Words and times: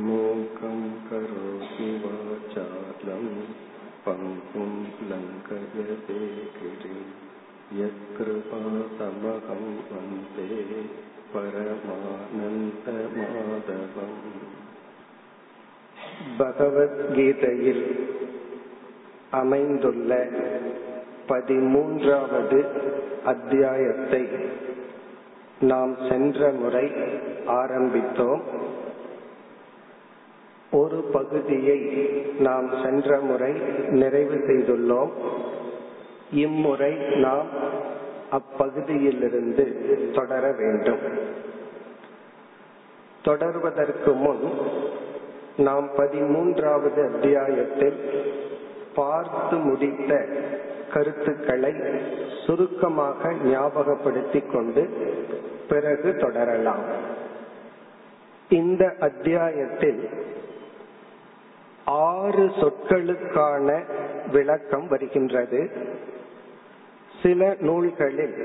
मूकं 0.00 0.80
करोति 1.08 1.86
वाचालं 2.02 3.24
पङ्कुं 4.04 4.68
लङ्कयते 5.10 6.18
गिरिं 6.56 7.00
यत्कृपातमहं 7.78 9.64
वन्दे 9.88 10.46
பரமானந்தமாதவம் 11.32 12.54
பகவத்கீதையில் 16.38 17.84
அமைந்துள்ள 19.32 20.22
பதிமூன்றாவது 21.28 22.62
அத்தியாயத்தை 23.24 24.24
நாம் 25.60 25.94
சென்ற 26.08 26.52
முறை 26.52 26.86
ஆரம்பித்தோம் 27.54 28.44
ஒரு 30.71 30.95
பகுதியை 30.95 31.79
நாம் 32.39 32.69
சென்ற 32.83 33.19
முறை 33.19 33.51
நிறைவு 33.89 34.33
செய்துள்ளோம். 34.33 35.11
இம்முறை 36.31 36.93
நாம் 36.93 37.47
அப்பகுதியிலிருந்து 38.31 39.65
தொடர 40.11 40.51
வேண்டும். 40.51 40.99
தொடர்வதற்கு 43.25 44.15
முன் 44.15 44.41
நாம் 45.57 45.89
பதிமூன்றாவது 45.97 47.13
அத்தியாயத்தில் 47.13 48.23
பார்த்து 48.95 49.57
முடித்த 49.57 50.25
கருத்துக்களை 50.93 51.73
சுருக்கமாக 52.47 53.31
ஞாபகப்படுத்திக் 53.31 54.51
கொண்டு 54.51 54.89
பிறகு 55.69 56.15
தொடரலாம். 56.15 57.13
இந்த 58.49 58.95
அத்தியாயத்தில் 58.99 60.09
ஆறு 61.85 62.45
சொற்களுக்கான 62.45 63.83
விளக்கம் 64.31 64.87
வருகின்றது. 64.87 65.69
சில 67.23 67.55
நூல்களில் 67.59 68.35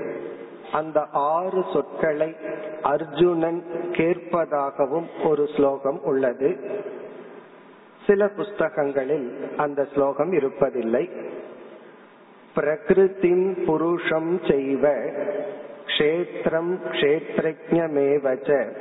அந்த 0.73 1.07
ஆறு 1.13 1.65
சொற்களை 1.73 2.37
அர்ஜுனன் 2.83 3.65
கேட்பதாகவும் 3.93 5.07
ஒரு 5.25 5.49
ஸ்லோகம் 5.57 6.03
உள்ளது. 6.03 6.57
சில 8.07 8.29
புஸ்தகங்களில் 8.29 9.51
அந்த 9.57 9.87
ஸ்லோகம் 9.95 10.33
இருப்பதில்லை. 10.33 11.29
பிரகிருதிம் 12.57 13.65
புருஷம் 13.67 14.41
செய்வ 14.43 15.13
க்ஷேத்திரம் 15.87 16.79
க்ஷேத்ரஜமேவச்ச 16.93 18.73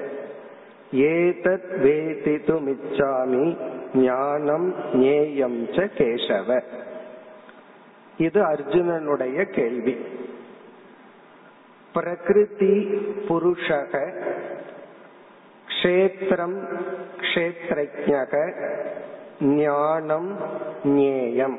ஏதத் 0.92 1.70
வேதிதுமிச்சாமி 1.84 3.58
ஞானம் 3.94 4.76
ஞேயம் 4.94 5.72
ச 5.72 5.90
கேசவ. 5.98 6.62
இது 8.18 8.42
அர்ஜுனனுடைய 8.42 9.46
கேள்வி. 9.46 9.98
பிரகிருதி 11.94 12.84
புருஷக 13.28 14.14
க்ஷேத்திரம் 15.68 16.58
க்ஷேத்ரஜக 17.20 18.54
ஞானம் 19.42 20.38
ஞேயம் 20.84 21.58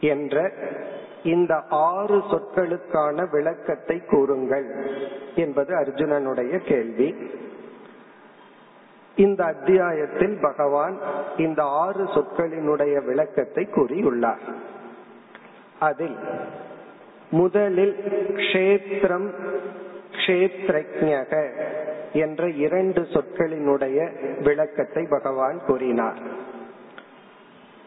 என்ற 0.00 0.52
இந்த 1.22 1.62
ஆறு 1.68 2.18
சொற்களுக்கான 2.18 3.30
விளக்கத்தை 3.30 4.02
கூறுங்கள் 4.10 4.96
என்பது 5.34 5.74
அர்ஜுனனுடைய 5.74 6.58
கேள்வி. 6.58 7.14
இந்த 9.18 9.40
அத்தியாயத்தில் 9.44 10.36
பகவான் 10.40 10.96
இந்த 11.36 11.60
ஆறு 11.62 12.04
சொற்களினுடைய 12.14 12.94
விளக்கத்தை 13.04 13.64
கூறியுள்ளார். 13.76 14.44
அதில் 15.78 16.16
முதலில் 17.30 17.96
கஷேத்திரம் 18.34 19.28
க்ஷேத்ரஜக 20.20 21.32
என்ற 22.24 22.48
இரண்டு 22.48 23.00
சொற்களினுடைய 23.14 23.98
விளக்கத்தை 24.42 25.04
பகவான் 25.10 25.58
கூறினார். 25.66 26.20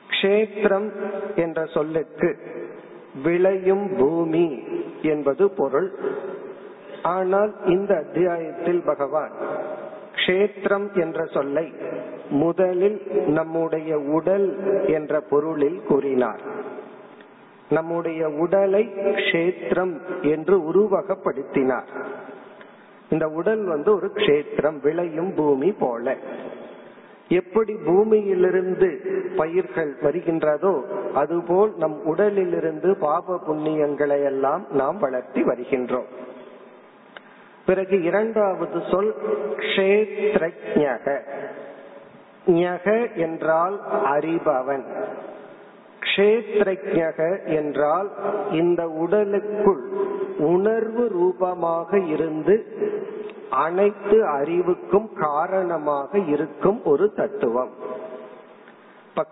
கஷேத்திரம் 0.09 0.89
என்ற 1.35 1.65
சொல்லுக்கு 1.65 2.29
விளையும் 3.23 3.85
பூமி 3.97 4.47
என்பது 5.01 5.45
பொருள். 5.51 5.89
ஆனால் 7.03 7.51
இந்த 7.65 7.91
அத்தியாயத்தில் 7.95 8.83
பகவான் 8.85 9.33
கஷேத்திரம் 10.31 10.93
என்ற 10.93 11.25
சொல்லை 11.25 11.73
முதலில் 12.29 13.27
நம்முடைய 13.27 13.97
உடல் 13.97 14.59
என்ற 14.87 15.19
பொருளில் 15.19 15.83
கூறினார். 15.87 16.39
நம்முடைய 17.69 18.29
உடலை 18.29 18.89
க்ஷேத்திரம் 18.95 19.99
என்று 20.21 20.71
உருவகப்படுத்தினார். 20.71 21.89
இந்த 23.09 23.27
உடல் 23.27 23.63
வந்து 23.63 23.95
ஒரு 23.95 24.11
க்ஷேத்திரம் 24.15 24.81
விளையும் 24.81 25.33
பூமி 25.35 25.71
போல. 25.71 26.15
எப்படி 27.27 27.73
பூமியிலிருந்து 27.85 29.01
பயிர்கள் 29.35 29.95
வருகின்றதோ 30.01 30.81
அதுபோல் 31.13 31.73
நம் 31.77 32.05
உடலிலிருந்து 32.05 32.95
பாப 32.95 33.39
புண்ணியங்களை 33.47 34.23
எல்லாம் 34.23 34.65
நாம் 34.71 34.97
வளர்த்தி 34.99 35.43
வருகின்றோம். 35.43 36.29
பிறகு 37.65 38.03
இரண்டாவது 38.03 38.81
சொல் 38.91 39.15
க்ஷேத்ரஜக. 39.55 41.19
ஞக 42.47 43.15
என்றால் 43.15 43.81
அறிபவன். 44.05 44.83
க்ஷேத்ரஜக 45.99 47.45
என்றால் 47.45 48.11
இந்த 48.51 48.87
உடலுக்குள் 48.87 49.89
உணர்வு 50.37 51.07
ரூபமாக 51.07 51.99
இருந்து 51.99 52.65
அனைத்து 53.49 54.25
அறிவுக்கும் 54.25 55.13
காரணமாக 55.13 56.17
இருக்கும் 56.17 56.83
ஒரு 56.83 57.13
தத்துவம். 57.13 57.71
இப்ப 59.09 59.25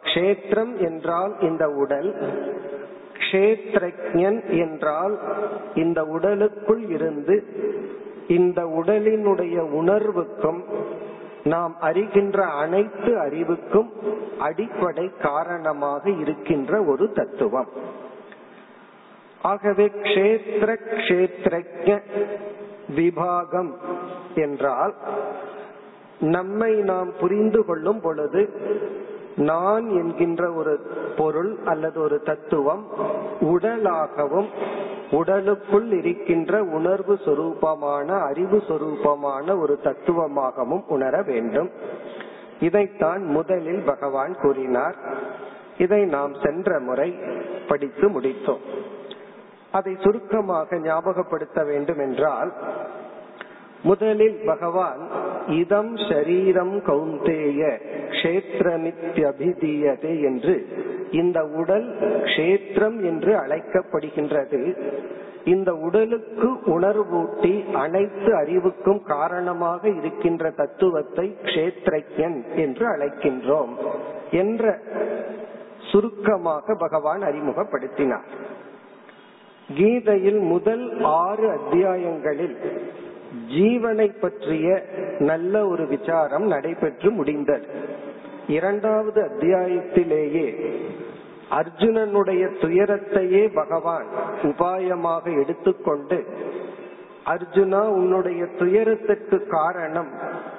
என்றால் 0.78 1.40
இந்த 1.40 1.70
உடல் 1.70 2.16
க்ஷேத்ரஜன் 3.32 4.58
என்றால் 4.58 5.20
இந்த 5.76 6.04
உடலுக்குள் 6.04 6.88
இருந்து 6.88 7.46
இந்த 8.30 8.60
உடலினுடைய 8.80 9.58
உணர்வுக்கும் 9.72 10.62
நாம் 11.44 11.76
அறிகின்ற 11.82 12.38
அனைத்து 12.40 13.12
அறிவுக்கும் 13.20 13.90
அடிப்படை 14.40 15.06
காரணமாக 15.22 16.10
இருக்கின்ற 16.10 16.82
ஒரு 16.84 17.06
தத்துவம். 17.12 17.70
ஆகவே 19.42 19.86
க்ஷேத்திர 20.02 20.70
கஷேத்திரஜ 20.90 21.90
விபாகம் 22.96 23.72
என்றால் 24.36 24.94
நம்மை 26.20 26.72
நாம் 26.74 27.12
புரிந்து 27.20 27.66
கொள்ளும் 27.66 28.02
பொழுது 28.02 28.42
நான் 29.36 29.90
என்கின்ற 29.90 30.52
ஒரு 30.52 30.80
பொருள் 31.18 31.58
அல்லது 31.66 32.02
ஒரு 32.02 32.22
தத்துவம் 32.22 32.88
உடலாகவும் 33.42 34.48
உடலுக்குள் 35.12 35.92
இருக்கின்ற 35.92 36.64
உணர்வு 36.64 37.20
சொரூபமான 37.26 38.26
அறிவு 38.26 38.64
சொரூபமான 38.68 39.60
ஒரு 39.60 39.80
தத்துவமாகவும் 39.84 40.84
உணர 40.88 41.22
வேண்டும். 41.22 41.70
இதைத்தான் 42.60 43.24
முதலில் 43.24 43.82
பகவான் 43.86 44.36
கூறினார். 44.42 44.96
இதை 45.78 46.06
நாம் 46.06 46.34
சென்ற 46.44 46.80
முறை 46.80 47.16
படித்து 47.68 48.20
முடித்தோம். 48.20 48.62
அதை 49.72 49.98
சுருக்கமாக 50.00 50.76
ஞாபகப்படுத்த 50.76 51.66
வேண்டும் 51.66 52.00
என்றால் 52.00 52.54
முதலில் 53.84 54.42
பகவான் 54.46 55.10
இதம் 55.50 55.98
ஷரீரம் 55.98 56.86
கௌந்தேய 56.86 57.80
கஷேத்திரமித்யபிதீயதே 58.10 60.22
என்று 60.22 60.68
இந்த 61.12 61.44
உடல் 61.44 62.00
கஷேத்திரம் 62.00 63.04
என்று 63.04 63.36
அழைக்கப்படுகின்றது. 63.36 64.76
இந்த 65.44 65.74
உடலுக்கு 65.74 66.58
உணர்வூட்டி 66.66 67.74
அனைத்து 67.74 68.36
அறிவுக்கும் 68.36 69.04
காரணமாக 69.04 69.90
இருக்கின்ற 69.90 70.52
தத்துவத்தை 70.52 71.38
கஷேத்ரஜன் 71.44 72.56
என்று 72.56 72.88
அழைக்கின்றோம் 72.88 73.76
என்ற 74.32 74.82
சுருக்கமாக 75.92 76.76
பகவான் 76.76 77.22
அறிமுகப்படுத்தினார். 77.22 78.58
கீதையில் 79.78 80.40
முதல் 80.40 81.02
ஆறு 81.02 81.50
அத்தியாயங்களில் 81.50 82.58
ஜீவனை 83.52 84.20
பற்றிய 84.20 84.86
நல்ல 85.20 85.68
ஒரு 85.68 85.88
விசாரம் 85.88 86.48
நடைபெற்று 86.48 87.12
முடிந்தது. 87.12 87.68
இரண்டாவது 88.48 89.22
அத்தியாயத்திலேயே 89.22 90.76
அர்ஜுனனுடைய 91.52 92.50
துயரத்தையே 92.62 93.54
பகவான் 93.54 94.06
உபாயமாக 94.42 95.42
எடுத்துக்கொண்டு 95.42 96.26
அர்ஜுனா 97.26 97.88
உன்னுடைய 97.88 98.46
துயரத்திற்கு 98.46 99.48
காரணம் 99.48 100.10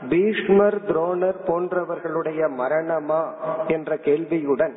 பீஷ்மர் 0.08 0.82
துரோணர் 0.84 1.40
போன்றவர்களுடைய 1.46 2.48
மரணமா? 2.58 3.22
என்ற 3.66 3.96
கேள்வியுடன் 3.96 4.74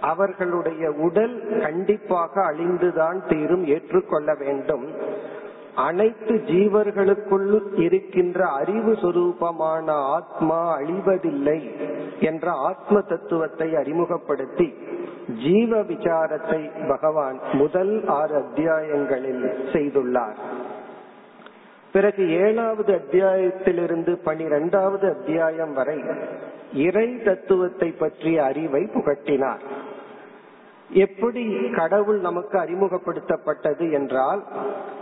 அவர்களுடைய 0.00 0.90
உடல் 0.90 1.60
கண்டிப்பாக 1.62 2.40
அழிந்துதான் 2.40 3.28
தீரும் 3.28 3.66
ஏற்றுக்கொள்ள 3.66 4.34
வேண்டும். 4.34 5.12
அனைத்து 5.74 6.34
ஜீவர்களுக்குள் 6.34 7.60
இருக்கின்ற 7.76 8.48
அறிவு 8.48 8.92
சுரூபமான 8.92 9.90
ஆத்மா 9.90 10.78
அழிவதில்லை 10.78 11.70
என்ற 12.20 12.52
ஆத்ம 12.52 13.00
தத்துவத்தை 13.00 13.74
அறிமுகப்படுத்தி 13.74 14.74
ஜீவ 15.42 15.82
விசாரத்தை 15.82 16.88
பகவான் 16.88 17.38
முதல் 17.52 18.06
ஆறு 18.06 18.34
அத்தியாயங்களில் 18.36 19.44
செய்துள்ளார். 19.72 20.36
பிறகு 21.92 22.30
ஏழாவது 22.30 22.92
அத்தியாயத்திலிருந்து 22.94 24.18
பனிரெண்டாவது 24.24 25.08
அத்தியாயம் 25.08 25.72
வரை 25.72 26.00
இறை 26.72 27.22
தத்துவத்தை 27.22 27.90
பற்றிய 27.90 28.44
அறிவை 28.44 28.82
புகட்டினார். 28.94 29.60
எப்படி 30.94 31.68
கடவுள் 31.76 32.18
நமக்கு 32.18 32.58
அறிமுகப்படுத்தப்பட்டது 32.58 33.92
என்றால் 33.92 34.44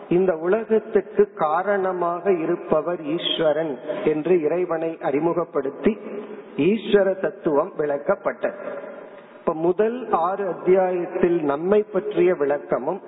இந்த 0.09 0.37
உலகத்துக்கு 0.37 1.33
காரணமாக 1.35 2.33
இருப்பவர் 2.33 3.03
ஈஸ்வரன் 3.03 3.79
என்று 4.05 4.43
இறைவனை 4.43 4.99
அறிமுகப்படுத்தி 5.03 5.99
ஈஸ்வர 6.56 7.21
தத்துவம் 7.21 7.73
விளக்கப்பட்டது. 7.77 8.59
இப்ப 9.39 9.55
முதல் 9.55 10.11
ஆறு 10.11 10.47
அத்தியாயத்தில் 10.47 11.43
நம்மை 11.43 11.83
பற்றிய 11.83 12.35
விளக்கமும் 12.35 13.00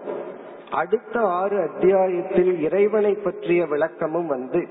அடுத்த 0.70 1.20
ஆறு 1.20 1.60
அத்தியாயத்தில் 1.60 2.60
இறைவனை 2.60 3.14
பற்றிய 3.14 3.66
விளக்கமும் 3.66 4.26
வந்து 4.26 4.66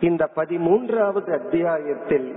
இந்த 0.00 0.30
பதிமூன்றாவது 0.36 1.30
அத்தியாயத்தில் 1.32 2.34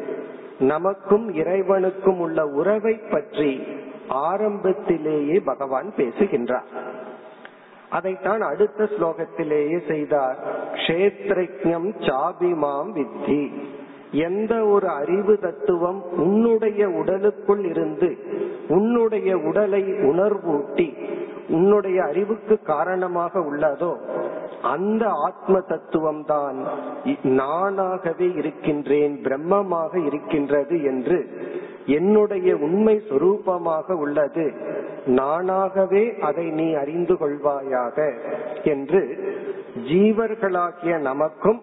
நமக்கும் 0.59 1.33
இறைவனுக்கும் 1.33 2.19
உள்ள 2.19 2.45
உறவை 2.45 2.95
பற்றி 2.97 3.67
ஆரம்பத்திலேயே 4.09 5.39
பகவான் 5.39 5.93
பேசுகின்றார். 5.95 6.65
அதைத்தான் 7.89 8.41
அடுத்த 8.41 8.83
ஸ்லோகத்திலேயே 8.83 9.87
செய்தார். 9.87 10.37
கஷேத்ரஜம் 10.73 11.89
சாபிமாம் 11.99 12.91
வித்தி. 12.93 13.51
எந்த 14.11 14.65
ஒரு 14.65 14.89
அறிவு 14.89 15.39
தத்துவம் 15.39 16.03
உன்னுடைய 16.17 16.89
உடலுக்குள் 16.89 17.65
இருந்து 17.65 18.17
உன்னுடைய 18.67 19.37
உடலை 19.37 19.83
உணர்வூட்டி 19.83 20.97
உன்னுடைய 21.49 22.03
அறிவுக்கு 22.03 22.61
காரணமாக 22.61 23.39
உள்ளதோ 23.39 23.97
அந்த 24.61 25.09
ஆத்ம 25.09 25.59
தத்துவம் 25.59 26.25
தான் 26.25 26.57
நானாகவே 27.23 28.37
இருக்கின்றேன் 28.37 29.19
பிரம்மமாக 29.23 30.05
இருக்கின்றது 30.05 30.83
என்று 30.83 31.45
என்னுடைய 31.87 32.55
உண்மை 32.55 32.95
சொரூபமாக 33.09 33.91
உள்ளது. 33.91 34.45
நானாகவே 35.07 36.03
அதை 36.19 36.45
நீ 36.49 36.73
அறிந்து 36.73 37.13
கொள்வாயாக 37.13 37.97
என்று 38.63 39.01
ஜீவர்களாகிய 39.87 40.97
நமக்கும் 40.99 41.61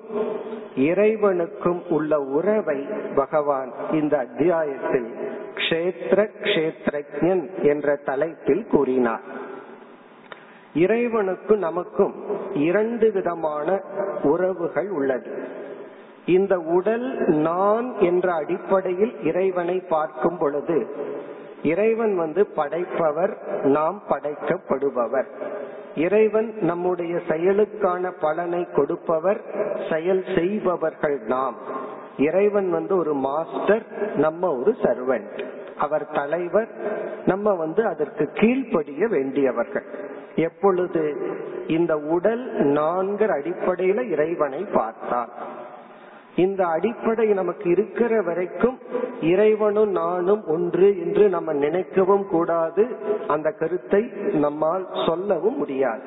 இறைவனுக்கும் 0.76 1.82
உள்ள 1.88 2.21
உறவை 2.21 2.79
பகவான் 3.15 3.73
இந்த 3.93 4.19
அத்தியாயத்தில் 4.19 5.09
கஷேத்திர 5.55 6.31
கஷேத்திரஜன் 6.41 7.44
என்ற 7.62 7.97
தலைப்பில் 7.97 8.67
கூறினார். 8.67 9.26
இறைவனுக்கும் 10.75 11.59
நமக்கும் 11.59 12.15
இரண்டு 12.55 13.12
விதமான 13.12 13.81
உறவுகள் 14.23 14.91
உள்ளது. 14.91 15.32
இந்த 16.26 16.59
உடல் 16.59 17.15
நான் 17.29 18.00
என்ற 18.00 18.32
அடிப்படையில் 18.35 19.23
இறைவனை 19.25 19.81
பார்க்கும் 19.81 20.38
பொழுது 20.38 20.87
இறைவன் 21.62 22.17
வந்து 22.17 22.47
படைப்பவர் 22.47 23.62
நாம் 23.62 24.03
படைக்கப்படுபவர். 24.09 25.25
இறைவன் 25.94 26.55
நம்முடைய 26.61 27.21
செயலுக்கான 27.29 28.12
பலனை 28.21 28.67
கொடுப்பவர் 28.75 29.41
செயல் 29.91 30.25
செய்பவர்கள் 30.37 31.21
நாம். 31.21 31.55
இறைவன் 32.19 32.71
வந்து 32.71 32.97
ஒரு 32.97 33.15
மாஸ்டர் 33.15 34.17
நம்ம 34.17 34.55
ஒரு 34.55 34.75
சர்வெண்ட். 34.82 35.44
அவர் 35.79 36.11
தலைவர் 36.11 36.69
நம்ம 37.26 37.55
வந்து 37.55 37.87
அதற்கு 37.87 38.31
கீழ்ப்படிய 38.32 39.06
வேண்டியவர்கள். 39.06 39.85
எப்பொழுது 40.35 41.17
இந்த 41.67 41.97
உடல் 41.97 42.53
நான்கிற 42.62 43.41
அடிப்படையில 43.41 44.11
இறைவனை 44.11 44.67
பார்த்தார். 44.73 45.29
இந்த 46.37 46.67
அடிப்படை 46.67 47.27
நமக்கு 47.27 47.71
இருக்கிற 47.71 48.23
வரைக்கும் 48.23 48.79
இறைவனும் 49.21 49.91
நானும் 49.91 50.47
ஒன்று 50.47 50.99
என்று 50.99 51.29
நம்ம 51.29 51.53
நினைக்கவும் 51.53 52.27
கூடாது. 52.27 52.87
அந்த 53.29 53.51
கருத்தை 53.51 54.03
நம்மால் 54.33 54.89
சொல்லவும் 55.07 55.57
முடியாது. 55.57 56.03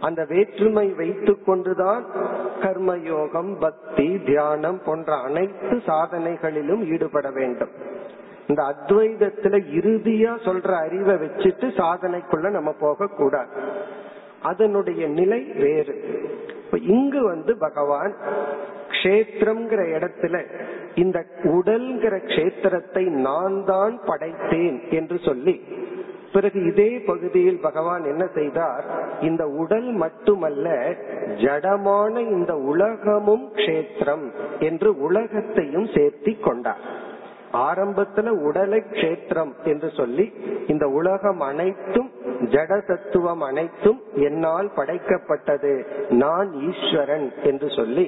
அந்த 0.00 0.24
வேற்றுமை 0.28 0.88
வைத்து 0.88 1.44
கொண்டுதான் 1.44 2.06
கர்மயோகம் 2.60 3.60
பக்தி 3.60 4.18
தியானம் 4.18 4.80
போன்ற 4.84 5.14
அனைத்து 5.14 5.82
சாதனைகளிலும் 5.86 6.92
ஈடுபட 6.92 7.30
வேண்டும். 7.30 7.70
இந்த 8.46 8.62
அத்வைதத்துல 8.62 9.60
இறுதியா 9.76 10.32
சொல்ற 10.44 10.72
அறிவை 10.72 11.14
வச்சுட்டு 11.14 11.68
சாதனைக்குள்ள 11.76 12.50
நம்ம 12.50 12.74
போக 12.80 13.06
கூடாது. 13.06 13.60
அதனுடைய 14.42 15.08
நிலை 15.08 15.40
வேறு. 15.42 16.20
இங்கு 16.80 17.22
வந்து 17.24 17.58
பகவான் 17.58 18.14
கஷேத்திரம்ங்கிற 18.92 19.82
இடத்துல 19.96 20.36
இந்த 20.94 21.18
உடல்கிற 21.56 22.14
கஷேத்திரத்தை 22.26 23.04
நான் 23.26 23.56
தான் 23.64 23.94
படைத்தேன் 24.06 24.78
என்று 24.90 25.18
சொல்லி 25.18 25.54
பிறகு 26.34 26.58
இதே 26.66 26.90
பகுதியில் 27.06 27.58
பகவான் 27.60 28.04
என்ன 28.04 28.24
செய்தார்? 28.34 28.84
இந்த 29.20 29.42
உடல் 29.62 29.88
மட்டுமல்ல 29.92 30.66
ஜடமான 31.42 32.14
இந்த 32.36 32.52
உலகமும் 32.72 33.44
கஷேத்திரம் 33.54 34.24
என்று 34.58 34.90
உலகத்தையும் 34.98 35.88
சேர்த்தி 35.94 36.32
கொண்டார். 36.40 36.84
ஆரம்பத்துல 37.66 38.28
உடலை 38.48 38.80
கஷேத்திரம் 38.90 39.52
என்று 39.64 39.90
சொல்லி 39.90 40.26
இந்த 40.66 40.84
உலகம் 40.98 41.40
அனைத்தும் 41.40 42.10
ஜட 42.52 42.78
தத்துவம் 42.86 43.42
அனைத்தும் 43.42 44.00
என்னால் 44.28 44.70
படைக்கப்பட்டது 44.76 45.74
நான் 46.22 46.48
ஈஸ்வரன் 46.68 47.28
என்று 47.42 47.68
சொல்லி 47.70 48.06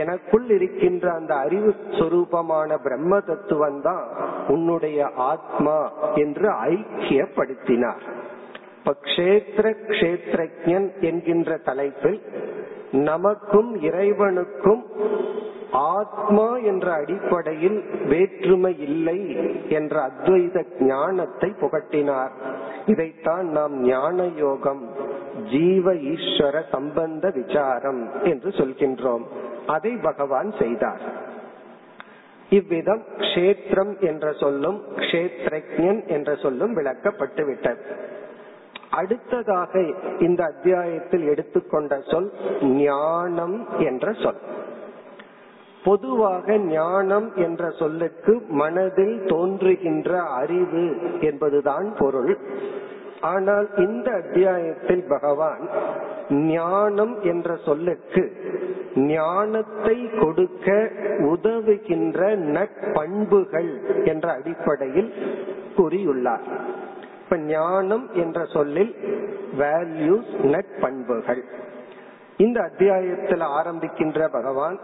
எனக்குள் 0.00 0.46
இருக்கின்ற 0.50 1.04
அந்த 1.12 1.32
அறிவு 1.34 1.70
சொரூபமான 1.98 2.76
பிரம்ம 2.82 3.20
தத்துவம் 3.20 3.80
தான் 3.80 4.04
உன்னுடைய 4.48 5.08
ஆத்மா 5.32 5.78
என்று 6.14 6.48
ஐக்கியப்படுத்தினார். 6.70 8.04
இப்ப 8.78 8.94
கஷேத்திர 9.04 9.66
கஷேத்திரன் 9.86 10.88
என்கின்ற 11.00 11.56
தலைப்பில் 11.68 12.20
நமக்கும் 13.10 13.70
இறைவனுக்கும் 13.82 14.82
ஆத்மா 15.94 16.48
என்ற 16.70 16.86
அடிப்படையில் 16.92 17.78
வேற்றுமை 18.08 18.72
இல்லை 18.88 19.18
என்ற 19.68 19.94
அத்வைத 20.08 20.62
ஞானத்தை 20.78 21.48
புகட்டினார். 21.62 22.34
இதைத்தான் 22.86 23.46
நாம் 23.48 23.74
ஞான 23.86 24.26
யோகம் 24.36 24.82
ஜீவ 25.52 25.94
ஈஸ்வர 26.12 26.62
சம்பந்த 26.70 27.24
விசாரம் 27.34 28.02
என்று 28.24 28.50
சொல்கின்றோம். 28.50 29.26
அதை 29.66 29.96
பகவான் 29.96 30.52
செய்தார். 30.58 31.00
இவ்விதம் 32.50 33.02
கஷேத்திரம் 33.18 34.00
என்ற 34.00 34.32
சொல்லும் 34.32 34.82
கஷேத்ரஜன் 34.96 36.06
என்ற 36.06 36.34
சொல்லும் 36.34 36.76
விளக்கப்பட்டு 36.76 37.46
விட்டது 37.46 38.12
அடுத்ததாக 38.90 39.80
இந்த 40.18 40.44
அத்தியாயத்தில் 40.44 41.26
எடுத்துக்கொண்ட 41.26 42.00
சொல் 42.10 42.32
ஞானம் 42.60 43.68
என்ற 43.78 44.12
சொல். 44.12 44.40
பொதுவாக 45.84 46.58
ஞானம் 46.58 47.36
என்ற 47.36 47.70
சொல்லுக்கு 47.70 48.42
மனதில் 48.48 49.26
தோன்றுகின்ற 49.26 50.22
அறிவு 50.22 50.96
என்பதுதான் 51.20 51.94
பொருள். 51.98 52.38
ஆனால் 53.24 53.66
இந்த 53.76 54.08
அத்தியாயத்தில் 54.12 55.04
பகவான் 55.08 55.62
ஞானம் 56.30 57.14
என்ற 57.22 57.56
சொல்லுக்கு 57.64 58.22
ஞானத்தை 58.94 59.96
கொடுக்க 60.20 60.68
உதவுகின்ற 61.32 62.20
நட்பண்புகள் 62.56 63.70
என்ற 64.04 64.26
அடிப்படையில் 64.32 65.10
கூறியுள்ளார். 65.76 66.44
இப்ப 67.22 67.36
ஞானம் 67.36 68.06
என்ற 68.14 68.38
சொல்லில் 68.44 68.92
வேல்யூஸ் 69.58 70.32
நட்பண்புகள் 70.54 71.42
இந்த 72.36 72.58
அத்தியாயத்தில் 72.62 73.44
ஆரம்பிக்கின்ற 73.58 74.28
பகவான் 74.30 74.78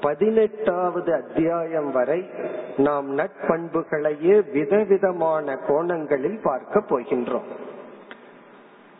பதினெட்டாவது 0.00 1.14
அத்தியாயம் 1.14 1.90
வரை 1.92 2.30
நாம் 2.76 3.18
நட்பண்புகளையே 3.18 4.50
விதவிதமான 4.52 5.56
கோணங்களில் 5.56 6.40
பார்க்க 6.42 6.80
போகின்றோம். 6.80 7.48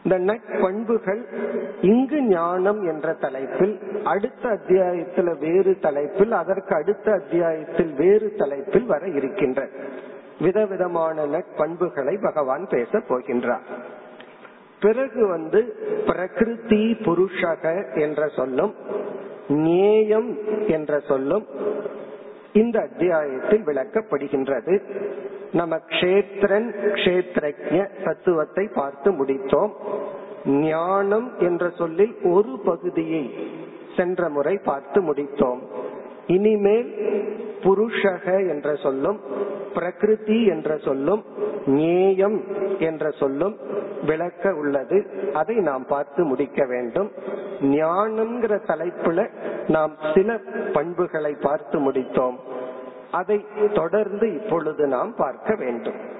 இந்த 0.02 0.18
நட்பண்புகள் 0.18 1.22
இங்கு 1.80 2.22
ஞானம் 2.22 2.82
என்ற 2.86 3.12
தலைப்பில் 3.12 3.78
அடுத்த 4.04 4.48
அத்தியாயத்தில் 4.48 5.38
வேறு 5.38 5.78
தலைப்பில் 5.78 6.32
அதற்கு 6.32 6.74
அடுத்த 6.74 7.12
அத்தியாயத்தில் 7.12 7.94
வேறு 7.94 8.34
தலைப்பில் 8.34 8.86
வர 8.86 9.06
இருக்கின்ற 9.08 9.68
விதவிதமான 10.40 11.26
நட்பண்புகளை 11.26 12.22
பகவான் 12.22 12.66
பேச 12.68 12.98
போகின்றார். 12.98 13.66
பிறகு 14.80 15.26
வந்து 15.26 15.76
பிரகிருதி 16.06 16.96
புருஷக 17.00 17.94
என்ற 17.94 18.28
சொல்லும் 18.28 18.74
நேயம் 19.48 20.38
என்ற 20.66 21.00
சொல்லும் 21.00 21.46
இந்த 22.52 22.80
அத்தியாயத்தில் 22.80 23.64
விளக்கப்படுகின்றது. 23.64 24.82
நம்ம 25.52 25.76
கஷேத்திரன் 25.76 26.74
கஷேத்திரஜ 26.82 28.04
தத்துவத்தை 28.04 28.68
பார்த்து 28.74 29.12
முடித்தோம். 29.12 29.70
ஞானம் 30.44 31.32
என்ற 31.38 31.70
சொல்லில் 31.70 32.14
ஒரு 32.22 32.60
பகுதியை 32.64 33.34
சென்ற 33.96 34.28
முறை 34.28 34.58
பார்த்து 34.64 35.02
முடித்தோம். 35.02 35.58
இனிமேல் 36.26 36.94
புருஷக 37.62 38.48
என்ற 38.48 38.74
சொல்லும் 38.74 39.20
பிரகிருதி 39.74 40.46
என்ற 40.46 40.76
சொல்லும் 40.76 41.24
நேயம் 41.66 42.44
என்ற 42.78 43.10
சொல்லும் 43.10 43.56
விளக்க 44.06 44.54
உள்ளது. 44.54 45.06
அதை 45.32 45.56
நாம் 45.56 45.86
பார்த்து 45.86 46.24
முடிக்க 46.24 46.64
வேண்டும். 46.66 47.12
ஞானம்ங்கிற 47.60 48.58
தலைப்புல 48.66 49.28
நாம் 49.68 49.96
சில 50.14 50.38
பண்புகளை 50.72 51.36
பார்த்து 51.40 51.90
முடித்தோம். 51.90 52.36
அதை 53.10 53.46
தொடர்ந்து 53.74 54.34
இப்பொழுது 54.34 54.86
நாம் 54.86 55.14
பார்க்க 55.14 55.54
வேண்டும். 55.54 56.16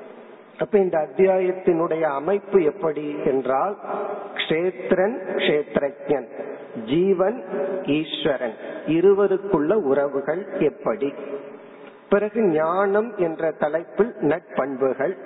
அப்ப 0.59 0.79
இந்த 0.79 0.99
அத்தியாயத்தினுடைய 0.99 2.01
அமைப்பு 2.01 2.63
எப்படி 2.63 3.17
என்றால் 3.25 3.79
கஷேத்திரன் 4.35 5.21
கஷேத்திரஜன் 5.27 6.27
ஜீவன் 6.85 7.45
ஈஸ்வரன். 7.85 8.55
இருவருக்குள்ள 8.87 9.73
உறவுகள் 9.73 10.47
எப்படி? 10.59 11.15
பிறகு 12.09 12.43
ஞானம் 12.43 13.17
என்ற 13.17 13.51
தலைப்பில் 13.51 14.15
நட்பண்புகள் 14.21 15.17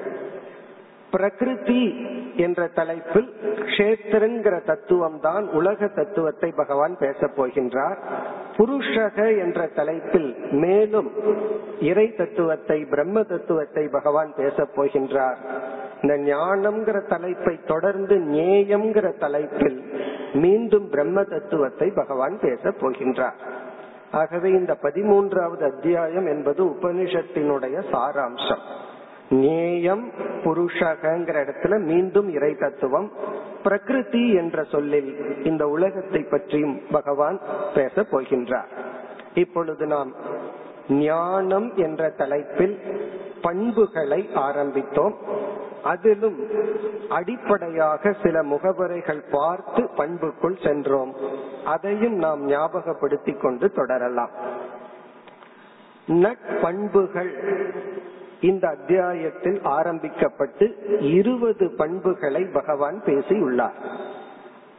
பிரகிருதி 1.14 1.82
என்ற 2.36 2.60
தலைப்பில் 2.78 3.28
கஷேத்திரங்கிற 3.62 4.54
தத்துவம் 4.64 5.18
தான் 5.20 5.44
உலக 5.48 5.88
தத்துவத்தை 5.88 6.50
பகவான் 6.60 6.94
பேச 6.98 7.28
போகின்றார். 7.36 7.98
புருஷக 8.56 9.18
என்ற 9.38 9.60
தலைப்பில் 9.74 10.30
மேலும் 10.64 11.10
இறை 11.80 12.06
தத்துவத்தை 12.14 12.78
பிரம்ம 12.84 13.22
தத்துவத்தை 13.22 13.84
பகவான் 13.88 14.32
பேச 14.36 14.66
போகின்றார். 14.76 15.38
இந்த 16.02 16.14
ஞானம்ங்கிற 16.30 16.98
தலைப்பை 17.06 17.54
தொடர்ந்து 17.66 18.14
நேயம்ங்கிற 18.34 19.08
தலைப்பில் 19.18 19.80
மீண்டும் 20.34 20.86
பிரம்ம 20.88 21.24
தத்துவத்தை 21.24 21.88
பகவான் 21.90 22.38
பேச 22.40 22.72
போகின்றார். 22.80 23.38
ஆகவே 24.10 24.48
இந்த 24.50 24.72
பதிமூன்றாவது 24.82 25.64
அத்தியாயம் 25.72 26.26
என்பது 26.26 26.62
உபனிஷத்தினுடைய 26.64 27.76
சாராம்சம். 27.92 28.64
நேயம் 29.32 30.10
புருஷகங்கிற 30.44 31.36
இடத்துல 31.44 31.80
மீண்டும் 31.80 32.32
இறை 32.32 32.54
தத்துவம் 32.54 33.12
பிரகிருதி 33.62 34.34
என்ற 34.34 34.64
சொல்லில் 34.64 35.44
இந்த 35.44 35.68
உலகத்தை 35.68 36.22
பற்றியும் 36.22 36.80
பகவான் 36.90 37.40
பேச 37.74 38.02
போகின்றார். 38.02 38.66
இப்பொழுது 39.34 39.86
நாம் 39.86 40.12
ஞானம் 40.88 41.76
என்ற 41.76 42.10
தலைப்பில் 42.10 42.80
பண்புகளை 43.42 44.28
ஆரம்பித்தோம். 44.34 45.14
அதிலும் 45.82 46.46
அடிப்படையாக 47.08 48.14
சில 48.22 48.42
முகவரைகள் 48.42 49.24
பார்த்து 49.30 49.88
பண்புக்குள் 49.96 50.66
சென்றோம். 50.66 51.14
அதையும் 51.64 52.14
நாம் 52.14 52.48
ஞாபகப்படுத்திக் 52.48 53.40
கொண்டு 53.40 53.70
தொடரலாம். 53.70 54.30
நட்பண்புகள் 56.08 57.60
இந்த 58.42 58.68
அத்தியாயத்தில் 58.68 59.58
ஆரம்பிக்கப்பட்டு 59.62 60.66
இருபது 61.00 61.66
பண்புகளை 61.76 62.42
பகவான் 62.52 62.98
பேசியுள்ளார். 63.06 63.78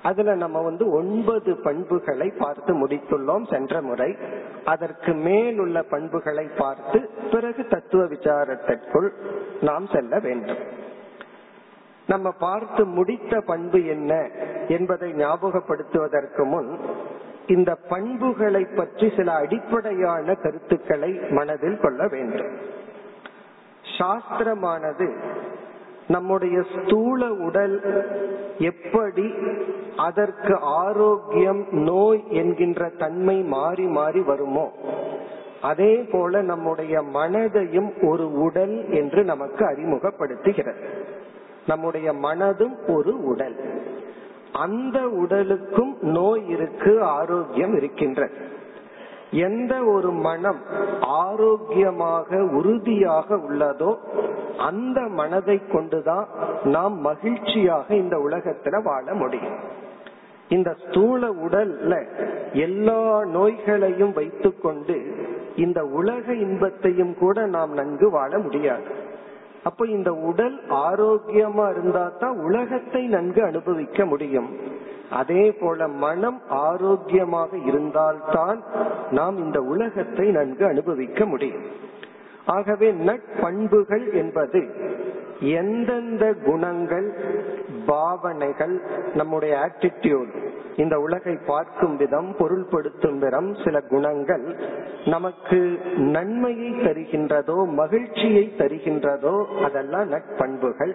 அதுல 0.03 0.35
நம்ம 0.35 0.61
வந்து 0.61 0.85
ஒன்பது 0.91 1.51
பண்புகளை 1.57 2.27
பார்த்து 2.37 2.71
முடித்துள்ளோம் 2.85 3.45
சென்ற 3.49 3.81
முறை. 3.81 4.15
அதற்கு 4.65 5.13
மேல் 5.13 5.59
உள்ள 5.59 5.83
பண்புகளை 5.83 6.45
பார்த்து 6.57 6.99
பிறகு 7.31 7.67
தத்துவ 7.67 8.03
விசாரத்திற்குள் 8.05 9.09
நாம் 9.61 9.87
செல்ல 9.87 10.19
வேண்டும். 10.19 10.57
நம்ம 12.07 12.31
பார்த்து 12.31 12.85
முடித்த 12.85 13.41
பண்பு 13.41 13.85
என்ன 13.85 14.29
என்பதை 14.67 15.09
ஞாபகப்படுத்துவதற்கு 15.13 16.45
முன் 16.45 16.79
இந்த 17.47 17.71
பண்புகளை 17.89 18.63
பற்றி 18.65 19.13
சில 19.15 19.31
அடிப்படையான 19.33 20.35
கருத்துக்களை 20.35 21.11
மனதில் 21.29 21.79
கொள்ள 21.79 22.07
வேண்டும். 22.07 22.81
சாஸ்திரமானது 23.99 25.11
நம்முடைய 26.07 26.63
ஸ்தூல 26.75 27.31
உடல் 27.31 27.81
எப்படி 28.59 29.33
அதற்கு 29.97 30.57
ஆரோக்கியம் 30.59 31.65
நோய் 31.71 32.23
என்கின்ற 32.29 32.89
தன்மை 32.89 33.41
மாறி 33.41 33.85
மாறி 33.85 34.19
வருமோ 34.19 34.71
அதே 35.61 35.95
போல 36.11 36.41
நம்முடைய 36.41 37.01
மனதையும் 37.01 38.07
ஒரு 38.07 38.41
உடல் 38.41 38.89
என்று 38.89 39.23
நமக்கு 39.23 39.65
அறிமுகப்படுத்துகிறது. 39.65 40.83
நம்முடைய 41.67 42.13
மனதும் 42.13 42.75
ஒரு 42.87 43.23
உடல். 43.25 43.55
அந்த 44.53 45.07
உடலுக்கும் 45.07 45.97
நோய் 46.01 46.47
இருக்கு 46.47 47.03
ஆரோக்கியம் 47.03 47.75
இருக்கின்றது. 47.75 48.33
எந்த 49.33 49.83
ஒரு 49.83 50.11
மனம் 50.11 50.59
ஆரோக்கியமாக 51.01 52.37
உறுதியாக 52.37 53.35
உள்ளதோ 53.35 53.91
அந்த 54.57 55.01
மனதை 55.01 55.61
கொண்டுதான் 55.71 56.27
நாம் 56.63 56.97
மகிழ்ச்சியாக 56.99 57.95
இந்த 57.95 58.17
உலகத்துல 58.17 58.81
வாழ 58.83 59.13
முடியும். 59.13 59.55
இந்த 60.49 60.75
ஸ்தூல 60.83 61.29
உடல்ல 61.29 61.93
எல்லா 62.53 63.23
நோய்களையும் 63.23 64.13
வைத்துக்கொண்டு 64.13 64.97
இந்த 65.55 65.85
உலக 65.85 66.33
இன்பத்தையும் 66.33 67.15
கூட 67.17 67.45
நாம் 67.45 67.73
நன்கு 67.73 68.09
வாழ 68.09 68.37
முடியாது. 68.37 68.85
அப்ப 69.63 69.85
இந்த 69.85 70.13
உடல் 70.13 70.61
ஆரோக்கியமா 70.69 71.69
இருந்தா 71.69 72.11
தான் 72.19 72.39
உலகத்தை 72.39 73.07
நன்கு 73.07 73.43
அனுபவிக்க 73.43 74.05
முடியும். 74.05 74.49
அதே 75.13 75.43
போல 75.51 75.87
மனம் 75.87 76.39
ஆரோக்கியமாக 76.47 77.57
இருந்தால்தான் 77.69 78.59
நாம் 79.11 79.37
இந்த 79.37 79.59
உலகத்தை 79.73 80.27
நன்கு 80.29 80.65
அனுபவிக்க 80.65 81.25
முடியும். 81.25 81.65
ஆகவே 82.45 82.87
நட்பண்புகள் 82.91 84.05
என்பது 84.13 84.61
எந்தெந்த 85.59 86.23
குணங்கள் 86.45 87.07
பாவனைகள் 87.85 88.75
நம்முடைய 89.13 89.53
ஆட்டிடியூட் 89.65 90.33
இந்த 90.75 90.95
உலகை 90.99 91.35
பார்க்கும் 91.45 91.95
விதம் 91.97 92.29
பொருள்படுத்தும் 92.39 93.17
விதம் 93.17 93.49
சில 93.63 93.81
குணங்கள் 93.81 94.45
நமக்கு 95.05 95.59
நன்மையை 96.15 96.71
தருகின்றதோ 96.85 97.57
மகிழ்ச்சியை 97.73 98.45
தருகின்றதோ 98.57 99.35
அதெல்லாம் 99.63 100.09
நட்பண்புகள். 100.11 100.93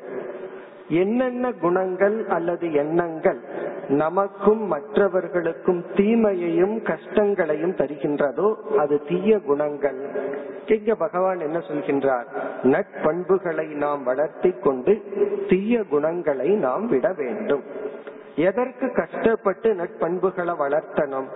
என்னென்ன 0.89 1.53
குணங்கள் 1.53 2.27
அல்லது 2.27 2.73
எண்ணங்கள் 2.73 3.41
நமக்கும் 3.89 4.67
மற்றவர்களுக்கும் 4.67 5.85
தீமையையும் 5.95 6.83
கஷ்டங்களையும் 6.83 7.77
தருகின்றதோ 7.77 8.55
அது 8.77 9.03
தீய 9.09 9.39
குணங்கள். 9.39 10.09
இங்க 10.67 10.95
பகவான் 10.95 11.41
என்ன 11.41 11.59
சொல்கின்றார்? 11.59 12.25
நட்பண்புகளை 12.63 13.67
நாம் 13.67 14.03
வளர்த்தி 14.03 14.51
கொண்டு 14.51 15.03
தீய 15.49 15.85
குணங்களை 15.85 16.49
நாம் 16.49 16.87
விட 16.87 17.13
வேண்டும். 17.13 17.63
எதற்கு 18.37 18.93
கஷ்டப்பட்டு 18.93 19.75
நட்பண்புகளை 19.75 20.55
வளர்த்தணும்? 20.59 21.27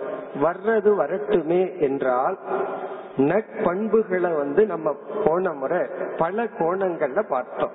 வர்றது 0.43 0.95
வரட்டுமே 0.95 1.79
என்றால் 1.79 2.37
நட்பண்புகளை 3.17 4.35
வந்து 4.35 4.65
நம்ம 4.65 4.95
போன 5.25 5.53
முறை 5.53 5.79
பல 6.17 6.43
கோணங்கள்ல 6.43 7.21
பார்த்தோம். 7.29 7.71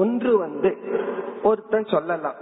ஒன்று 0.00 0.32
வந்து 0.38 0.70
ஒருத்தன் 1.42 1.92
சொல்லலாம் 1.94 2.38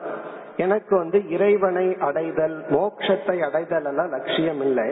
எனக்கு 0.65 0.95
வந்து 0.97 1.19
இறைவனை 1.29 1.87
அடைதல் 2.09 2.57
மோட்சத்தை 2.75 3.37
அடைதல் 3.49 3.89
எல்லாம் 3.91 4.13
லட்சியம் 4.17 4.63
இல்லை 4.67 4.91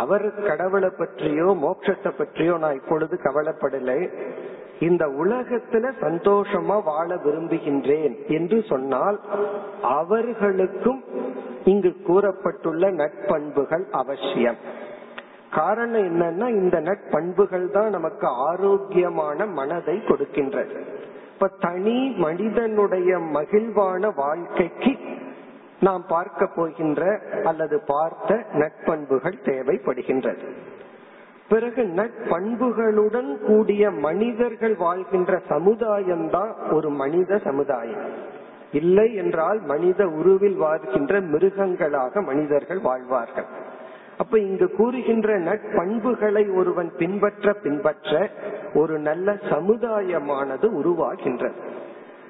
அவர் 0.00 0.26
கடவுளை 0.46 0.88
பற்றியோ 0.98 1.48
மோட்சத்தை 1.64 2.10
பற்றியோ 2.18 2.54
நான் 2.62 2.78
இப்பொழுது 2.80 3.14
கவலைப்படலை. 3.26 4.00
இந்த 4.78 5.04
உலகத்துல 5.22 5.90
சந்தோஷமா 6.00 6.76
வாழ 6.88 7.08
விரும்புகின்றேன் 7.24 8.14
என்று 8.36 8.58
சொன்னால் 8.70 9.18
அவர்களுக்கும் 9.98 11.00
இங்கு 11.72 11.92
கூறப்பட்டுள்ள 12.08 12.90
நட்பண்புகள் 13.02 13.86
அவசியம். 14.00 14.58
காரணம் 15.50 16.04
என்னன்னா 16.10 16.48
இந்த 16.60 16.76
நட்பண்புகள் 16.88 17.66
தான் 17.70 17.90
நமக்கு 17.90 18.26
ஆரோக்கியமான 18.48 19.46
மனதை 19.58 19.96
கொடுக்கின்றது. 20.08 20.74
இப்ப 21.36 21.48
தனி 21.60 22.10
மனிதனுடைய 22.16 23.18
மகிழ்வான 23.18 24.14
வாழ்க்கைக்கு 24.14 24.96
நாம் 25.80 26.04
பார்க்க 26.08 26.46
போகின்ற 26.46 27.20
அல்லது 27.44 27.80
பார்த்த 27.86 28.44
நட்பண்புகள் 28.52 29.36
தேவைப்படுகின்றது. 29.44 30.44
பிறகு 31.48 31.82
நட்பண்புகளுடன் 31.82 33.38
கூடிய 33.38 33.90
மனிதர்கள் 33.90 34.76
வாழ்கின்ற 34.76 35.40
சமுதாயம்தான் 35.48 36.72
ஒரு 36.72 36.90
மனித 36.90 37.38
சமுதாயம். 37.38 38.04
இல்லை 38.72 39.14
என்றால் 39.14 39.60
மனித 39.60 40.06
உருவில் 40.06 40.56
வாழ்கின்ற 40.56 41.20
மிருகங்களாக 41.20 42.24
மனிதர்கள் 42.24 42.78
வாழ்வார்கள். 42.78 43.64
அப்ப 44.18 44.38
இங்கு 44.38 44.70
கூறுகின்ற 44.70 45.38
நட்பண்புகளை 45.38 46.54
ஒருவன் 46.54 46.92
பின்பற்ற 46.98 47.52
பின்பற்ற 47.52 48.30
ஒரு 48.74 48.98
நல்ல 48.98 49.32
சமுதாயமானது 49.32 50.70
உருவாகின்றது. 50.82 51.52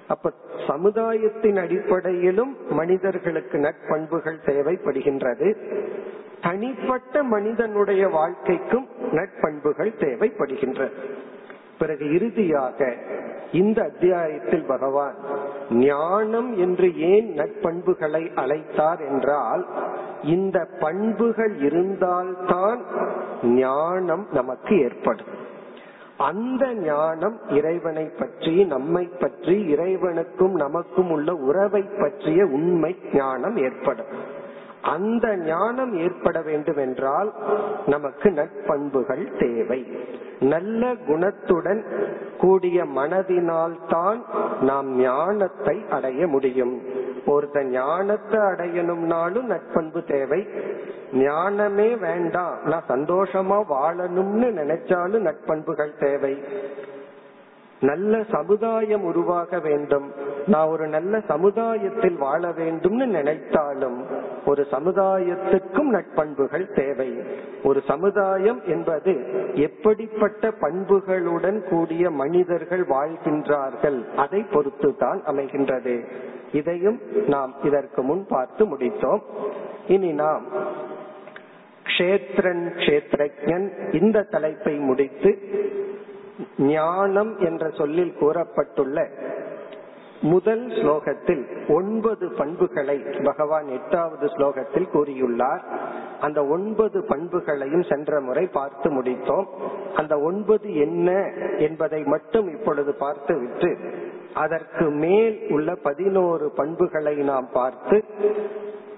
அப்ப 0.08 0.32
சமுதாயத்தின் 0.66 1.56
அடிப்படையிலும் 1.56 2.56
மனிதர்களுக்கு 2.70 3.58
நட்பண்புகள் 3.58 4.38
தேவைப்படுகின்றது. 4.46 5.56
தனிப்பட்ட 6.42 7.22
மனிதனுடைய 7.22 8.08
வாழ்க்கைக்கும் 8.08 8.88
நட்பண்புகள் 9.12 9.92
தேவைப்படுகின்றது. 9.98 10.92
பிறகு 11.78 12.14
இறுதியாக 12.14 12.94
இந்த 13.52 13.82
அத்தியாயத்தில் 13.82 14.64
பகவான் 14.64 15.14
ஞானம் 15.70 16.58
என்று 16.58 16.98
ஏன் 16.98 17.34
நட்பண்புகளை 17.36 18.22
அழைத்தார் 18.34 19.08
என்றால் 19.08 19.66
இந்த 20.26 20.58
பண்புகள் 20.80 21.54
இருந்தால்தான் 21.60 22.80
ஞானம் 23.42 24.26
நமக்கு 24.32 24.74
ஏற்படும். 24.82 25.32
அந்த 26.16 26.74
ஞானம் 26.74 27.36
இறைவனை 27.50 28.04
பற்றி 28.18 28.64
நம்மை 28.64 29.04
பற்றி 29.20 29.56
இறைவனுக்கும் 29.74 30.54
நமக்கும் 30.54 31.10
உள்ள 31.10 31.34
உறவை 31.34 31.82
பற்றிய 32.00 32.46
உண்மை 32.46 32.92
ஞானம் 33.14 33.56
ஏற்படும். 33.56 34.12
அந்த 34.86 35.36
ஞானம் 35.36 35.98
ஏற்பட 35.98 36.40
வேண்டும் 36.40 36.76
என்றால் 36.76 37.32
நமக்கு 37.86 38.30
நட்பண்புகள் 38.30 39.38
தேவை. 39.38 39.86
நல்ல 40.40 40.94
குணத்துடன் 41.08 41.84
கூடிய 42.38 42.84
மனதினால் 42.84 43.76
தான் 43.88 44.24
நாம் 44.60 45.00
ஞானத்தை 45.00 45.84
அடைய 45.90 46.26
முடியும். 46.26 46.82
ஒருத்த 47.26 47.62
ஞானத்தை 47.62 48.40
அடையணும்னாலும் 48.40 49.48
நட்பண்பு 49.48 50.10
தேவை. 50.10 50.48
ஞானமே 51.12 51.96
வேண்டாம். 51.96 52.56
நான் 52.64 52.88
சந்தோஷமா 52.88 53.58
வாழணும்னு 53.70 54.48
நினைச்சாலும் 54.60 55.26
நட்பண்புகள் 55.28 55.98
தேவை. 55.98 56.42
நல்ல 57.80 58.22
சமுதாயம் 58.30 59.02
உருவாக 59.02 59.58
வேண்டும். 59.58 60.12
நான் 60.46 60.68
ஒரு 60.68 60.86
நல்ல 60.86 61.20
சமுதாயத்தில் 61.28 62.16
வாழ 62.16 62.48
வேண்டும்னு 62.48 63.06
நினைத்தாலும் 63.06 64.04
ஒரு 64.46 64.66
சமுதாயத்துக்கும் 64.70 65.90
நட்பண்புகள் 65.92 66.66
தேவை. 66.74 67.10
ஒரு 67.64 67.80
சமுதாயம் 67.86 68.60
என்பது 68.66 69.14
எப்படிப்பட்ட 69.54 70.52
பண்புகளுடன் 70.60 71.58
கூடிய 71.68 72.10
மனிதர்கள் 72.10 72.84
வாழ்கின்றார்கள் 72.86 73.98
அதை 74.16 74.40
பொறுத்து 74.52 74.90
தான் 74.96 75.20
அமைகின்றது. 75.26 75.96
இதையும் 76.52 77.00
நாம் 77.26 77.54
இதற்கு 77.62 78.02
முன் 78.02 78.26
பார்த்து 78.28 78.64
முடித்தோம். 78.66 79.22
இனி 79.88 80.12
நாம் 80.12 80.44
கஷேத்திரன் 81.86 82.64
கஷேத்திரஜன் 82.76 83.66
இந்த 83.92 84.22
தலைப்பை 84.22 84.74
முடித்து 84.78 85.30
ஞானம் 86.58 87.38
என்ற 87.38 87.64
சொல்லில் 87.70 88.16
கூறப்பட்டுள்ள 88.20 88.98
முதல் 90.22 90.66
ஸ்லோகத்தில் 90.66 91.68
ஒன்பது 91.68 92.32
பண்புகளை 92.32 93.02
பகவான் 93.24 93.68
எட்டாவது 93.68 94.26
ஸ்லோகத்தில் 94.26 94.88
கூறியுள்ளார். 94.94 95.60
அந்த 96.20 96.46
ஒன்பது 96.46 97.04
பண்புகளையும் 97.04 97.82
சென்ற 97.82 98.20
முறை 98.20 98.46
பார்த்து 98.46 99.02
முடித்தோம். 99.02 99.44
அந்த 99.94 100.20
ஒன்பது 100.20 100.74
என்ன 100.76 101.30
என்பதை 101.58 102.02
மட்டும் 102.02 102.48
இப்பொழுது 102.48 102.94
பார்த்து 102.94 103.38
விட்டு 103.38 103.76
அதற்கு 104.34 104.90
மேல் 104.90 105.40
உள்ள 105.50 105.74
பதினோரு 105.74 106.50
பண்புகளை 106.50 107.14
நாம் 107.14 107.48
பார்த்து 107.52 108.04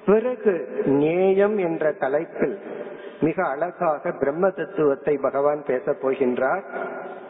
பிறகு 0.07 0.83
நேயம் 0.85 1.59
என்ற 1.59 1.93
தலைப்பில் 1.93 2.59
மிக 3.21 3.47
அழகாக 3.47 4.13
பிரம்ம 4.13 4.51
தத்துவத்தை 4.51 5.17
பகவான் 5.17 5.65
பேசப் 5.67 6.07
போகின்றார். 6.07 6.63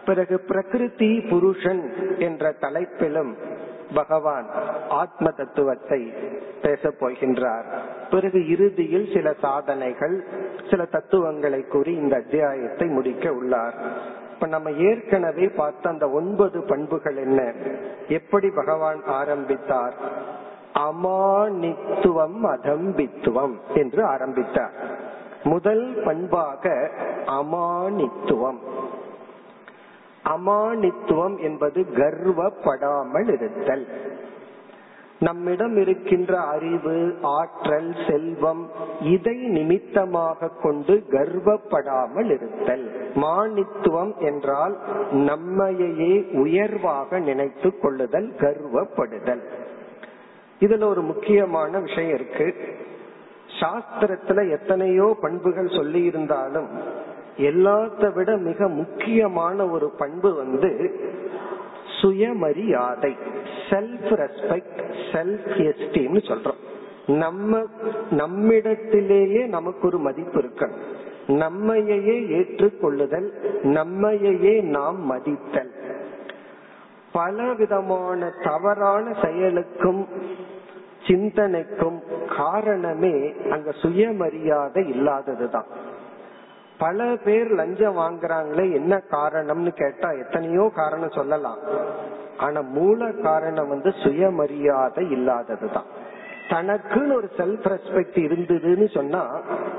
பிறகு 0.05 0.41
பிரகிருதி 0.41 1.21
புருஷன் 1.21 1.93
என்ற 2.19 2.55
தலைப்பிலும் 2.61 3.37
பகவான் 3.95 4.47
ஆத்ம 4.89 5.31
தத்துவத்தை 5.31 6.13
பேசப் 6.63 6.95
போகின்றார். 7.01 7.65
பிறகு 8.11 8.49
இறுதியில் 8.49 9.11
சில 9.15 9.33
சாதனைகள் 9.33 10.25
சில 10.71 10.85
தத்துவங்களை 10.85 11.63
கூறி 11.63 11.95
இந்த 11.95 12.17
அத்தியாயத்தை 12.17 12.89
முடிக்க 12.89 13.33
உள்ளார். 13.33 13.75
இப்ப 14.35 14.47
நம்ம 14.47 14.71
ஏற்கனவே 14.71 15.49
பார்த்த 15.49 15.89
அந்த 15.89 16.11
ஒன்பது 16.11 16.63
பண்புகள் 16.63 17.17
என்ன? 17.17 17.53
எப்படி 18.09 18.51
பகவான் 18.51 19.05
ஆரம்பித்தார்? 19.05 19.95
அமானித்துவம் 20.75 22.43
அதம்பித்துவம் 22.43 23.57
என்று 23.75 24.05
ஆரம்பித்தார். 24.05 24.73
முதல் 25.43 26.03
பண்பாக 26.05 26.91
அமானித்துவம். 27.27 28.59
அமானித்துவம் 30.29 31.41
என்பது 31.41 31.85
கர்வப்படாமல் 31.95 33.33
இருத்தல். 33.33 33.87
நம்மிடம் 35.21 35.77
இருக்கின்ற 35.77 36.41
அறிவு 36.41 37.15
ஆற்றல் 37.23 37.95
செல்வம் 38.09 38.71
இதை 39.01 39.37
நிமித்தமாக 39.37 40.51
கொண்டு 40.63 41.05
கர்வப்படாமல் 41.11 42.31
இருத்தல். 42.31 42.85
மானித்துவம் 43.15 44.17
என்றால் 44.19 44.79
நம்மையே 45.11 46.25
உயர்வாக 46.33 47.19
நினைத்து 47.19 47.79
கொள்ளுதல் 47.79 48.31
கர்வப்படுதல். 48.39 49.43
இதுல 50.61 50.85
ஒரு 50.85 51.03
முக்கியமான 51.03 51.79
விஷயம் 51.79 52.15
இருக்கு. 52.15 52.55
சாஸ்திரத்துல 53.61 54.51
எத்தனையோ 54.51 55.17
பண்புகள் 55.21 55.77
சொல்லி 55.77 56.03
இருந்தாலும் 56.03 56.69
எல்லாத்த 57.39 58.13
விட 58.13 58.37
மிக 58.37 58.69
முக்கியமான 58.69 59.67
ஒரு 59.67 59.91
பண்பு 59.99 60.35
வந்து 60.35 61.01
சுயமரியாதை 62.01 63.17
செல்ஃப் 63.71 64.09
ரெஸ்பெக்ட் 64.11 64.93
செல்ஃப் 65.13 65.51
எஸ்டீம் 65.57 66.23
சொல்றோம். 66.25 67.13
நம்ம 67.13 67.63
நம்மிடத்திலேயே 68.11 69.47
நமக்கு 69.47 69.87
ஒரு 69.87 69.99
மதிப்பு 69.99 70.41
இருக்கணும். 70.41 70.77
நம்மையே 71.27 72.21
ஏற்றுக்கொள்ளுதல் 72.21 73.31
நம்மையே 73.63 74.61
நாம் 74.61 75.07
மதித்தல். 75.07 75.73
பல 77.13 77.53
விதமான 77.53 78.33
தவறான 78.43 79.17
செயலுக்கும் 79.23 80.09
சிந்தனைக்கும் 81.07 82.03
காரணமே 82.37 83.33
அங்க 83.51 83.73
சுயமரியாதை 83.73 84.89
இல்லாததுதான். 84.89 85.67
பல 86.79 87.07
பேர் 87.25 87.51
லஞ்சம் 87.51 87.97
வாங்குறாங்களே 87.97 88.73
என்ன 88.73 89.03
காரணம்னு 89.11 89.73
கேட்டா 89.73 90.11
எத்தனையோ 90.11 90.71
காரணம் 90.75 91.11
சொல்லலாம். 91.11 91.61
ஆனா 92.37 92.61
மூல 92.61 93.11
காரணம் 93.23 93.69
வந்து 93.69 93.93
சுயமரியாதை 94.03 95.05
இல்லாததுதான். 95.11 95.89
தனக்குன்னு 96.49 97.15
ஒரு 97.15 97.29
செல்ஃப் 97.37 97.67
ரெஸ்பெக்ட் 97.73 98.19
இருந்ததுன்னு 98.27 98.87
சொன்னா 98.95 99.23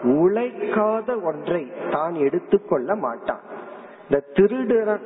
உழைக்காத 0.03 1.23
ஒன்றை 1.23 1.71
தான் 1.91 2.13
எடுத்துக்கொள்ள 2.13 2.95
மாட்டான். 2.95 3.41
இந்த 4.03 4.19
திருடுற 4.33 4.99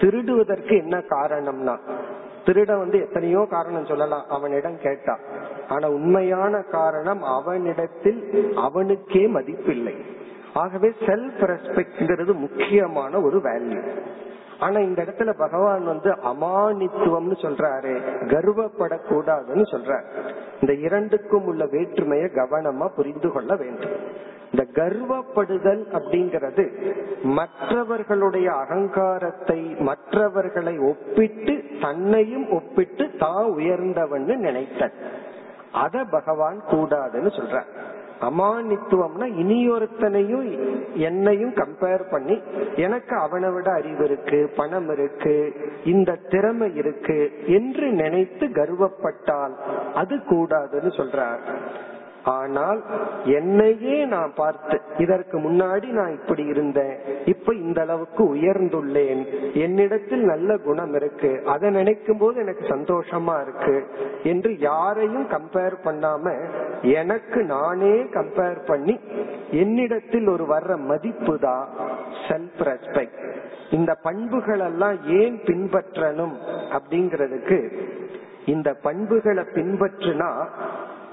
திருடுவதற்கு 0.00 0.74
என்ன 0.76 0.96
காரணம்னா 0.98 1.76
திருட 2.46 2.78
வந்து 2.78 3.00
எத்தனையோ 3.00 3.46
காரணம் 3.50 3.84
சொல்லலாம் 3.84 4.24
அவனிடம் 4.28 4.78
கேட்டா. 4.78 5.18
ஆனா 5.68 5.88
உண்மையான 5.88 6.62
காரணம் 6.70 7.22
அவனிடத்தில் 7.22 8.22
அவனுக்கே 8.56 9.26
மதிப்பில்லை. 9.26 9.94
ஆகவே 10.54 10.88
செல்ஃப் 10.88 11.42
ரெஸ்பெக்ட்ங்கிறது 11.42 12.32
முக்கியமான 12.34 13.20
ஒரு 13.20 13.38
வேல்யூ 13.38 13.82
ஆனா 14.58 14.78
இந்த 14.78 15.02
இடத்துல 15.02 15.32
பகவான் 15.38 15.84
வந்து 15.84 16.10
அமானித்துவம்னு 16.10 17.36
சொல்றாரு 17.40 17.94
கர்வப்படக்கூடாதுன்னு 18.20 19.64
சொல்றாரு. 19.70 20.04
இந்த 20.60 20.72
இரண்டுக்கும் 20.72 21.44
உள்ள 21.44 21.66
வேற்றுமையை 21.66 22.30
கவனமா 22.34 22.88
புரிந்து 22.88 23.32
கொள்ள 23.32 23.56
வேண்டும். 23.56 23.90
இந்த 24.50 24.66
கர்வப்படுதல் 24.74 25.82
அப்படிங்கிறது 25.92 26.64
மற்றவர்களுடைய 27.22 28.52
அகங்காரத்தை 28.52 29.76
மற்றவர்களை 29.78 30.78
ஒப்பிட்டு 30.78 31.64
தன்னையும் 31.80 32.50
ஒப்பிட்டு 32.50 33.10
தான் 33.18 33.44
உயர்ந்தவன்னு 33.44 34.36
நினைத்தன் 34.36 34.92
அத 35.72 36.04
பகவான் 36.04 36.62
கூடாதுன்னு 36.70 37.30
சொல்ற 37.36 37.64
அமானித்துவம்னா 38.22 39.26
இனியொருத்தனையும் 39.42 40.46
என்னையும் 40.94 41.54
கம்பேர் 41.54 42.04
பண்ணி 42.10 42.36
எனக்கு 42.76 43.14
அவனை 43.16 43.50
விட 43.50 43.72
அறிவு 43.72 44.04
இருக்கு 44.04 44.52
பணம் 44.56 44.88
இருக்கு 44.88 45.36
இந்த 45.84 46.18
திறமை 46.30 46.74
இருக்கு 46.74 47.18
என்று 47.46 47.92
நினைத்து 47.92 48.46
கர்வப்பட்டால் 48.46 49.54
அது 49.94 50.16
கூடாதுன்னு 50.16 50.92
சொல்றார். 51.00 51.42
ஆனால் 52.30 52.80
என்னையே 53.32 53.96
நான் 54.06 54.32
பார்த்து 54.36 54.76
இதற்கு 54.98 55.36
முன்னாடி 55.38 55.88
நான் 55.90 56.12
இப்படி 56.12 56.44
இருந்தேன் 56.44 56.94
இப்ப 57.26 57.54
இந்த 57.54 57.80
அளவுக்கு 57.80 58.22
உயர்ந்துள்ளேன் 58.34 59.22
என்னிடத்தில் 59.62 60.24
நல்ல 60.24 60.56
குணம் 60.58 60.94
இருக்கு 60.94 61.30
அதை 61.44 61.70
நினைக்கும் 61.70 62.18
போது 62.18 62.36
எனக்கு 62.40 62.66
சந்தோஷமா 62.66 63.36
இருக்கு 63.40 63.76
என்று 64.24 64.52
யாரையும் 64.60 65.26
கம்பேர் 65.28 65.76
பண்ணாம 65.84 66.34
எனக்கு 66.92 67.40
நானே 67.48 67.94
கம்பேர் 68.12 68.60
பண்ணி 68.66 68.96
என்னிடத்தில் 69.56 70.28
ஒரு 70.28 70.46
வர்ற 70.46 70.76
மதிப்பு 70.86 71.34
தான் 71.38 71.66
செல்ஃப் 72.26 72.62
ரெஸ்பெக்ட் 72.68 73.18
இந்த 73.70 73.92
பண்புகள் 74.02 74.64
எல்லாம் 74.66 74.96
ஏன் 75.18 75.36
பின்பற்றணும் 75.46 76.34
அப்படிங்கிறதுக்கு 76.72 77.58
இந்த 78.46 78.68
பண்புகளை 78.82 79.44
பின்பற்றினா 79.54 80.30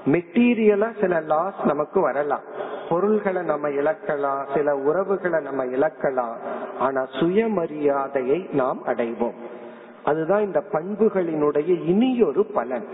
மெட்டீரியலா 0.06 1.00
சில 1.00 1.20
லாஸ் 1.20 1.54
நமக்கு 1.64 2.00
வரலாம். 2.00 2.40
பொருள்களை 2.88 3.42
நம்ம 3.42 3.68
இழக்கலாம் 3.68 4.56
சில 4.56 4.76
உறவுகளை 4.76 5.42
நம்ம 5.42 5.64
இழக்கலாம். 5.64 6.36
ஆனா 6.78 7.06
சுயமரியாதையை 7.20 8.54
நாம் 8.54 8.82
அடைவோம். 8.86 9.34
அதுதான் 10.04 10.42
இந்த 10.42 10.62
பண்புகளினுடைய 10.72 11.84
இனியொரு 11.84 12.44
பலன். 12.44 12.86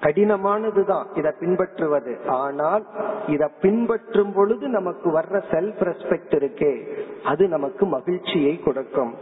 கடினமானதுதான் 0.00 1.04
இதை 1.14 1.32
பின்பற்றுவது. 1.40 2.18
ஆனால் 2.26 2.86
இதை 3.26 3.48
பின்பற்றும் 3.60 4.32
பொழுது 4.32 4.68
நமக்கு 4.68 5.10
வர்ற 5.10 5.42
செல்ஃப் 5.50 5.80
ரெஸ்பெக்ட் 5.80 6.30
இருக்கே 6.30 6.86
அது 7.24 7.48
நமக்கு 7.48 7.86
மகிழ்ச்சியை 7.86 8.60
கொடுக்கும். 8.62 9.14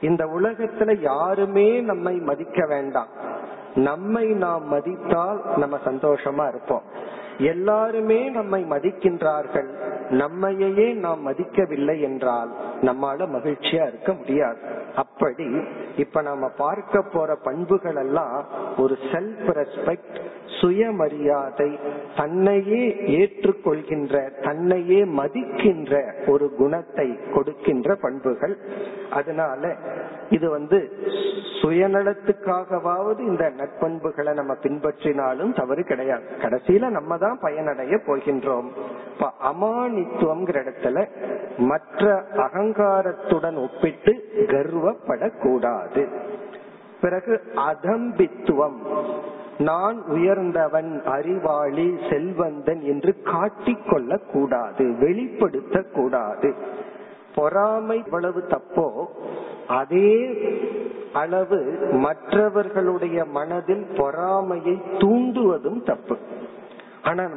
இந்த 0.00 0.24
உலகத்துல 0.24 1.00
யாருமே 1.00 1.80
நம்மை 1.80 2.14
மதிக்க 2.14 2.66
வேண்டாம். 2.66 3.33
நம்மை 3.74 4.26
நாம் 4.26 4.68
மதித்தால் 4.68 5.42
நம்ம 5.56 5.78
சந்தோஷமா 5.84 6.48
இருப்போம். 6.48 6.82
எல்லாருமே 7.38 8.28
நம்மை 8.28 8.64
மதிக்கின்றார்கள். 8.64 9.68
நம்மையே 10.10 10.92
நாம் 10.92 11.32
மதிக்கவில்லை 11.32 12.00
என்றால் 12.00 12.50
நம்மால 12.82 13.28
மகிழ்ச்சியா 13.28 13.86
இருக்க 13.86 14.12
முடியாது. 14.12 14.58
அப்படி 14.96 15.46
இப்ப 15.96 16.22
நாம 16.22 16.48
பார்க்க 16.48 17.02
போற 17.02 17.34
பண்புகள் 17.34 17.96
எல்லாம் 17.96 18.44
ஒரு 18.78 18.98
செல்ஃப் 19.12 19.46
ரெஸ்பெக்ட் 19.46 20.20
சுயமரியாதை 20.60 21.78
தன்னையே 22.16 22.96
ஏற்றுக்கொள்கின்ற 23.06 24.42
தன்னையே 24.42 25.04
மதிக்கின்ற 25.04 26.12
ஒரு 26.26 26.54
குணத்தை 26.54 27.18
கொடுக்கின்ற 27.34 27.94
பண்புகள். 27.94 28.56
அதனால 29.10 29.74
இது 30.30 30.50
வந்து 30.50 30.90
சுயநலத்துக்காகவாவது 31.62 33.18
இந்த 33.18 33.50
நற்பண்புகளை 33.50 34.32
நம்ம 34.32 34.54
பின்பற்றினாலும் 34.62 35.56
தவறு 35.56 35.84
கிடையாது. 35.84 36.24
கடைசியில 36.42 36.88
நம்ம 36.88 37.18
தான் 37.18 37.38
பயனடைய 37.40 37.96
போகின்றோம். 38.06 38.68
இப்ப 39.14 39.32
அமானித்துவம்ங்கிற 39.52 40.62
இடத்துல 40.62 41.08
மற்ற 41.58 42.24
அகங்காரத்துடன் 42.36 43.56
ஒப்பிட்டு 43.56 44.28
கர்வப்படக்கூடாது. 44.34 46.08
பிறகு 47.00 47.40
அதம்பித்துவம். 47.54 48.76
நான் 49.58 50.02
உயர்ந்தவன் 50.02 51.02
அறிவாளி 51.04 51.96
செல்வந்தன் 52.10 52.80
என்று 52.80 53.22
காட்டிக்கொள்ள 53.24 54.20
கூடாது 54.32 54.96
வெளிப்படுத்த 54.98 55.82
கூடாது. 55.82 56.54
பொறாமை 57.34 57.98
இவ்வளவு 57.98 58.44
தப்போ 58.48 59.04
அதே 59.68 60.36
அளவு 61.12 61.78
மற்றவர்களுடைய 61.92 63.24
மனதில் 63.24 63.86
பொறாமையை 63.96 64.82
தூண்டுவதும் 64.98 65.82
தப்பு. 65.82 66.16
ஆனா 67.02 67.28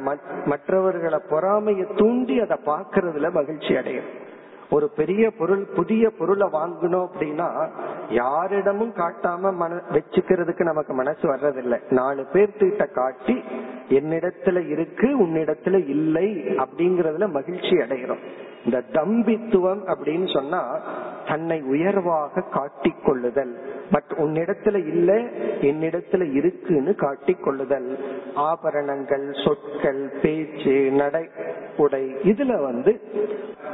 மற்றவர்களை 0.44 1.18
பொறாமையை 1.30 1.86
தூண்டி 1.96 2.40
அதை 2.40 2.56
பார்க்கறதுல 2.66 3.32
மகிழ்ச்சி 3.32 3.76
அடையும். 3.76 4.26
ஒரு 4.70 4.88
பெரிய 4.88 5.30
பொருள் 5.30 5.64
புதிய 5.64 6.10
பொருளை 6.10 6.48
வாங்கணும் 6.52 7.06
அப்படின்னா 7.06 7.68
யாரிடமும் 8.08 8.92
காட்டாம 8.92 9.52
மன 9.52 9.74
வச்சுக்கிறதுக்கு 9.92 10.62
நமக்கு 10.62 10.92
மனசு 10.94 11.34
வர்றதில்லை. 11.34 11.78
நாலு 11.90 12.26
பேர்த்திட்ட 12.32 12.92
காட்டி 12.92 13.44
என்னிடத்துல 13.88 14.68
இருக்கு 14.68 15.22
உன்னிடத்துல 15.22 15.88
இல்லை 15.88 16.34
அப்படிங்கறதுல 16.34 17.30
மகிழ்ச்சி 17.30 17.68
அடைகிறோம். 17.68 18.24
இந்த 18.64 18.82
தம்பித்துவம் 18.92 19.80
அப்படின்னு 19.86 20.32
சொன்னா 20.32 20.80
தன்னை 21.28 21.60
உயர்வாக 21.60 22.40
காட்டிக் 22.40 23.04
கொள்ளுதல் 23.04 23.58
பட் 23.92 24.12
உன்னிடத்துல 24.16 24.74
இல்ல 24.74 25.12
என்னிடத்துல 25.60 26.32
இருக்குன்னு 26.32 26.94
காட்டிக் 26.94 27.42
கொள்ளுதல் 27.42 27.98
ஆபரணங்கள் 28.34 29.34
சொற்கள் 29.44 30.12
பேச்சு 30.22 30.90
நடை 30.90 31.28
உடை 31.76 32.14
இதுல 32.14 32.62
வந்து 32.62 33.00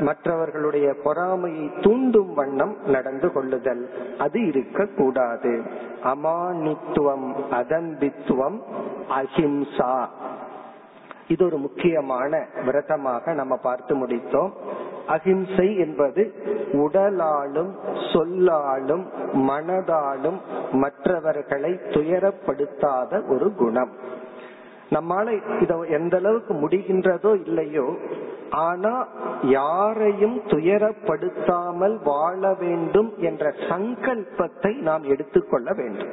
மற்றவர்களுடைய 0.01 0.95
பொறாமையை 1.05 1.71
தூண்டும் 1.81 2.35
வண்ணம் 2.35 2.77
நடந்து 2.87 3.33
கொள்ளுதல். 3.33 3.91
அது 4.19 4.47
இருக்க 4.47 4.87
கூடாது 4.87 5.63
அமானித்துவம் 6.05 7.33
அதம்பித்துவம் 7.51 8.59
அஹிம்சா. 9.11 10.04
இது 11.29 11.43
ஒரு 11.47 11.59
முக்கியமான 11.59 12.33
விரதமாக 12.65 13.35
நம்ம 13.35 13.55
பார்த்து 13.57 13.93
முடித்தோம். 13.97 14.51
அஹிம்சை 15.15 15.69
என்பது 15.77 16.23
உடலாலும் 16.85 17.71
சொல்லாலும் 18.13 19.05
மனதாலும் 19.49 20.39
மற்றவர்களை 20.83 21.73
துயரப்படுத்தாத 21.97 23.21
ஒரு 23.29 23.49
குணம். 23.55 23.93
நம்மால 24.91 25.27
இத 25.61 25.75
எந்த 25.99 26.17
அளவுக்கு 26.17 26.55
முடிகின்றதோ 26.55 27.33
இல்லையோ 27.47 27.87
ஆனா 28.69 28.95
யாரையும் 29.43 30.37
துயரப்படுத்தாமல் 30.47 31.97
வாழ 32.05 32.53
வேண்டும் 32.61 33.11
என்ற 33.19 33.55
சங்கல்பத்தை 33.71 34.73
நாம் 34.89 35.03
எடுத்துக்கொள்ள 35.03 35.69
வேண்டும். 35.73 36.13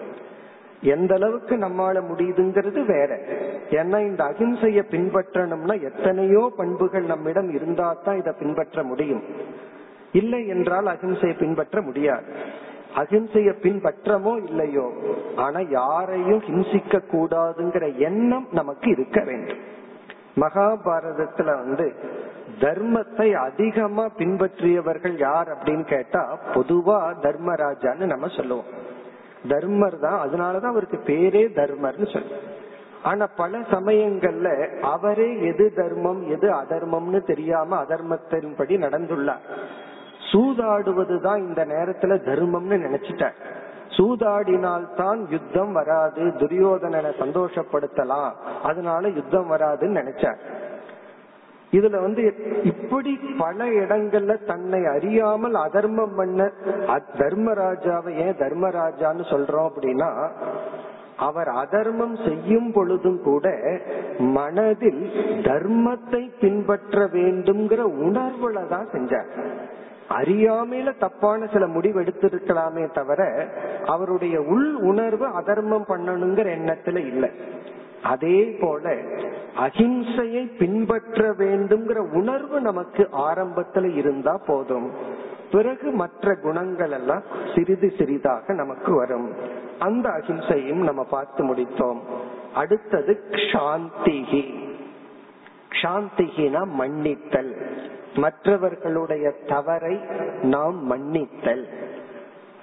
எந்த 0.81 1.13
அளவுக்கு 1.13 1.57
நம்மால 1.57 2.01
முடியுதுங்கிறது 2.09 2.85
வேற. 2.85 3.19
ஏன்னா 3.69 3.99
இந்த 3.99 4.23
அகிம்சைய 4.23 4.81
பின்பற்றணும்னா 4.91 5.81
எத்தனையோ 5.81 6.51
பண்புகள் 6.57 7.03
நம்மிடம் 7.03 7.49
இருந்தா 7.53 7.97
தான் 8.03 8.17
இதை 8.17 8.33
பின்பற்ற 8.39 8.83
முடியும். 8.83 9.23
இல்லை 10.11 10.47
என்றால் 10.47 10.85
அகிம்சையை 10.85 11.37
பின்பற்ற 11.37 11.81
முடியாது. 11.81 12.25
அகிம்சைய 12.95 13.49
பின்பற்றமோ 13.61 14.43
இல்லையோ 14.43 14.91
ஆனா 15.35 15.59
யாரையும் 15.69 16.39
ஹிம்சிக்க 16.39 17.01
கூடாதுங்கிற 17.11 17.97
எண்ணம் 17.97 18.47
நமக்கு 18.51 18.89
இருக்க 18.91 19.19
வேண்டும். 19.21 19.61
மகாபாரதத்துல 20.37 21.45
வந்து 21.45 21.93
தர்மத்தை 22.59 23.33
அதிகமா 23.33 24.05
பின்பற்றியவர்கள் 24.17 25.17
யார் 25.17 25.47
அப்படின்னு 25.47 25.85
கேட்டா 25.85 26.37
பொதுவா 26.53 27.13
தர்மராஜான்னு 27.21 28.05
நம்ம 28.05 28.27
சொல்லுவோம். 28.27 28.69
தர்மர் 29.47 29.99
தான். 29.99 30.29
அதனாலதான் 30.29 30.71
அவருக்கு 30.73 30.97
பேரே 30.97 31.57
தர்மர்னு 31.57 32.13
சொல்லுவோம் 32.13 32.59
ஆனா 33.03 33.27
பல 33.35 33.57
சமயங்கள்ல 33.57 34.79
அவரே 34.79 35.41
எது 35.41 35.73
தர்மம் 35.75 36.29
எது 36.29 36.51
அதர்மம்னு 36.51 37.21
தெரியாம 37.21 37.83
அதர்மத்தின்படி 37.83 38.77
நடந்துள்ளார். 38.77 39.43
சூதாடுவதுதான் 40.31 41.37
இந்த 41.37 41.65
நேரத்துல 41.65 42.13
தர்மம்னு 42.29 42.81
நினைச்சிட்டார். 42.85 43.33
சூதாடினால்தான் 43.89 45.25
யுத்தம் 45.29 45.71
வராது 45.71 46.23
துரியோதனனை 46.23 47.11
சந்தோஷப்படுத்தலாம் 47.19 48.31
அதனால 48.63 49.07
யுத்தம் 49.07 49.51
வராதுன்னு 49.51 50.01
நினைச்சார். 50.01 50.37
இதுல 51.71 51.99
வந்து 52.01 52.23
இப்படி 52.63 53.11
பல 53.37 53.65
இடங்கள்ல 53.81 54.33
தன்னை 54.45 54.81
அறியாமல் 54.95 55.57
அதர்மம் 55.65 56.15
பண்ண 56.15 56.49
தர்மராஜாவை 57.21 58.13
ஏன் 58.25 58.39
தர்மராஜான்னு 58.43 59.25
சொல்றோம் 59.33 59.69
அப்படின்னா 59.69 60.09
அவர் 61.27 61.49
அதர்மம் 61.63 62.15
செய்யும் 62.27 62.69
பொழுதும் 62.75 63.19
கூட 63.21 63.47
மனதில் 64.37 65.01
தர்மத்தை 65.49 66.21
பின்பற்ற 66.39 67.05
வேண்டும்ங்கிற 67.17 67.81
உணர்வுல 68.05 68.63
தான் 68.73 68.87
செஞ்சார். 68.95 69.29
அறியாமையில 70.19 70.89
தப்பான 70.97 71.47
சில 71.53 71.65
முடிவு 71.75 71.97
எடுத்திருக்கலாமே 72.03 72.85
தவிர 72.91 73.21
அவருடைய 73.85 74.37
உள் 74.53 74.69
உணர்வு 74.91 75.27
அதர்மம் 75.41 75.89
பண்ணணுங்கிற 75.89 76.47
எண்ணத்துல 76.57 77.03
இல்லை. 77.11 77.29
அதே 78.03 78.57
போல 78.61 78.95
அஹிம்சையை 79.59 80.57
பின்பற்ற 80.57 81.33
வேண்டும்ங்கிற 81.33 81.95
உணர்வு 81.95 82.61
நமக்கு 82.61 83.09
ஆரம்பத்துல 83.11 83.95
இருந்தா 83.95 84.37
போதும். 84.37 84.91
பிறகு 85.51 85.91
மற்ற 85.91 86.35
குணங்கள் 86.35 86.91
எல்லாம் 86.91 87.21
சிறிது 87.55 87.93
சிறிதாக 87.97 88.53
நமக்கு 88.53 88.95
வரும். 88.95 89.31
அந்த 89.79 90.09
அஹிம்சையும் 90.09 90.83
நம்ம 90.83 91.03
பார்த்து 91.03 91.45
முடித்தோம். 91.45 91.99
அடுத்தது 92.53 93.23
சாந்திகி 93.53 94.69
சாந்திகினா 95.81 96.67
மன்னித்தல். 96.79 97.55
மற்றவர்களுடைய 98.15 99.31
தவறை 99.47 99.99
நாம் 100.41 100.85
மன்னித்தல். 100.85 101.67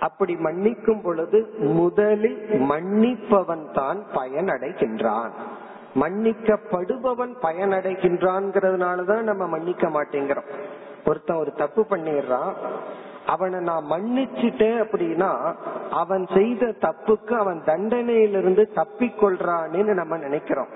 அப்படி 0.00 0.36
மன்னிக்கும் 0.36 1.02
பொழுது 1.02 1.54
முதலில் 1.58 2.46
மன்னிப்பவன் 2.48 3.72
தான் 3.72 4.02
பயனடைகின்றான். 4.14 5.30
மன்னிக்கப்படுபவன் 5.94 7.32
பயனடைகின்றான்ங்கிறதுனாலதான் 7.42 9.20
நம்ம 9.20 9.46
மன்னிக்க 9.46 9.88
மாட்டேங்கிறோம். 9.88 10.50
ஒருத்தன் 11.06 11.36
ஒரு 11.36 11.52
தப்பு 11.52 11.86
பண்ணிடுறான். 11.90 12.52
அவனை 13.26 13.60
நான் 13.60 13.84
மன்னிச்சுட்டேன் 13.90 14.84
அப்படின்னா 14.84 15.54
அவன் 15.90 16.26
செய்த 16.34 16.66
தப்புக்கு 16.66 17.32
அவன் 17.32 17.62
தண்டனையிலிருந்து 17.66 18.68
தப்பிக்கொள்றான்னு 18.74 19.84
நம்ம 19.84 20.16
நினைக்கிறோம். 20.16 20.68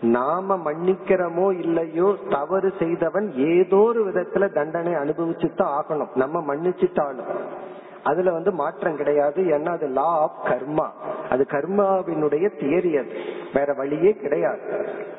நாம 0.00 0.56
மன்னிக்கிறோமோ 0.56 1.58
இல்லையோ 1.58 2.16
தவறு 2.30 2.72
செய்தவன் 2.78 3.32
ஏதோ 3.32 3.76
ஒரு 3.76 4.10
விதத்துல 4.10 4.52
தண்டனை 4.52 4.92
அனுபவிச்சுதான் 4.92 5.70
ஆகணும். 5.80 6.14
நம்ம 6.14 6.54
மன்னிச்சுட்டாலும். 6.54 7.30
அதுல 8.08 8.32
வந்து 8.32 8.52
மாற்றம் 8.52 8.96
கிடையாது. 8.96 9.42
ஏன்னா 9.42 9.66
அது 9.66 9.86
லா 9.86 10.04
ஆஃப் 10.04 10.44
கர்மா 10.44 10.88
அது 11.30 11.46
கர்மாவினுடைய 11.50 12.50
தியரி 12.60 12.98
அது. 12.98 13.12
வேற 13.54 13.72
வழியே 13.72 14.12
கிடையாது. 14.12 14.60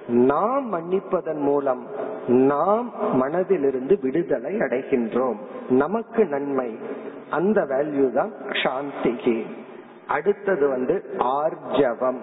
நாம் 0.08 0.74
மன்னிப்பதன் 0.74 1.40
மூலம் 1.40 1.88
நாம் 2.28 2.94
மனதிலிருந்து 3.14 4.00
விடுதலை 4.02 4.58
அடைகின்றோம். 4.58 5.38
நமக்கு 5.70 6.26
நன்மை. 6.26 6.78
அந்த 7.30 7.62
வேல்யூ 7.62 8.14
தான் 8.14 8.32
சாந்திகி 8.50 9.46
அடுத்தது 10.08 10.68
வந்து 10.68 11.04
ஆர்ஜவம். 11.18 12.18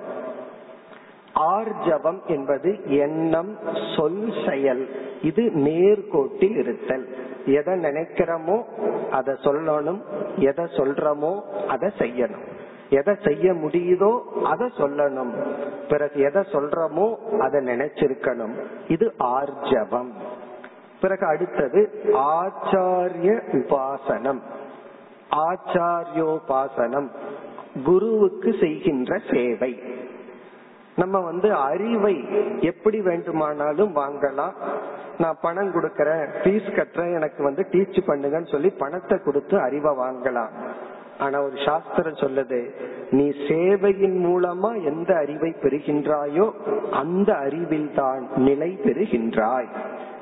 ஆர்ஜவம் 1.39 2.27
என்பது 2.27 2.81
எண்ணம் 2.85 3.59
சொல் 3.97 4.33
செயல். 4.49 4.89
இது 5.23 5.43
நேர்கோட்டில் 5.43 6.57
இருத்தல். 6.57 7.17
எதை 7.47 7.75
நினைக்கிறோமோ 7.75 8.65
அதை 9.11 9.35
சொல்லணும். 9.35 10.01
எதை 10.37 10.65
சொல்றோமோ 10.65 11.41
அதை 11.69 11.91
செய்யணும். 11.99 12.45
எதை 12.89 13.15
செய்ய 13.25 13.53
முடியுதோ 13.53 14.21
அதை 14.45 14.67
சொல்லணும். 14.79 15.31
பிறகு 15.89 16.21
எதை 16.21 16.43
சொல்றோமோ 16.53 17.17
அதை 17.39 17.67
நினைச்சிருக்கணும். 17.67 18.55
இது 18.89 19.15
ஆர்ஜவம். 19.19 20.11
பிறகு 21.01 21.27
அடுத்தது 21.27 21.91
ஆச்சாரிய 22.13 23.41
உபாசனம். 23.53 24.41
ஆச்சாரியோபாசனம். 25.31 27.09
குருவுக்கு 27.85 28.55
செய்கின்ற 28.61 29.21
சேவை. 29.33 30.05
நம்ம 30.97 31.21
வந்து 31.21 31.49
அறிவை 31.55 32.17
எப்படி 32.61 33.01
வேண்டுமானாலும் 33.01 33.97
வாங்கலாம். 33.97 34.55
நான் 35.19 35.39
பணம் 35.41 35.73
கொடுக்கறேன் 35.75 36.25
ஃபீஸ் 36.43 36.69
கட்டுறேன் 36.79 37.15
எனக்கு 37.15 37.41
வந்து 37.43 37.63
டீச் 37.73 37.99
பண்ணுங்கன்னு 38.07 38.51
சொல்லி 38.51 38.71
பணத்தை 38.83 39.19
கொடுத்து 39.25 39.61
அறிவை 39.61 39.93
வாங்கலாம். 39.97 40.53
ஆனா 41.19 41.43
ஒரு 41.43 41.57
சாஸ்திரம் 41.67 42.21
சொல்லுது 42.23 42.61
நீ 43.11 43.27
சேவையின் 43.49 44.19
மூலமா 44.29 44.71
எந்த 44.85 45.11
அறிவை 45.17 45.51
பெறுகின்றாயோ 45.63 46.47
அந்த 46.91 47.31
அறிவில் 47.35 47.91
தான் 47.95 48.29
நிலை 48.37 48.71
பெறுகின்றாய். 48.85 49.69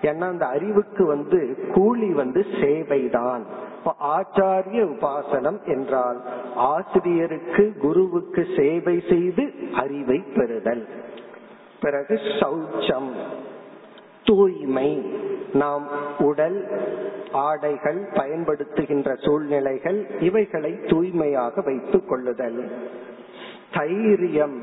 ஏன்னா 0.02 0.26
அந்த 0.34 0.46
அறிவுக்கு 0.46 1.06
வந்து 1.06 1.40
கூலி 1.74 2.10
வந்து 2.12 2.40
சேவைதான். 2.60 3.44
ஆச்சாரிய 3.84 4.84
உபாசனம் 4.84 5.64
என்றால் 5.66 6.22
ஆசிரியருக்கு 6.54 7.76
குருவுக்கு 7.80 8.46
சேவை 8.56 9.02
செய்து 9.08 9.52
அறிவை 9.74 10.18
பெறுதல். 10.18 10.88
பிறகு 11.80 12.14
சௌச்சம் 12.14 13.10
தூய்மை. 14.24 15.12
நாம் 15.54 15.88
உடல் 16.18 16.68
ஆடைகள் 17.32 18.08
பயன்படுத்துகின்ற 18.14 19.24
சூழ்நிலைகள் 19.24 20.06
இவைகளை 20.20 20.80
தூய்மையாக 20.88 21.60
வைத்துக் 21.60 22.08
கொள்ளுதல். 22.08 22.72
தைரியம் 23.72 24.60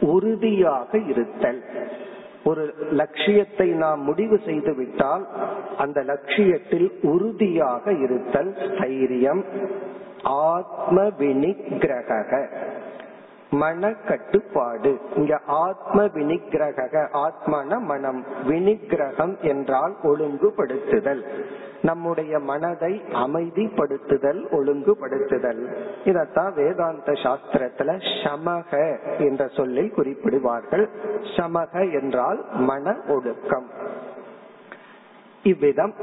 உறுதியாக 0.00 0.98
இருத்தல். 0.98 1.62
ஒரு 2.44 2.62
லட்சியத்தை 2.90 3.68
நாம் 3.74 4.00
முடிவு 4.00 4.36
செய்து 4.44 4.74
விட்டால் 4.74 5.24
அந்த 5.76 5.98
லட்சியத்தில் 6.02 6.88
உறுதியாக 7.02 7.92
இருத்தல் 7.98 8.52
தைரியம் 8.80 9.42
ஆத்ம 10.50 11.02
வினிகிரக 11.18 12.10
மன 13.50 13.92
கட்டுப்பாடு 13.92 15.00
இங்க 15.16 15.40
ஆத்ம 15.46 16.04
வினிகிரக 16.04 17.06
ஆத்மான 17.12 17.78
மனம் 17.78 18.24
வினிகிரகம் 18.48 19.40
என்றால் 19.40 19.94
ஒழுங்குபடுத்துதல். 20.02 21.24
நம்முடைய 21.82 22.38
மனதை 22.38 23.02
அமைதிப்படுத்துதல் 23.12 24.40
ஒழுங்குபடுத்துதல். 24.50 25.60
இதத்தான் 26.04 26.54
வேதாந்த 26.54 27.12
சாஸ்திரத்துல 27.12 28.00
சமக 28.24 28.96
என்ற 29.18 29.48
சொல்லில் 29.48 29.92
குறிப்பிடுவார்கள். 29.96 30.88
சமக 31.36 32.00
என்றால் 32.00 32.44
மன 32.52 32.96
ஒடுக்கம் 33.08 33.68
இவ்விதம் 35.42 35.94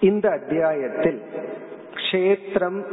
இந்த 0.00 0.30
அத்தியாயத்தில் 0.30 1.22
கஷேத்திரம் 1.94 2.84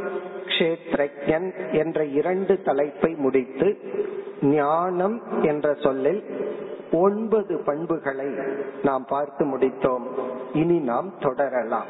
கஷேத்ரஜன் 0.58 1.72
என்ற 1.72 2.04
இரண்டு 2.04 2.62
தலைப்பை 2.62 3.14
முடித்து 3.14 3.78
ஞானம் 4.42 5.42
என்ற 5.42 5.74
சொல்லில் 5.74 6.22
ஒன்பது 6.92 7.62
பண்புகளை 7.64 8.26
நாம் 8.82 9.04
பார்த்து 9.08 9.58
முடித்தோம். 9.58 10.02
இனி 10.52 10.78
நாம் 10.78 11.14
தொடரலாம். 11.18 11.86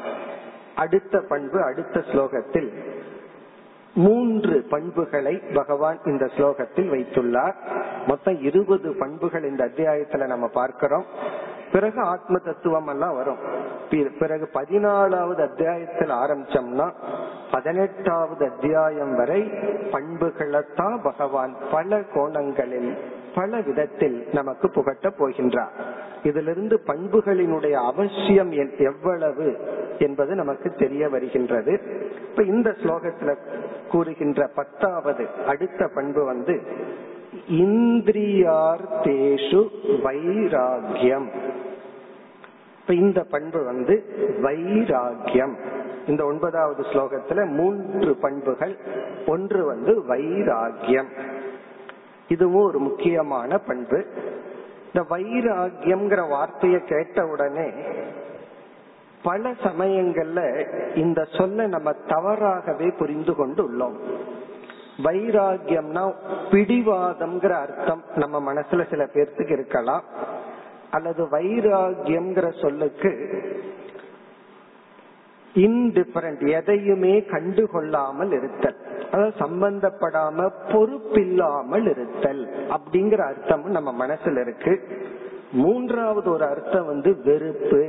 அடுத்த 0.75 1.21
பண்பு 1.29 1.63
அடுத்த 1.63 1.99
ஸ்லோகத்தில் 1.99 2.69
மூன்று 3.93 4.65
பண்புகளை 4.69 5.41
பகவான் 5.53 5.99
இந்த 6.05 6.29
ஸ்லோகத்தில் 6.37 6.91
வைத்துள்ளார். 6.91 7.53
மொத்தம் 8.07 8.41
இருபது 8.41 8.95
பண்புகள் 8.99 9.43
இந்த 9.43 9.65
அத்தியாயத்துல 9.65 10.25
நம்ம 10.25 10.47
பார்க்கிறோம். 10.47 11.05
பிறகு 11.71 12.01
ஆத்ம 12.01 12.37
தத்துவம் 12.37 12.87
எல்லாம் 12.87 13.15
வரும். 13.15 13.37
பிறகு 14.19 14.49
பதினாலாவது 14.53 15.41
அத்தியாயத்தில் 15.41 16.09
ஆரம்பிச்சோம்னா 16.09 16.93
பதினெட்டாவது 17.51 18.45
அத்தியாயம் 18.45 19.15
வரை 19.15 19.41
பண்புகளைத்தான் 19.91 21.01
பகவான் 21.03 21.55
பல 21.71 22.01
கோணங்களில் 22.13 22.97
பல 23.35 23.61
விதத்தில் 23.61 24.27
நமக்கு 24.33 24.69
புகட்ட 24.69 25.09
போகின்றார். 25.09 25.73
இதிலிருந்து 26.23 26.81
பண்புகளினுடைய 26.87 27.71
அவசியம் 27.71 28.51
எவ்வளவு 28.77 29.57
என்பது 29.99 30.35
நமக்கு 30.35 30.73
தெரிய 30.73 31.09
வருகின்றது. 31.09 31.81
இப்ப 32.29 32.43
இந்த 32.43 32.69
ஸ்லோகத்துல 32.69 33.35
கூறுகின்ற 33.91 34.49
பத்தாவது 34.55 35.27
அடுத்த 35.47 35.87
பண்பு 35.95 36.25
வந்து 36.25 36.61
இந்திரியார் 37.49 38.83
தேஷு 39.03 39.67
வைராகியம் 40.03 41.29
இப்ப 42.89 43.01
இந்த 43.01 43.23
பண்பு 43.23 43.63
வந்து 43.63 44.05
வைராகியம் 44.43 45.55
இந்த 46.07 46.25
ஒன்பதாவது 46.25 46.81
ஸ்லோகத்துல 46.81 47.47
மூன்று 47.47 48.15
பண்புகள். 48.15 48.77
ஒன்று 49.27 49.65
வந்து 49.65 50.03
வைராகியம் 50.07 51.09
இதுவும் 52.27 52.63
ஒரு 52.63 52.79
முக்கியமான 52.79 53.57
பண்பு. 53.57 54.05
இந்த 54.85 55.15
வைராகியம்ங்கிற 55.15 56.29
வார்த்தையை 56.29 56.83
கேட்ட 56.83 57.25
உடனே 57.25 57.69
பல 59.23 59.51
சமயங்கள்ல 59.51 60.41
இந்த 60.95 61.23
சொல்ல 61.23 61.67
நம்ம 61.67 61.91
தவறாகவே 61.91 62.89
புரிந்து 62.89 63.35
கொண்டு 63.35 63.71
உள்ளோம். 63.71 63.97
வைராகியம்னா 65.03 66.13
பிடிவாதம்ங்கிற 66.51 67.49
அர்த்தம் 67.49 68.03
நம்ம 68.15 68.53
மனசுல 68.53 68.89
சில 68.89 69.03
பேர்த்துக்கு 69.05 69.51
இருக்கலாம். 69.51 70.03
அல்லது 70.91 71.23
வைராகியம்ங்கிற 71.23 72.61
சொல்லுக்கு 72.61 73.11
இன்டிஃபரண்ட் 75.55 76.43
எதையுமே 76.49 77.13
கண்டுகொள்ளாமல் 77.19 78.31
இருத்தல். 78.31 78.79
அதாவது 79.11 79.33
சம்பந்தப்படாம 79.39 80.49
பொறுப்பில்லாமல் 80.71 81.87
இருத்தல் 81.89 82.41
அப்படிங்கிற 82.69 83.21
அர்த்தம் 83.27 83.65
நம்ம 83.71 84.07
மனசுல 84.07 84.41
இருக்கு. 84.41 84.73
மூன்றாவது 85.51 86.27
ஒரு 86.31 86.45
அர்த்தம் 86.45 86.85
வந்து 86.85 87.21
வெறுப்பு. 87.23 87.81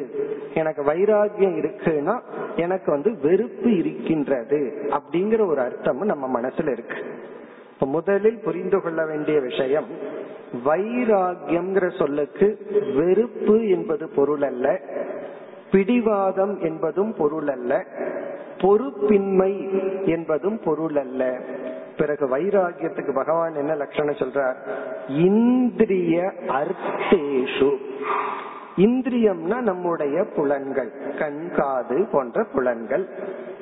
எனக்கு 0.55 0.83
வைராகியம் 0.83 1.57
இருக்குன்னா 1.63 2.17
எனக்கு 2.57 2.91
வந்து 2.91 3.19
வெறுப்பு 3.23 3.77
இருக்கின்றது 3.77 4.61
அப்படிங்கிற 4.91 5.47
ஒரு 5.47 5.61
அர்த்தம் 5.61 6.01
நம்ம 6.03 6.41
மனசுல 6.41 6.71
இருக்கு. 6.71 7.01
முதலில் 7.87 8.41
புரிந்து 8.43 8.79
கொள்ள 8.83 9.07
வேண்டிய 9.07 9.41
விஷயம் 9.41 9.87
வைராகியம்ங்கிற 10.67 11.99
சொல்லுக்கு 11.99 12.67
வெறுப்பு 12.97 13.69
என்பது 13.69 14.09
பொருள் 14.09 14.43
அல்ல 14.43 14.81
பிடிவாதம் 15.71 16.61
என்பதும் 16.61 17.15
பொருள் 17.19 17.49
அல்ல 17.49 17.85
பொறுப்பின்மை 18.59 19.55
என்பதும் 20.07 20.61
பொருள் 20.65 20.97
அல்ல 20.97 21.39
பிறகு 21.97 22.37
வைராகியத்துக்கு 22.37 23.15
பகவான் 23.15 23.55
என்ன 23.55 23.75
லட்சணம் 23.75 24.15
சொல்றார்? 24.15 24.55
இந்திரிய 25.09 26.33
அர்த்தேஷு. 26.49 27.77
இந்திரியம்னா 28.77 29.61
நம்முடைய 29.61 30.25
புலன்கள் 30.37 30.93
கண் 31.19 31.51
காது 31.57 32.09
போன்ற 32.13 32.45
புலன்கள். 32.53 33.09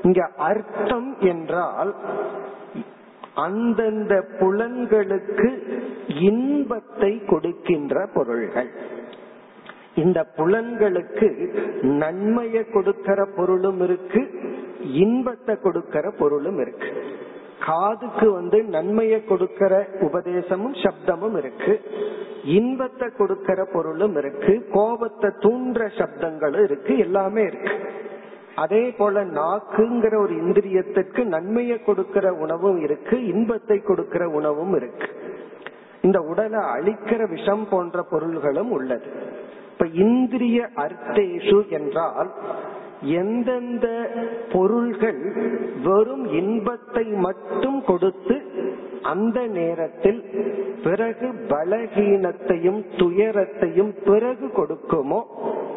இங்க 0.03 0.31
அர்த்தம் 0.37 1.17
என்றால் 1.21 1.95
அந்தந்த 3.43 4.15
புலன்களுக்கு 4.41 5.49
இன்பத்தை 6.29 7.13
கொடுக்கின்ற 7.33 8.07
பொருள்கள். 8.15 8.71
இந்த 10.03 10.19
புலன்களுக்கு 10.37 11.29
நன்மையை 12.03 12.63
கொடுக்கிற 12.77 13.21
பொருளும் 13.37 13.81
இருக்கு 13.87 14.21
இன்பத்தை 15.05 15.55
கொடுக்கிற 15.67 16.05
பொருளும் 16.19 16.59
இருக்கு. 16.65 16.91
காதுக்கு 17.67 18.27
வந்து 18.33 18.59
நன்மையை 18.75 19.19
கொடுக்கிற 19.25 19.73
உபதேசமும் 20.07 20.77
சப்தமும் 20.83 21.37
இருக்கு 21.41 21.73
இன்பத்தை 22.59 23.07
கொடுக்கிற 23.17 23.61
பொருளும் 23.73 24.17
இருக்கு 24.21 24.53
கோபத்தை 24.73 25.31
தூண்டுற 25.45 25.87
சப்தங்களும் 25.99 26.67
இருக்கு 26.69 26.93
எல்லாமே 27.07 27.43
இருக்கு. 27.51 27.75
அதே 28.63 28.85
போல 28.91 29.25
நாக்குங்கிற 29.39 30.15
ஒரு 30.23 30.35
இந்திரியத்திற்கு 30.43 31.23
நன்மையை 31.35 31.77
கொடுக்கிற 31.83 32.27
உணவும் 32.45 32.79
இருக்கு 32.81 33.17
இன்பத்தை 33.27 33.79
கொடுக்கிற 33.83 34.25
உணவும் 34.39 34.75
இருக்கு. 34.75 35.09
இந்த 36.03 36.19
உடலை 36.31 36.61
அழிக்கிற 36.75 37.21
விஷம் 37.29 37.67
போன்ற 37.71 38.03
பொருள்களும் 38.03 38.71
உள்ளது. 38.71 39.09
இப்ப 39.73 39.87
இந்திரிய 40.05 40.59
அர்த்தேஷு 40.77 41.59
என்றால் 41.69 42.31
எந்தெந்த 43.21 43.87
பொருள்கள் 44.53 45.21
வெறும் 45.85 46.25
இன்பத்தை 46.33 47.05
மட்டும் 47.27 47.79
கொடுத்து 47.85 48.37
அந்த 49.03 49.39
நேரத்தில் 49.59 50.21
பிறகு 50.85 51.29
பலகீனத்தையும் 51.49 52.81
துயரத்தையும் 52.97 53.93
பிறகு 54.05 54.47
கொடுக்குமோ 54.57 55.21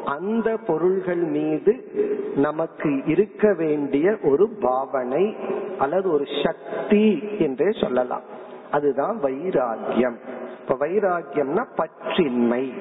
அந்த 0.06 0.58
பொருள்கள் 0.58 1.24
மீது 1.24 1.92
நமக்கு 2.36 3.06
இருக்க 3.06 3.54
வேண்டிய 3.54 4.18
ஒரு 4.24 4.50
பாவனை 4.50 5.36
அல்லது 5.78 6.12
ஒரு 6.12 6.26
சக்தி 6.44 7.24
என்றே 7.40 7.72
சொல்லலாம். 7.72 8.22
அதுதான் 8.72 9.20
வைராகியம் 9.24 10.16
இப்ப 10.62 10.88
வைராகியம்னா 10.88 11.66
பற்றின்மை. 11.78 12.74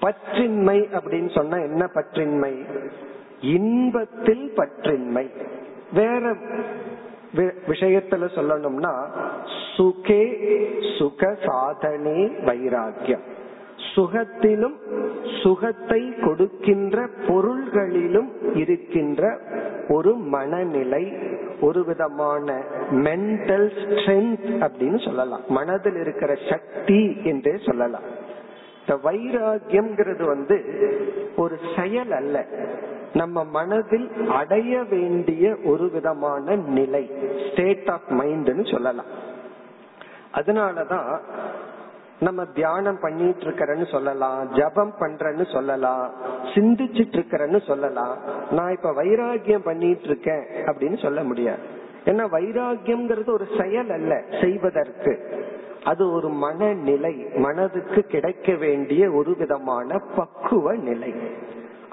பற்றின்மை 0.00 0.88
அப்படின்னு 0.92 1.34
சொன்னா 1.34 1.56
என்ன 1.56 1.90
பற்றின்மை? 1.94 2.64
இன்பத்தில் 3.40 4.52
பற்றின்மை. 4.56 5.30
வேற 5.92 6.34
விஷயத்துல 7.66 8.28
சொல்லணும்னா 8.34 9.04
சுகே 9.76 10.22
சுக 10.98 11.36
சாதனே 11.46 12.26
வைராகியம் 12.26 13.20
சுகத்திலும் 13.94 14.74
சுகத்தை 15.42 16.14
கொடுக்கின்ற 16.14 17.08
பொருள்களிலும் 17.28 18.56
இருக்கின்ற 18.56 19.38
ஒரு 19.88 20.14
மனநிலை 20.14 21.12
ஒரு 21.60 21.84
விதமான 21.84 22.62
மென்டல் 22.90 23.70
ஸ்ட்ரென்த் 23.74 24.68
அப்படின்னு 24.68 25.04
சொல்லலாம். 25.04 25.40
மனதில் 25.48 25.94
இருக்கிற 25.94 26.36
சக்தி 26.50 27.16
என்றே 27.24 27.56
சொல்லலாம். 27.56 28.02
இந்த 28.80 29.10
வைராகியம்ங்கிறது 29.10 30.24
வந்து 30.24 30.64
ஒரு 31.36 31.58
செயல் 31.76 32.10
அல்ல. 32.10 32.46
நம்ம 33.14 33.44
மனதில் 33.44 34.10
அடைய 34.28 34.82
வேண்டிய 34.82 35.56
ஒரு 35.64 35.90
விதமான 35.90 36.54
நிலை 36.54 37.10
ஸ்டேட் 37.52 37.88
ஆஃப் 37.88 38.10
மைண்ட்னு 38.10 38.70
சொல்லலாம். 38.70 39.32
அதனாலதான் 40.34 41.18
நம்ம 42.26 42.44
தியானம் 42.58 42.98
பண்ணிட்டு 43.00 43.44
இருக்கிறன்னு 43.46 43.86
சொல்லலாம் 43.90 44.40
ஜபம் 44.58 44.92
பண்றேன்னு 45.00 45.46
சொல்லலாம் 45.52 46.04
சிந்திச்சிட்டு 46.54 47.16
இருக்கிறேன்னு 47.18 47.60
சொல்லலாம். 47.66 48.14
நான் 48.50 48.74
இப்ப 48.76 48.92
வைராகியம் 49.00 49.66
பண்ணிட்டு 49.68 50.06
இருக்கேன் 50.10 50.44
அப்படின்னு 50.66 50.98
சொல்ல 51.02 51.22
முடியாது. 51.30 51.64
ஏன்னா 52.04 52.24
வைராகியம்ங்கிறது 52.36 53.30
ஒரு 53.32 53.46
செயல் 53.60 53.90
அல்ல 53.90 54.12
செய்வதற்கு. 54.40 55.14
அது 55.84 56.02
ஒரு 56.12 56.28
மனநிலை 56.44 57.14
மனதுக்கு 57.36 58.02
கிடைக்க 58.14 58.54
வேண்டிய 58.64 59.10
ஒரு 59.10 59.32
விதமான 59.38 59.98
பக்குவ 60.16 60.76
நிலை. 60.88 61.12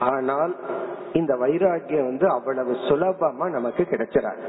ஆனால் 0.10 0.54
இந்த 1.20 1.34
வைராகியம் 1.36 2.10
வந்து 2.10 2.28
அவ்வளவு 2.30 2.74
சுலபமா 2.89 3.48
நமக்கு 3.58 3.84
கிடைச்சிடாது 3.89 4.44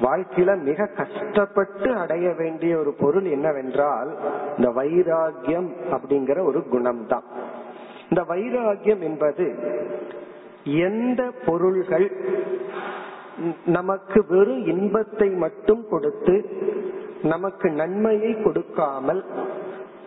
வாழ்க்கையில 0.00 0.62
மிக 0.62 0.86
கஷ்டப்பட்டு 0.86 1.94
அடைய 1.94 2.32
வேண்டிய 2.32 2.78
ஒரு 2.78 2.92
பொருள் 2.92 3.24
என்னவென்றால் 3.24 4.16
இந்த 4.56 4.70
வைராகியம் 4.70 5.70
அப்படிங்கிற 5.90 6.44
ஒரு 6.44 6.68
குணம் 6.68 7.06
தான் 7.06 7.24
இந்த 8.08 8.22
வைராகியம் 8.22 9.00
என்பது 9.00 9.46
எந்த 10.64 11.32
பொருள்கள் 11.46 12.10
நமக்கு 13.64 14.26
வெறும் 14.28 14.66
இன்பத்தை 14.66 15.28
மட்டும் 15.28 15.88
கொடுத்து 15.90 16.44
நமக்கு 17.22 17.70
நன்மையை 17.70 18.42
கொடுக்காமல் 18.42 19.24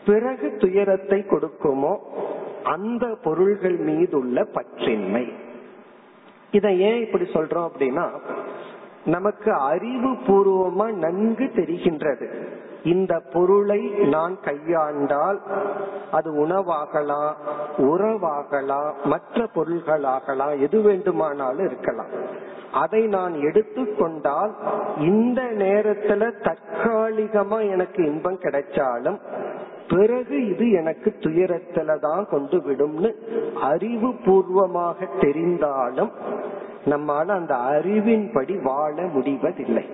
பிறகு 0.05 0.57
துயரத்தை 0.57 1.25
கொடுக்குமோ 1.29 1.97
அந்த 2.63 3.17
பொருள்கள் 3.23 3.77
மீதுள்ள 3.77 4.43
பற்றின்மை. 4.43 5.33
இதை 6.51 6.79
ஏன் 6.79 7.01
இப்படி 7.01 7.23
சொல்றோம் 7.23 7.69
அப்படின்னா 7.69 8.09
நமக்கு 9.05 9.53
அறிவு 9.53 10.09
பூர்வமா 10.09 10.93
நன்கு 10.93 11.51
தெரிகின்றது. 11.55 12.29
இந்த 12.83 13.19
பொருளை 13.19 13.79
நான் 13.89 14.37
கையாண்டால் 14.45 15.39
அது 16.11 16.47
உணவாகலாம் 16.47 17.33
உறவாகலாம் 17.77 18.91
மற்ற 19.03 19.47
பொருள்களாகலாம் 19.55 20.59
எது 20.59 20.81
வேண்டுமானாலும் 20.81 21.65
இருக்கலாம். 21.65 22.07
அதை 22.71 23.07
நான் 23.07 23.33
எடுத்துக்கொண்டால் 23.33 24.51
இந்த 24.97 25.41
நேரத்துல 25.41 26.31
தற்காலிகமா 26.41 27.69
எனக்கு 27.69 28.05
இன்பம் 28.05 28.39
கிடைச்சாலும் 28.39 29.19
பிறகு 29.87 30.47
இது 30.47 30.71
எனக்கு 30.71 31.13
துயரத்துல 31.19 31.99
தான் 31.99 32.27
கொண்டு 32.29 32.57
விடும்னு 32.57 33.13
அறிவு 33.61 34.13
பூர்வமாக 34.25 35.07
தெரிந்தாலும் 35.19 36.11
நம்மால 36.85 37.25
அந்த 37.25 37.55
அறிவின்படி 37.55 38.61
வாழ 38.61 39.01
முடிவதில்லை. 39.01 39.85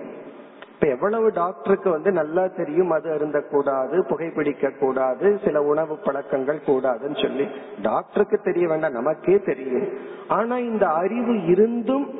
இப்ப 0.74 0.90
எவ்வளவு 0.90 1.32
டாக்டருக்கு 1.32 1.90
வந்து 1.90 2.12
நல்லா 2.12 2.46
தெரியும் 2.46 2.90
அது 2.90 3.12
அருந்த 3.12 3.40
கூடாது 3.40 4.04
புகைப்பிடிக்க 4.10 4.78
கூடாது 4.78 5.40
சில 5.44 5.62
உணவு 5.62 5.96
பழக்கங்கள் 5.96 6.60
கூடாதுன்னு 6.66 7.22
சொல்லி 7.22 7.48
டாக்டருக்கு 7.82 8.38
தெரிய 8.38 8.68
வேண்டாம் 8.68 8.92
நமக்கே 8.92 9.40
தெரியும். 9.40 9.88
ஆனா 10.28 10.58
இந்த 10.58 10.86
அறிவு 10.86 11.44
இருந்தும் 11.44 12.14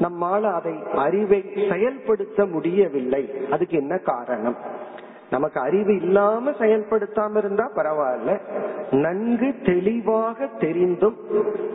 நம்மால 0.00 0.42
அதை 0.42 0.74
அறிவை 0.94 1.52
செயல்படுத்த 1.70 2.46
முடியவில்லை. 2.46 3.34
அதுக்கு 3.50 3.76
என்ன 3.76 3.98
காரணம்? 3.98 4.56
நமக்கு 5.30 5.60
அறிவு 5.60 5.96
இல்லாம 5.96 6.50
செயல்படுத்தாம 6.50 7.36
இருந்தா 7.36 7.70
பரவாயில்ல. 7.76 8.38
நன்கு 8.90 9.54
தெளிவாக 9.64 10.46
தெரிந்தும் 10.46 11.16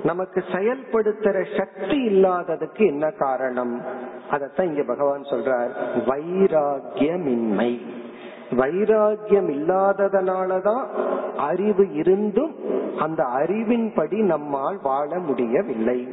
நமக்கு 0.04 0.44
செயல்படுத்துற 0.52 1.58
சக்தி 1.58 2.08
இல்லாததுக்கு 2.08 2.86
என்ன 2.86 3.10
காரணம்? 3.10 3.82
அதத்தான் 4.32 4.62
இங்க 4.62 4.84
பகவான் 4.84 5.22
சொல்றார். 5.22 5.70
வைராகியமின்மை 6.06 7.82
வைராகியம் 8.52 9.50
இல்லாததனாலதான் 9.50 10.86
அறிவு 11.38 11.94
இருந்தும் 11.94 12.56
அந்த 13.00 13.24
அறிவின்படி 13.24 14.24
நம்மால் 14.24 14.80
வாழ 14.84 15.20
முடியவில்லை. 15.20 16.08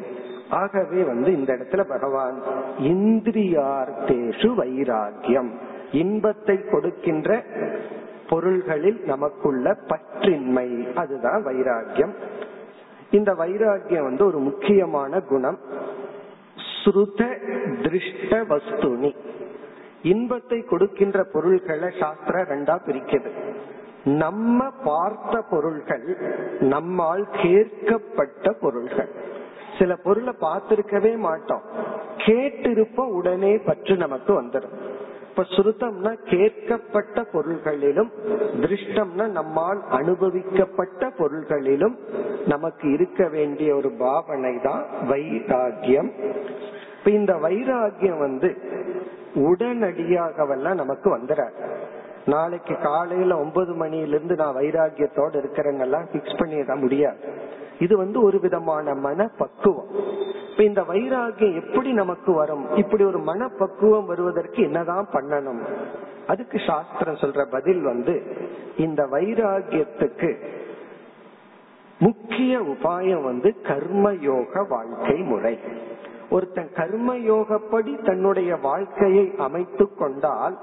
ஆகவே 0.51 1.03
வந்து 1.03 1.39
இந்த 1.39 1.53
இடத்துல 1.53 1.83
பகவான் 1.89 2.43
இந்திரியார்த்தேஷு 2.79 4.55
வைராகியம் 4.55 5.51
இன்பத்தை 5.93 6.65
கொடுக்கின்ற 6.65 7.45
பொருள்களில் 8.29 9.01
நமக்குள்ள 9.07 9.77
பற்றின்மை. 9.87 10.93
அதுதான் 10.93 11.47
வைராகியம் 11.47 12.15
இந்த 13.11 13.33
வைராகியம் 13.33 14.03
வந்து 14.03 14.25
ஒரு 14.25 14.39
முக்கியமான 14.39 15.21
குணம். 15.21 15.59
ஸ்ருத 16.85 17.21
திருஷ்ட 17.83 18.31
வஸ்துனி. 18.31 19.17
இன்பத்தை 20.03 20.61
கொடுக்கின்ற 20.63 21.25
பொருள்களை 21.33 21.91
சாஸ்திர 22.01 22.43
ரெண்டா 22.43 22.77
பிரிக்குது. 22.87 23.31
நம்ம 24.05 24.71
பார்த்த 24.85 25.43
பொருள்கள் 25.51 26.17
நம்மால் 26.61 27.29
கேட்கப்பட்ட 27.33 28.53
பொருள்கள். 28.61 29.11
சில 29.79 29.97
பொருளை 29.97 30.35
பார்த்திருக்கவே 30.41 31.17
மாட்டோம். 31.17 31.63
கேட்டிருப்போம் 32.17 33.13
உடனே 33.19 33.59
பற்று 33.59 33.97
நமக்கு 33.97 34.43
வந்துடும் 34.43 34.77
இப்ப 35.33 35.45
சுருத்தம்னா 35.45 36.11
கேட்கப்பட்ட 36.31 37.23
பொருள்களிலும் 37.33 38.11
திருஷ்டம்னா 38.61 39.27
நம்மால் 39.29 39.81
அனுபவிக்கப்பட்ட 39.91 41.09
பொருள்களிலும் 41.11 41.95
நமக்கு 42.47 42.93
இருக்க 42.93 43.29
வேண்டிய 43.29 43.77
ஒரு 43.77 43.91
பாவனை 43.99 44.61
தான் 44.63 44.83
வைராகியம் 45.09 46.11
இப்ப 46.97 47.11
இந்த 47.11 47.35
வைராகியம் 47.35 48.19
வந்து 48.19 48.51
உடனடியாகவெல்லாம் 49.49 50.75
நமக்கு 50.75 51.11
வந்துடாது 51.17 51.57
நாளைக்கு 52.25 52.75
காலையில 52.79 53.39
ஒன்பது 53.39 53.75
மணியிலிருந்து 53.75 54.35
நான் 54.37 54.57
வைராகியத்தோட 54.57 55.33
இருக்கிறேன்னெல்லாம் 55.35 56.07
பிக்ஸ் 56.13 56.41
பண்ணிட 56.41 56.77
முடியாது. 56.77 57.19
இது 57.83 57.97
வந்து 57.97 58.19
ஒரு 58.23 58.39
விதமான 58.41 58.95
மன 58.95 59.29
பக்குவம் 59.39 59.91
இப்ப 60.51 60.63
இந்த 60.63 60.83
வைராகியம் 60.83 61.61
எப்படி 61.63 61.93
நமக்கு 61.93 62.33
வரும்? 62.33 62.65
இப்படி 62.77 63.05
ஒரு 63.05 63.19
மன 63.19 63.49
பக்குவம் 63.49 64.07
வருவதற்கு 64.07 64.63
என்னதான் 64.63 65.09
பண்ணணும்? 65.13 65.63
அதுக்கு 66.27 66.59
சாஸ்திரம் 66.67 67.21
சொல்ற 67.23 67.43
பதில் 67.51 67.83
வந்து 67.83 68.15
இந்த 68.77 69.03
வைராகியத்துக்கு 69.13 70.31
முக்கிய 71.99 72.61
உபாயம் 72.61 73.23
வந்து 73.23 73.55
கர்மயோக 73.63 74.69
வாழ்க்கை 74.69 75.19
முறை. 75.19 75.59
ஒருத்தன் 76.31 76.71
கர்மயோகப்படி 76.75 78.05
தன்னுடைய 78.05 78.57
வாழ்க்கையை 78.57 79.35
அமைத்து 79.39 79.95
கொண்டால் 79.95 80.59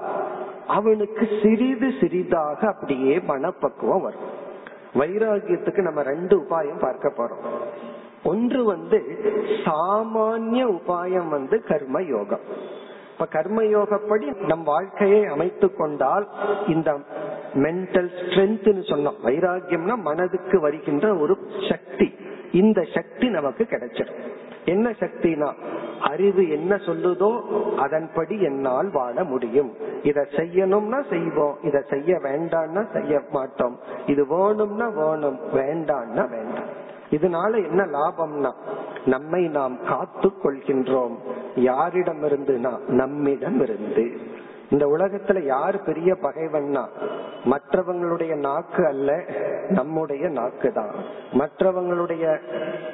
அவனுக்கு 0.66 1.28
சிறிது 1.42 1.92
சிறிதாக 2.00 2.66
அப்படியே 2.66 3.20
மனப்பக்குவம் 3.20 4.02
வரும். 4.02 4.39
வைராகியத்துக்கு 4.94 5.78
நம்ம 5.78 6.02
ரெண்டு 6.02 6.40
உபாயம் 6.40 6.78
பார்க்க 6.78 7.12
போறோம். 7.16 7.44
ஒன்று 8.24 8.64
வந்து 8.64 9.04
சாமானிய 9.64 10.78
உபாயம் 10.78 11.28
வந்து 11.28 11.62
கர்ம 11.62 12.02
யோகம். 12.02 12.40
இப்ப 13.12 13.40
கர்மயோகப்படி 13.40 14.46
நம் 14.46 14.62
வாழ்க்கையை 14.62 15.24
அமைத்து 15.24 15.74
கொண்டால் 15.74 16.28
இந்த 16.66 16.98
மென்டல் 17.54 18.10
ஸ்ட்ரென்த்னு 18.20 18.82
சொன்னோம். 18.90 19.16
வைராகியம்னா 19.24 19.96
மனதுக்கு 19.96 20.60
வருகின்ற 20.60 21.14
ஒரு 21.14 21.38
சக்தி. 21.68 22.14
இந்த 22.52 22.86
சக்தி 22.94 23.28
நமக்கு 23.28 23.66
கிடைச்சிடும். 23.70 24.20
என்ன 24.64 24.90
சக்தினா? 24.90 25.52
அறிவு 26.00 26.50
என்ன 26.50 26.74
சொல்லுதோ 26.74 27.40
அதன்படி 27.76 28.42
என்னால் 28.42 28.90
வாழ 28.90 29.24
முடியும். 29.24 29.76
இத 30.02 30.26
செய்யணும்னா 30.30 31.08
செய்வோம். 31.10 31.58
இத 31.62 31.84
செய்ய 31.90 32.18
வேண்டாம்னா 32.22 33.00
செய்ய 33.00 33.22
மாட்டோம். 33.30 33.78
இது 34.06 34.26
வேணும்னா 34.26 34.88
வேணும். 34.88 35.38
வேண்டாம்னா 35.54 36.28
வேண்டாம். 36.28 36.88
இதனால 37.10 37.68
என்ன 37.68 37.84
லாபம்னா 37.84 38.52
நம்மை 39.06 39.48
நாம் 39.48 39.84
காத்து 39.84 40.32
கொள்கின்றோம். 40.44 41.14
யாரிடமிருந்துனா 41.56 42.86
நம்மிடம் 42.88 43.60
இருந்து 43.60 44.38
இந்த 44.70 44.86
உலகத்துல 44.86 45.44
யார் 45.44 45.76
பெரிய 45.82 46.16
பகைவன்னா 46.22 46.82
மற்றவங்களுடைய 47.44 48.34
நாக்கு 48.36 48.86
அல்ல 48.86 49.24
நம்முடைய 49.68 50.28
நாக்கு 50.28 50.72
தான் 50.72 50.92
மற்றவங்களுடைய 51.32 52.24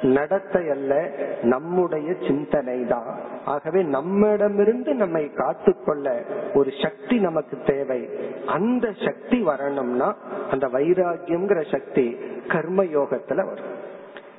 நடத்தை 0.01 0.69
அல்ல 0.69 0.93
நம்முடைய 1.41 2.13
சிந்தனை 2.27 2.85
தான் 2.85 3.09
ஆகவே 3.45 3.81
நம்மிடமிருந்து 3.81 4.93
நம்மை 4.93 5.31
காத்துக்கொள்ள 5.33 6.21
ஒரு 6.53 6.71
சக்தி 6.83 7.19
நமக்கு 7.19 7.57
தேவை. 7.65 8.09
அந்த 8.45 8.91
சக்தி 9.05 9.41
வரணும்னா 9.41 10.15
அந்த 10.51 10.67
வைராகியம்ங்கிற 10.67 11.61
சக்தி 11.71 12.17
கர்ம 12.47 12.83
யோகத்துல 12.83 13.35
வரும். 13.35 13.71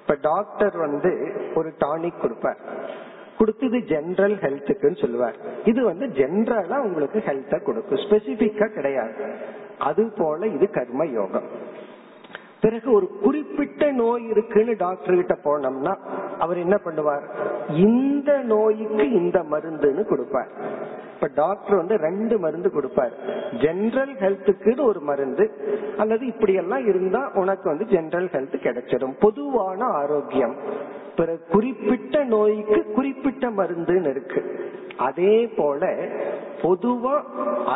இப்ப 0.00 0.16
டாக்டர் 0.20 0.76
வந்து 0.76 1.12
ஒரு 1.54 1.72
டானிக் 1.84 2.20
கொடுப்பார். 2.20 2.60
கொடுத்தது 3.38 3.78
ஜென்ரல் 3.78 4.36
ஹெல்த்துக்குன்னு 4.44 5.00
சொல்லுவார். 5.00 5.36
இது 5.64 5.84
வந்து 5.84 6.06
ஜென்ரலா 6.06 6.76
உங்களுக்கு 6.78 7.22
ஹெல்த்த 7.26 7.62
கொடுக்கும். 7.62 7.98
ஸ்பெசிபிக்கா 7.98 8.66
கிடையாது. 8.66 9.12
அது 9.78 10.12
போல 10.16 10.46
இது 10.46 10.70
கர்ம 10.70 11.06
யோகம். 11.06 11.76
பிறகு 12.60 12.92
ஒரு 12.92 13.08
குறிப்பிட்ட 13.22 13.90
நோய் 13.90 14.28
இருக்குன்னு 14.28 14.74
டாக்டர் 14.76 15.14
கிட்ட 15.14 15.36
போனோம்னா 15.44 15.96
அவர் 16.38 16.56
என்ன 16.56 16.80
பண்ணுவார்? 16.84 17.22
இந்த 17.70 18.38
நோய்க்கு 18.38 19.10
இந்த 19.10 19.42
மருந்துன்னு 19.50 20.04
கொடுப்பார். 20.04 20.48
இப்ப 21.14 21.30
டாக்டர் 21.34 21.76
வந்து 21.76 21.96
ரெண்டு 21.96 22.38
மருந்து 22.38 22.70
கொடுப்பார். 22.70 23.12
ஜென்ரல் 23.50 24.12
ஹெல்த்துக்குன்னு 24.20 24.82
ஒரு 24.82 25.00
மருந்து 25.00 25.50
அல்லது 25.98 26.26
இப்படி 26.26 26.52
எல்லாம் 26.54 26.86
இருந்தா 26.86 27.30
உனக்கு 27.34 27.68
வந்து 27.68 27.84
ஜென்ரல் 27.84 28.30
ஹெல்த் 28.30 28.56
கிடைச்சிடும் 28.66 29.16
பொதுவான 29.20 29.84
ஆரோக்கியம். 29.84 30.56
பிறகு 31.18 31.40
குறிப்பிட்ட 31.52 32.24
நோய்க்கு 32.32 32.80
குறிப்பிட்ட 32.96 33.50
மருந்துன்னு 33.58 34.10
இருக்கு. 34.14 34.40
அதே 35.08 35.34
போல 35.56 35.90
பொதுவா 36.62 37.16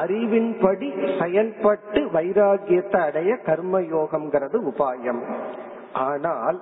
அறிவின்படி 0.01 0.88
செயல்பட்டு 1.20 2.01
வைராகியத்தை 2.14 3.01
அடைய 3.09 3.32
கர்மயோகம்ங்கிறது 3.49 4.59
உபாயம். 4.70 5.22
ஆனால் 6.07 6.59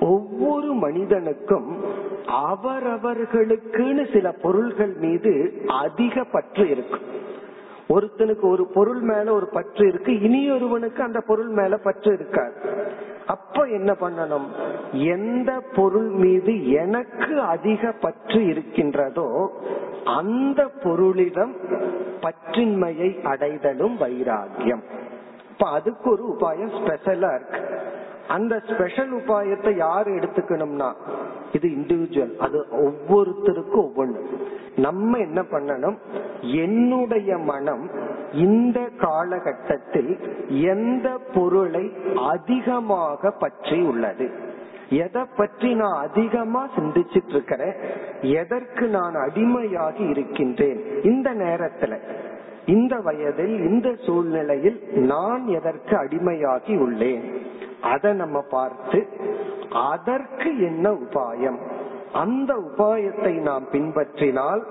ஒவ்வொரு 0.00 0.70
மனிதனுக்கும் 0.84 1.68
அவரவர்களுக்குன்னு 2.46 4.04
சில 4.12 4.26
பொருள்கள் 4.42 4.94
மீது 5.04 5.32
அதிக 5.82 6.24
பற்று 6.34 6.66
இருக்கும் 6.74 7.06
ஒருத்தனுக்கு 7.94 8.46
ஒரு 8.54 8.64
பொருள் 8.74 9.02
மேல 9.10 9.26
ஒரு 9.32 9.46
பற்று 9.52 9.84
இருக்கு 9.88 10.12
இனியொருவனுக்கு 10.28 11.00
அந்த 11.00 11.20
பொருள் 11.28 11.52
மேல 11.58 11.76
பற்று 11.86 12.10
இருக்காது. 12.12 12.56
அப்ப 13.28 13.64
என்ன 13.68 13.90
பண்ணணும்? 13.92 14.46
எந்த 15.14 15.50
பொருள் 15.76 16.10
மீது 16.22 16.52
எனக்கு 16.72 17.40
அதிக 17.40 17.92
பற்று 18.00 18.40
இருக்கின்றதோ 18.46 19.28
அந்த 20.04 20.60
பொருளிடம் 20.84 21.54
பற்றின்மையை 22.20 23.10
அடைதலும் 23.22 23.96
வைராகியம் 24.00 24.84
இப்ப 25.50 25.68
அதுக்கு 25.68 26.06
ஒரு 26.10 26.24
உபாயம் 26.34 26.72
ஸ்பெஷலா 26.78 27.30
இருக்கு. 27.34 27.60
அந்த 28.28 28.54
ஸ்பெஷல் 28.68 29.12
உபாயத்தை 29.12 29.76
யார் 29.76 30.08
எடுத்துக்கணும்னா 30.08 30.88
இது 31.52 31.68
இண்டிவிஜுவல் 31.68 32.34
அது 32.36 32.58
ஒவ்வொருத்தருக்கும் 32.86 33.86
ஒவ்வொன்று 33.86 34.22
நம்ம 34.76 35.18
என்ன 35.18 35.40
பண்ணணும்? 35.42 35.96
என்னுடைய 36.64 37.38
மனம் 37.38 37.84
இந்த 38.32 38.88
காலகட்டத்தில் 38.98 40.18
எந்த 40.48 41.18
பொருளை 41.34 41.92
அதிகமாக 42.16 43.30
பற்றி 43.30 43.80
உள்ளது? 43.80 44.30
எதை 44.88 45.22
பற்றி 45.36 45.74
நான் 45.74 46.08
அதிகமா 46.08 46.68
சிந்திச்சிட்டு 46.78 47.28
இருக்கிறேன்? 47.28 47.74
எதற்கு 48.20 48.86
நான் 48.88 49.14
அடிமையாகி 49.14 50.10
இருக்கின்றேன்? 50.10 51.02
இந்த 51.02 51.34
நேரத்துல 51.34 51.98
இந்த 52.66 52.96
வயதில் 52.96 53.68
இந்த 53.68 53.94
சூழ்நிலையில் 54.06 54.88
நான் 54.94 55.46
எதற்கு 55.46 55.96
அடிமையாகி 55.96 56.78
உள்ளேன்? 56.78 57.42
அதை 57.80 58.12
நம்ம 58.12 58.40
பார்த்து 58.40 59.06
அதற்கு 59.72 60.60
என்ன 60.60 60.92
உபாயம்? 60.92 61.58
அந்த 62.12 62.54
உபாயத்தை 62.54 63.32
நாம் 63.40 63.68
பின்பற்றினால் 63.72 64.62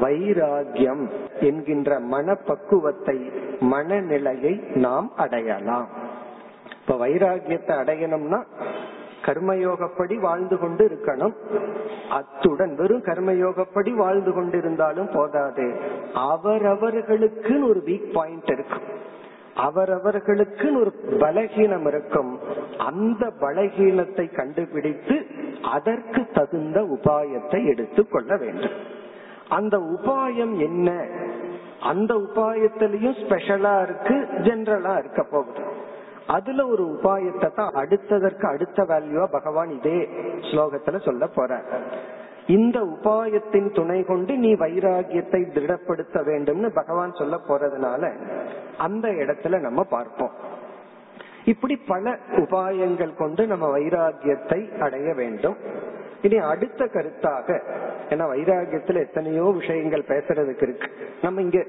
வைராகியம் 0.00 1.08
என்கின்ற 1.40 2.00
மனப்பக்குவத்தை 2.00 3.30
மனநிலையை 3.60 4.60
நாம் 4.74 5.12
அடையலாம். 5.16 5.88
இப்ப 6.80 7.06
வைராகியத்தை 7.06 7.74
அடையணும்னா 7.82 8.42
கர்மயோகப்படி 9.24 10.20
வாழ்ந்து 10.20 10.58
கொண்டு 10.58 10.88
இருக்கணும். 10.88 11.32
அத்துடன் 12.10 12.74
வெறும் 12.76 13.02
கர்மயோகப்படி 13.02 13.94
வாழ்ந்து 13.94 14.30
கொண்டிருந்தாலும் 14.30 15.12
போதாது. 15.12 15.74
அவரவர்களுக்கு 16.14 17.68
ஒரு 17.68 17.82
வீக் 17.86 18.12
பாயிண்ட் 18.12 18.48
இருக்கும் 18.48 18.98
அவரவர்களுக்கு 19.54 20.80
ஒரு 20.80 20.90
பலகீனம் 21.18 21.86
இருக்கும். 21.86 22.38
அந்த 22.76 23.32
பலகீனத்தை 23.40 24.34
கண்டுபிடித்து 24.34 25.26
அதற்கு 25.62 26.28
தகுந்த 26.32 26.80
உபாயத்தை 26.80 27.66
எடுத்துக்கொள்ள 27.66 28.36
வேண்டும். 28.36 28.72
அந்த 29.48 29.78
உபாயம் 29.78 30.58
என்ன? 30.58 31.06
அந்த 31.80 32.14
உபாயத்திலையும் 32.14 33.18
ஸ்பெஷலா 33.20 33.82
இருக்கு 33.82 34.28
ஜென்ரலா 34.32 34.98
இருக்க 34.98 35.22
போகுது. 35.22 35.62
அதுல 36.26 36.66
ஒரு 36.66 36.84
உபாயத்தை 36.84 37.54
தான் 37.54 37.74
அடுத்ததற்கு 37.74 38.46
அடுத்த 38.46 38.82
வேல்யூவா 38.82 39.26
பகவான் 39.26 39.70
இதே 39.70 40.08
ஸ்லோகத்துல 40.40 41.04
சொல்ல 41.04 41.26
போற 41.26 41.62
இந்த 42.46 42.80
உபாயத்தின் 42.80 43.74
துணை 43.74 44.04
கொண்டு 44.04 44.36
நீ 44.36 44.54
வைராகியத்தை 44.54 45.52
திருடப்படுத்த 45.52 46.20
வேண்டும்னு 46.20 46.68
பகவான் 46.68 47.14
சொல்ல 47.14 47.40
போறதுனால 47.48 48.12
அந்த 48.78 49.08
இடத்துல 49.08 49.60
நம்ம 49.60 49.82
பார்ப்போம். 49.82 50.30
இப்படி 51.44 51.76
பல 51.76 52.18
உபாயங்கள் 52.36 53.16
கொண்டு 53.16 53.46
நம்ம 53.46 53.78
வைராகியத்தை 53.78 54.78
அடைய 54.78 55.14
வேண்டும். 55.14 55.56
இனி 56.22 56.36
அடுத்த 56.36 56.84
கருத்தாக 56.84 57.60
ஏன்னா 58.08 58.24
வைராகியத்துல 58.32 58.98
எத்தனையோ 58.98 59.42
விஷயங்கள் 59.42 60.04
பேசுறதுக்கு 60.08 60.62
இருக்கு. 60.62 60.90
நம்ம 61.22 61.40
இங்க 61.40 61.66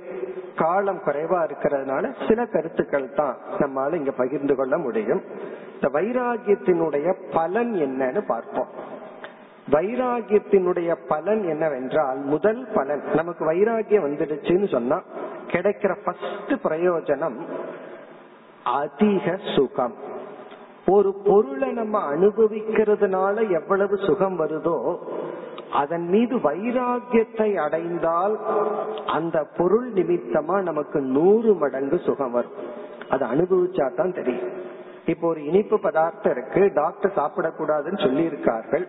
காலம் 0.55 1.01
குறைவா 1.05 1.47
இருக்கிறதுனால 1.47 2.27
சில 2.27 2.45
கருத்துக்கள் 2.45 3.13
தான் 3.13 3.37
நம்மால 3.59 3.93
இங்க 3.93 4.11
பகிர்ந்து 4.11 4.55
கொள்ள 4.55 4.77
முடியும். 4.77 5.21
இந்த 5.73 5.99
வைராகியத்தினுடைய 5.99 7.15
பலன் 7.31 7.73
என்னன்னு 7.73 8.21
பார்ப்போம். 8.27 8.67
வைராகியத்தினுடைய 9.71 10.95
பலன் 11.07 11.43
என்னவென்றால் 11.47 12.17
முதல் 12.17 12.67
பலன் 12.73 13.01
நமக்கு 13.13 13.51
வைராகியம் 13.51 14.05
வந்துடுச்சுன்னு 14.07 14.67
சொன்னா 14.71 15.01
கிடைக்கிற 15.47 15.95
ஃபர்ஸ்ட் 16.03 16.67
பிரயோஜனம் 16.67 17.35
அதிக 18.63 19.39
சுகம். 19.55 19.93
ஒரு 20.87 21.13
பொருளை 21.13 21.71
நம்ம 21.71 22.15
அனுபவிக்கிறதுனால 22.15 23.49
எவ்வளவு 23.49 23.97
சுகம் 23.97 24.39
வருதோ 24.39 24.97
அதன் 25.71 26.07
மீது 26.07 26.37
வைராகியத்தை 26.37 27.55
அடைந்தால் 27.55 28.39
அந்த 29.05 29.43
பொருள் 29.57 29.93
நிமித்தமா 29.93 30.61
நமக்கு 30.61 31.01
நூறு 31.01 31.53
மடங்கு 31.53 31.99
சுகம் 31.99 32.31
வரும். 32.31 32.51
அது 33.09 33.25
அனுபவிச்சா 33.25 33.95
தான் 33.95 34.13
தெரியும். 34.13 34.51
இப்போ 35.05 35.27
ஒரு 35.27 35.43
இனிப்பு 35.43 35.79
பதார்த்தம் 35.79 36.31
இருக்கு 36.31 36.71
டாக்டர் 36.73 37.11
சாப்பிடக்கூடாதுன்னு 37.15 38.01
சொல்லி 38.03 38.23
இருக்கார்கள் 38.23 38.87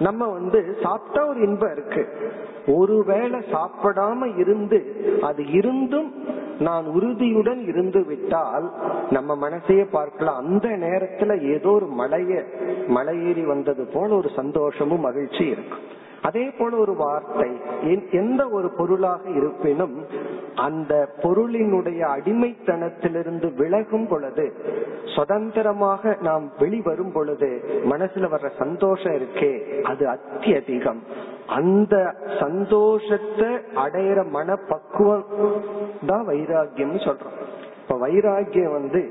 நம்ம 0.00 0.28
வந்து 0.28 0.58
சாப்பிட்டா 0.82 1.26
ஒரு 1.26 1.40
இன்பம் 1.40 1.72
இருக்கு. 1.72 2.02
ஒருவேளை 2.66 3.38
சாப்பிடாம 3.52 4.38
இருந்து 4.38 4.78
அது 5.22 5.42
இருந்தும் 5.52 6.10
நான் 6.58 6.86
உறுதியுடன் 6.86 7.62
இருந்து 7.66 8.00
விட்டால் 8.06 8.66
நம்ம 9.10 9.48
மனசையே 9.48 9.86
பார்க்கலாம். 9.90 10.36
அந்த 10.36 10.68
நேரத்துல 10.68 11.52
ஏதோ 11.52 11.70
ஒரு 11.70 11.86
மலைய 11.86 12.44
மலையேறி 12.88 13.44
வந்தது 13.46 13.84
போல 13.84 14.16
ஒரு 14.16 14.30
சந்தோஷமும் 14.36 15.00
மகிழ்ச்சி 15.00 15.44
இருக்கும். 15.46 15.84
அதே 16.22 16.50
போல 16.50 16.76
ஒரு 16.76 16.94
வார்த்தை 16.94 17.50
எந்த 18.12 18.48
ஒரு 18.48 18.68
பொருளாக 18.70 19.22
இருப்பினும் 19.30 20.06
அந்த 20.54 20.92
பொருளினுடைய 21.22 22.00
அடிமைத்தனத்திலிருந்து 22.16 23.54
விலகும் 23.54 24.08
பொழுது 24.08 24.46
சுதந்திரமாக 25.04 26.16
நாம் 26.20 26.52
வெளிவரும் 26.58 27.12
பொழுது 27.12 27.50
மனசுல 27.90 28.28
வர்ற 28.34 28.48
சந்தோஷம் 28.58 29.12
இருக்கே 29.12 29.52
அது 29.82 30.06
அத்தியதிகம். 30.06 31.00
அந்த 31.46 31.94
சந்தோஷத்தை 32.40 33.48
அடையிற 33.74 34.28
மனப்பக்குவம் 34.30 35.24
தான் 36.06 36.28
வைராகியம் 36.28 37.04
சொல்றோம். 37.06 37.38
இப்ப 37.82 38.08
வைராகியம் 38.08 38.72
வந்து 38.72 39.02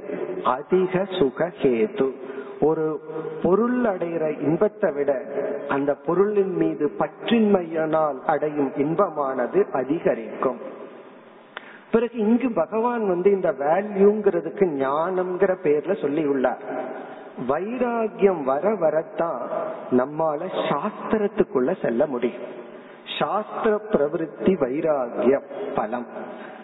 அதிக 0.44 1.06
சுக 1.20 1.52
கேது 1.62 2.08
ஒரு 2.62 3.02
பொருள் 3.44 3.82
அடைகிற 3.82 4.42
இன்பத்தை 4.42 4.92
விட 4.92 5.22
அந்த 5.68 5.94
பொருளின் 5.94 6.56
மீது 6.56 6.92
பற்றின்மையினால் 7.00 8.20
அடையும் 8.26 8.72
இன்பமானது 8.78 9.72
அதிகரிக்கும். 9.72 10.58
பிறகு 11.92 12.18
இங்கு 12.18 12.52
பகவான் 12.54 13.08
வந்து 13.08 13.32
இந்த 13.32 13.52
வேல்யூங்கிறதுக்கு 13.52 14.66
ஞானம்ங்கிற 14.66 15.56
பேர்ல 15.64 16.02
சொல்லி 16.02 16.26
உள்ளார் 16.26 16.58
வைராகியம் 17.48 18.44
வர 18.44 18.76
வரத்தான் 18.76 19.42
நம்மால 19.92 20.42
சாஸ்திரத்துக்குள்ள 20.70 21.82
செல்ல 21.82 22.06
முடியும். 22.06 22.58
சாஸ்திர 23.20 23.82
பிரவருத்தி 23.92 24.54
வைராகியம் 24.64 25.44
பலம். 25.76 26.06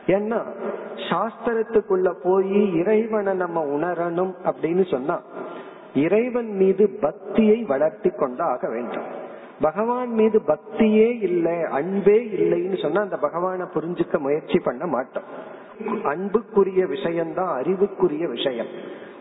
ஏன்னா 0.08 0.42
சாஸ்திரத்துக்குள்ள 1.10 2.14
போய் 2.24 2.76
இறைவனை 2.76 3.34
நம்ம 3.34 3.64
உணரணும் 3.64 4.34
அப்படின்னு 4.46 4.92
சொன்னா 4.92 5.22
இறைவன் 5.96 6.56
மீது 6.56 6.90
பக்தியை 7.02 7.64
வளர்த்தி 7.64 8.10
கொண்டாக 8.10 8.70
வேண்டும். 8.70 9.24
பகவான் 9.62 10.10
மீது 10.10 10.42
பக்தியே 10.48 11.22
இல்லை 11.22 11.64
அன்பே 11.64 12.24
இல்லைன்னு 12.24 12.82
சொன்னா 12.82 13.02
அந்த 13.02 13.18
பகவானை 13.18 13.66
புரிஞ்சுக்க 13.74 14.18
முயற்சி 14.18 14.60
பண்ண 14.60 14.86
மாட்டோம். 14.86 15.24
அன்புக்குரிய 16.04 16.86
விஷயம்தான் 16.86 17.58
அறிவுக்குரிய 17.58 18.28
விஷயம். 18.28 18.68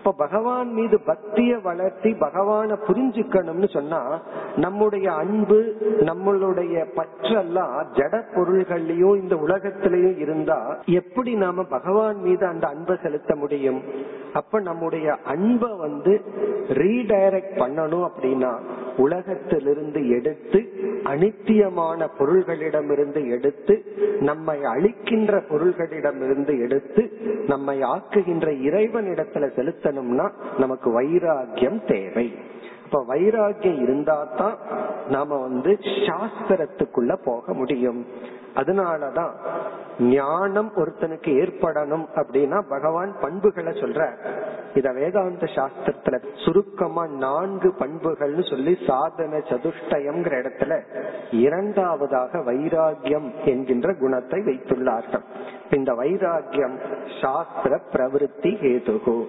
இப்ப 0.05 0.27
பகவான் 0.27 0.73
மீது 0.73 1.01
பக்திய 1.07 1.63
வளர்த்தி 1.63 2.11
பகவான 2.13 2.77
புரிஞ்சுக்கணும்னு 2.89 3.69
சொன்னா 3.69 4.21
நம்முடைய 4.57 5.13
அன்பு 5.13 5.77
நம்மளுடைய 5.99 6.75
பற்றெல்லாம் 6.97 7.77
ஜட 7.93 8.23
பொருள்கள்லயும் 8.35 9.17
இந்த 9.17 9.37
உலகத்திலயும் 9.37 10.19
இருந்தா 10.19 10.77
எப்படி 10.85 11.35
நாம 11.35 11.63
பகவான் 11.63 12.17
மீது 12.17 12.47
அந்த 12.47 12.67
அன்பை 12.67 12.97
செலுத்த 13.03 13.37
முடியும்? 13.37 13.81
அப்ப 14.33 14.61
நம்முடைய 14.61 15.17
அன்பை 15.25 15.71
வந்து 15.79 16.23
ரீடைரக்ட் 16.69 17.57
பண்ணணும் 17.57 18.07
அப்படின்னா 18.07 18.53
உலகத்திலிருந்து 18.97 20.09
எடுத்து 20.09 20.73
அனித்தியமான 21.05 22.09
பொருள்களிடமிருந்து 22.19 23.31
எடுத்து 23.31 23.85
நம்மை 24.21 24.59
அழிக்கின்ற 24.63 25.43
பொருள்களிடமிருந்து 25.51 26.59
எடுத்து 26.59 27.13
நம்மை 27.47 27.81
ஆக்குகின்ற 27.83 28.49
இறைவனிடத்துல 28.63 29.49
செலுத்தணும்னா 29.57 30.31
நமக்கு 30.59 30.91
வைராக்கியம் 30.91 31.85
தேவை. 31.87 32.35
இப்ப 32.85 33.05
வைராக்கியம் 33.07 33.83
இருந்தா 33.83 34.29
தான் 34.37 34.59
நாம 35.09 35.37
வந்து 35.37 35.79
சாஸ்திரத்துக்குள்ள 35.81 37.17
போக 37.25 37.53
முடியும். 37.53 38.07
அதனாலதான் 38.57 39.31
ஞானம் 39.99 40.73
ஒருத்தனுக்கு 40.77 41.27
ஏற்படணும் 41.27 42.07
அப்படின்னா 42.15 42.63
பகவான் 42.69 43.17
பண்புகளை 43.21 43.73
சொல்ற 43.73 44.17
இத 44.75 44.93
வேதாந்த 44.93 45.47
சாஸ்திரத்துல 45.47 46.25
சுருக்கமா 46.45 47.07
நான்கு 47.07 47.75
பண்புகள்னு 47.79 48.51
சொல்லி 48.51 48.77
சாதன 48.87 49.37
சதுஷ்டயம்ங்கிற 49.37 50.43
இடத்துல 50.43 50.83
இரண்டாவதாக 51.31 52.39
வைராகியம் 52.39 53.45
என்கின்ற 53.45 53.95
குணத்தை 53.95 54.41
வைத்துள்ளார்கள். 54.41 55.23
இந்த 55.71 55.93
வைராகியம் 55.93 56.79
சாஸ்திர 57.21 57.81
பிரவருத்தி 57.93 58.43
ஹேதுகு. 58.43 59.27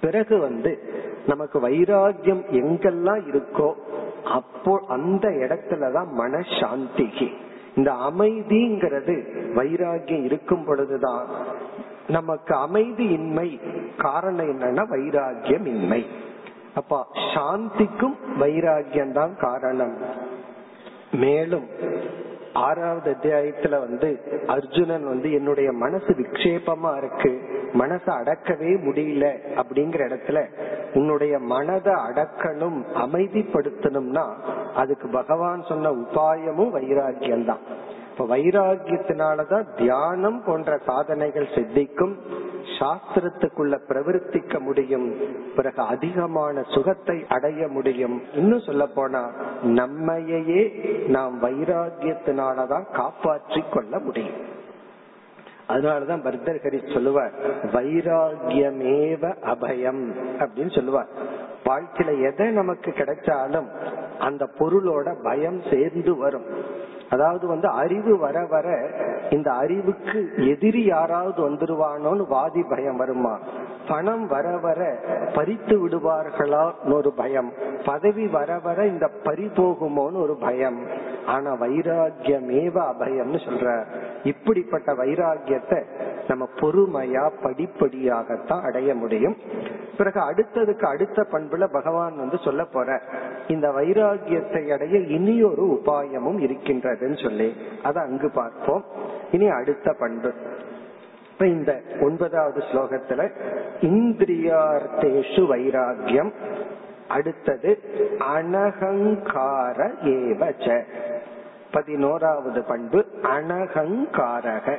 பிறகு 0.00 0.38
வந்து 0.38 0.78
நமக்கு 1.26 1.68
வைராகியம் 1.68 2.44
எங்கெல்லாம் 2.50 3.22
இருக்கோ 3.26 3.72
அப்போ 4.24 4.84
அந்த 4.88 5.28
இடத்துலதான் 5.28 6.08
மனசாந்திகி. 6.18 7.32
இந்த 7.76 7.92
அமைதிங்கிறது 7.92 9.14
வைராகியம் 9.56 10.24
இருக்கும் 10.24 10.64
பொழுதுதான் 10.64 11.26
நமக்கு 12.08 12.54
அமைதி 12.54 13.04
இன்மை 13.08 13.60
காரணம் 13.96 14.50
என்னன்னா 14.50 14.82
வைராகியம் 14.90 15.66
இன்மை 15.66 16.06
அப்ப 16.74 17.06
சாந்திக்கும் 17.34 18.16
வைராகியம் 18.40 19.12
தான் 19.12 19.36
காரணம். 19.38 19.94
மேலும் 21.12 21.66
ஆறாவது 22.52 23.16
அத்தியாயத்துல 23.20 23.70
வந்து 23.70 24.20
அர்ஜுனன் 24.46 25.04
வந்து 25.04 25.32
என்னுடைய 25.32 25.72
மனசு 25.72 26.14
விக்ஷேபமா 26.14 26.96
இருக்கு. 26.96 27.55
மனசை 27.74 28.12
அடக்கவே 28.20 28.70
முடியல 28.86 29.26
அப்படிங்கிற 29.56 30.00
இடத்துல 30.08 30.46
உன்னுடைய 30.94 31.38
மனதை 31.38 31.92
அடக்கணும் 31.92 32.78
அமைதிப்படுத்தணும்னா 32.94 34.26
அதுக்கு 34.74 35.08
பகவான் 35.08 35.62
சொன்ன 35.62 35.90
உபாயமும் 35.90 36.70
வைராக்கியம் 36.70 37.44
தான் 37.44 37.58
இப்ப 38.10 38.36
வைராகியத்தினாலதான் 38.36 39.66
தியானம் 39.76 40.42
போன்ற 40.46 40.78
சாதனைகள் 40.86 41.54
சித்திக்கும் 41.54 42.16
சாஸ்திரத்துக்குள்ள 42.78 43.74
பிரவர்த்திக்க 43.88 44.60
முடியும் 44.60 45.14
பிறகு 45.56 45.82
அதிகமான 45.82 46.62
சுகத்தை 46.62 47.24
அடைய 47.28 47.68
முடியும். 47.68 48.22
இன்னும் 48.34 48.60
சொல்ல 48.60 48.86
போனா 48.86 49.30
நம்மையே 49.62 50.62
நாம் 51.06 51.42
வைராகியத்தினாலதான் 51.42 52.86
காப்பாற்றி 52.92 53.62
கொள்ள 53.70 53.98
முடியும். 53.98 54.54
அதனாலதான் 55.68 56.22
பர்தர்கரி 56.22 56.92
சொல்லுவார் 56.92 57.32
வைராகியமேவ 57.62 59.34
அபயம் 59.42 60.02
அப்படின்னு 60.38 60.74
சொல்லுவார். 60.74 61.08
வாழ்க்கையில 61.64 62.32
எதை 62.32 62.50
நமக்கு 62.50 62.90
கிடைச்சாலும் 62.90 63.66
அந்த 64.18 64.48
பொருளோட 64.58 65.16
பயம் 65.22 65.60
சேர்ந்து 65.70 66.16
வரும். 66.16 66.44
அதாவது 67.10 67.46
வந்து 67.46 67.68
அறிவு 67.68 68.18
வர 68.18 68.46
வர 68.46 68.90
இந்த 69.30 69.52
அறிவுக்கு 69.52 70.32
எதிரி 70.36 70.84
யாராவது 70.84 71.50
வந்துருவானோன்னு 71.50 72.28
வாதி 72.28 72.62
பயம் 72.62 72.96
வருமா? 72.96 73.38
பணம் 73.88 74.26
வர 74.26 74.58
வர 74.58 74.98
பறித்து 75.34 75.88
விடுவார்களா 75.88 76.92
ஒரு 76.92 77.12
பயம்? 77.12 77.52
பதவி 77.84 78.26
வர 78.26 78.58
வர 78.58 78.86
இந்த 78.86 79.08
பறி 79.22 79.46
போகுமோன்னு 79.46 80.22
ஒரு 80.22 80.36
பயம். 80.40 80.86
ஆனா 81.26 81.52
வைராகியமேவ 81.52 82.92
அபயம்னு 82.92 83.38
சொல்ற 83.46 83.84
இப்படிப்பட்ட 84.26 84.92
வைராகியத்தை 84.92 85.82
நம்ம 86.28 86.48
பொறுமையா 86.56 87.30
படிப்படியாகத்தான் 87.42 88.62
அடைய 88.62 88.94
முடியும். 88.94 89.36
பிறகு 89.96 90.20
அடுத்ததுக்கு 90.20 90.84
அடுத்த 90.84 91.26
பண்புல 91.32 91.66
பகவான் 91.72 92.16
வந்து 92.16 92.38
சொல்ல 92.38 92.64
போற 92.64 93.00
இந்த 93.48 93.70
வைராகியத்தை 93.70 94.72
அடைய 94.72 94.98
இனியொரு 94.98 95.80
உபாயமும் 95.80 96.38
இருக்கின்றதுன்னு 96.38 97.22
சொல்லி. 97.22 97.56
அதை 97.82 98.02
அங்கு 98.02 98.30
பார்ப்போம். 98.30 98.84
இனி 99.32 99.48
அடுத்த 99.48 99.92
பண்பு. 99.98 100.32
இப்ப 101.32 101.46
இந்த 101.46 101.82
ஒன்பதாவது 102.00 102.60
ஸ்லோகத்துல 102.60 103.30
இந்திரியார்த்தேஷு 103.80 105.46
வைராகியம் 105.46 106.32
அடுத்தது 107.08 107.78
அனகங்கார 108.36 109.90
ஏவச்ச. 110.02 110.82
பதினோராவது 111.72 112.62
பண்பு 112.62 113.04
அனகங்காரக. 113.22 114.76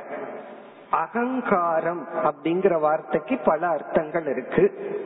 அகங்காரம் 0.90 2.06
அப்படிங்கிற 2.24 2.80
வார்த்தைக்கு 2.80 3.38
பல 3.44 3.66
அர்த்தங்கள் 3.66 4.26
இருக்கு. 4.26 4.96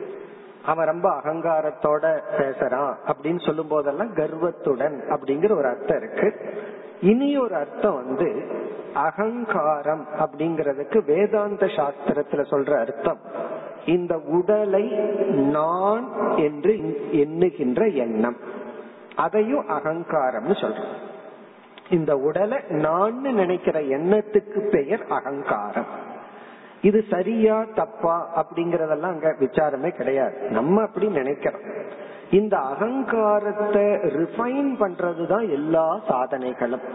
அவன் 0.65 0.85
ரொம்ப 0.85 1.09
அகங்காரத்தோட 1.09 2.21
பேசுறான் 2.37 2.95
அப்படின்னு 3.07 3.45
சொல்லும் 3.45 3.67
போதெல்லாம் 3.67 4.13
கர்வத்துடன் 4.13 5.03
அப்படிங்கிற 5.09 5.51
ஒரு 5.51 5.67
அர்த்தம் 5.67 5.97
இருக்கு. 5.97 6.53
இனி 7.01 7.37
ஒரு 7.37 7.55
அர்த்தம் 7.55 7.95
வந்து 7.95 8.47
அகங்காரம் 8.93 10.07
அப்படிங்கறதுக்கு 10.19 11.05
வேதாந்த 11.05 11.65
சாஸ்திரத்துல 11.65 12.43
சொல்ற 12.51 12.79
அர்த்தம் 12.79 13.19
இந்த 13.85 14.17
உடலை 14.17 14.83
நான் 15.29 16.37
என்று 16.37 16.71
எண்ணுகின்ற 17.11 17.93
எண்ணம். 17.93 18.37
அதையும் 19.15 19.69
அகங்காரம்னு 19.69 20.55
சொல்றோம். 20.61 21.02
இந்த 21.97 22.11
உடலை 22.27 22.57
நான் 22.85 23.17
நினைக்கிற 23.21 23.79
எண்ணத்துக்கு 23.97 24.59
பெயர் 24.69 25.03
அகங்காரம். 25.09 25.91
இது 26.81 26.99
சரியா 27.09 27.57
தப்பா 27.75 28.15
அப்படிங்கறதெல்லாம் 28.39 29.13
அங்க 29.15 29.29
விசாரமே 29.39 29.89
கிடையாது. 29.89 30.37
நம்ம 30.49 30.81
அப்படி 30.81 31.07
நினைக்கிறோம். 31.19 31.67
இந்த 32.31 32.55
அகங்காரத்தை 32.71 33.83
ரிஃபைன் 34.17 34.71
பண்றதுதான் 34.81 35.45
எல்லா 35.49 35.85
சாதனைகளும். 36.07 36.85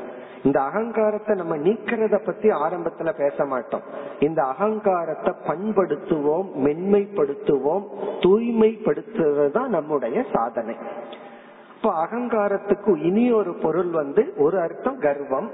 இந்த 0.44 0.58
அகங்காரத்தை 0.60 1.36
நம்ம 1.36 1.54
நீக்கிறத 1.56 2.16
பத்தி 2.24 2.48
ஆரம்பத்துல 2.64 3.12
பேச 3.18 3.44
மாட்டோம். 3.44 3.86
இந்த 4.20 4.40
அகங்காரத்தை 4.42 5.32
பண்படுத்துவோம் 5.48 6.48
மென்மைப்படுத்துவோம் 6.66 7.86
தூய்மைப்படுத்துவது 8.24 9.48
தான் 9.50 9.74
நம்முடைய 9.76 10.18
சாதனை. 10.32 10.76
இப்ப 11.78 12.06
அகங்காரத்துக்கு 12.06 13.02
இனி 13.02 13.32
ஒரு 13.32 13.54
பொருள் 13.54 13.90
வந்து 13.90 14.34
ஒரு 14.36 14.60
அர்த்தம் 14.60 14.98
கர்வம். 14.98 15.50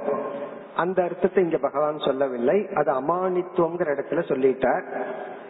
அந்த 0.76 1.02
அர்த்தத்தை 1.02 1.44
இங்க 1.44 1.58
பகவான் 1.58 1.98
சொல்லவில்லை. 1.98 2.68
அது 2.74 2.92
அமானித்துவங்கிற 2.92 3.88
இடத்துல 3.94 4.22
சொல்லிட்டார். 4.28 4.82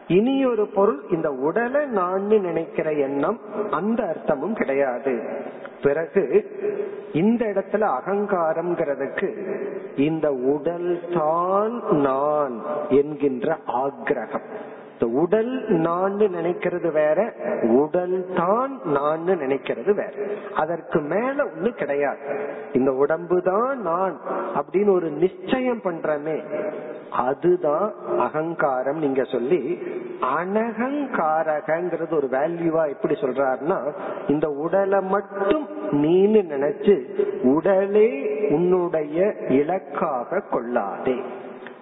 இனி 0.07 0.47
ஒரு 0.47 0.67
பொருள் 0.67 1.03
இந்த 1.11 1.31
உடலை 1.31 1.85
நான் 1.85 2.25
நினைக்கிற 2.25 2.93
எண்ணம் 2.93 3.41
அந்த 3.71 4.03
அர்த்தமும் 4.03 4.53
கிடையாது. 4.53 5.43
பிறகு 5.83 6.51
இந்த 7.13 7.47
இடத்துல 7.47 7.89
அகங்காரம்ங்கிறதுக்கு 7.99 9.29
இந்த 9.97 10.33
உடல் 10.33 11.01
தான் 11.19 11.83
நான் 11.91 12.63
என்கின்ற 12.89 13.57
ஆக்ரகம் 13.67 14.73
உடல் 15.01 15.65
நான் 15.69 16.13
நினைக்கிறது 16.13 16.93
வேற 16.93 17.35
உடல் 17.63 18.27
தான் 18.37 18.81
நான் 18.85 19.21
நினைக்கிறது 19.21 19.95
வேற. 19.95 20.13
அதற்கு 20.55 21.01
மேல 21.01 21.45
ஒண்ணு 21.45 21.69
கிடையாது. 21.69 22.19
இந்த 22.73 22.93
உடம்பு 22.93 23.43
தான் 23.43 23.81
நான் 23.81 24.21
அப்படின்னு 24.55 24.91
ஒரு 24.91 25.11
நிச்சயம் 25.11 25.81
பண்றமே 25.81 26.43
அதுதான் 27.11 27.95
அகங்காரம் 28.19 28.99
நீங்க 28.99 29.25
சொல்லி 29.25 29.83
அனகங்காரகங்கிறது 30.21 32.15
ஒரு 32.15 32.29
வேல்யூவா 32.31 32.89
எப்படி 32.89 33.15
சொல்றாருன்னா 33.15 33.93
இந்த 34.29 34.49
உடலை 34.49 35.01
மட்டும் 35.01 35.69
நீன்னு 35.91 36.43
நினைச்சு 36.49 37.15
உடலே 37.43 38.33
உன்னுடைய 38.51 39.35
இலக்காக 39.49 40.43
கொள்ளாதே. 40.51 41.23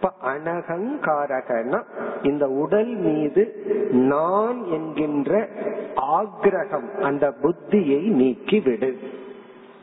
இப்ப 0.03 0.31
அனகங்காரகன 0.31 1.83
இந்த 2.23 2.49
உடல் 2.49 2.95
மீது 2.97 3.43
நான் 3.91 4.65
என்கின்ற 4.65 5.49
ஆக்ரகம் 5.97 7.01
அந்த 7.01 7.35
புத்தியை 7.43 8.01
நீக்கி 8.01 8.61
விடு 8.61 8.99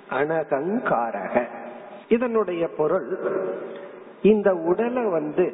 அனகங்காரக. 0.09 1.43
இதனுடைய 2.07 2.67
பொருள் 2.67 3.19
இந்த 4.21 4.55
உடலை 4.55 5.03
வந்து 5.03 5.53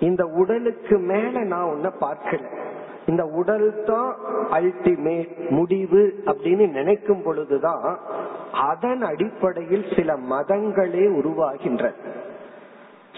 இந்த 0.00 0.24
உடலுக்கு 0.26 0.98
மேல 0.98 1.44
நான் 1.44 1.68
ஒன்ன 1.68 1.92
பார்க்கல. 2.00 2.44
இந்த 3.06 3.26
உடல் 3.26 3.84
தான் 3.84 4.16
அல்டிமேட் 4.50 5.50
முடிவு 5.50 6.22
அப்படின்னு 6.24 6.70
நினைக்கும் 6.70 7.22
பொழுதுதான் 7.22 7.98
அதன் 8.52 9.02
அடிப்படையில் 9.02 9.86
சில 9.96 10.16
மதங்களே 10.16 11.06
உருவாகின்றன. 11.20 11.92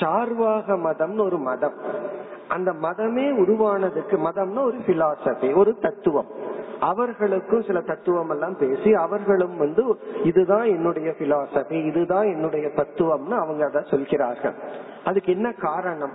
சார்வாக 0.01 0.77
மதம்னு 0.77 1.25
ஒரு 1.25 1.39
மதம். 1.39 1.73
அந்த 2.49 2.73
மதமே 2.73 3.39
உருவானதுக்கு 3.39 4.17
மதம்னா 4.17 4.65
ஒரு 4.65 4.77
பிலாசபி 4.87 5.55
ஒரு 5.55 5.79
தத்துவம். 5.79 6.27
அவர்களுக்கும் 6.81 7.63
சில 7.63 7.81
தத்துவம் 7.81 8.31
எல்லாம் 8.31 8.57
பேசி 8.57 8.95
அவர்களும் 8.95 9.57
வந்து 9.57 9.99
இதுதான் 10.25 10.65
என்னுடைய 10.65 11.15
பிலாசபி 11.19 11.87
இதுதான் 11.87 12.25
என்னுடைய 12.25 12.69
தத்துவம்னு 12.69 13.31
அவங்க 13.31 13.67
அதை 13.67 13.83
சொல்கிறார்கள். 13.91 14.55
அதுக்கு 15.05 15.33
என்ன 15.33 15.53
காரணம்? 15.53 16.13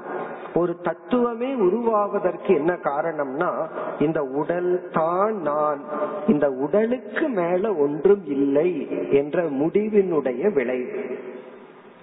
ஒரு 0.56 0.78
தத்துவமே 0.82 1.54
உருவாவதற்கு 1.54 2.54
என்ன 2.54 2.74
காரணம்னா 2.74 3.68
இந்த 4.00 4.22
உடல் 4.22 4.90
தான் 4.94 5.36
நான் 5.42 5.82
இந்த 6.28 6.50
உடலுக்கு 6.50 7.28
மேல 7.28 7.74
ஒன்றும் 7.74 8.26
இல்லை 8.26 8.88
என்ற 9.12 9.44
முடிவினுடைய 9.44 10.54
விளைவு. 10.54 11.16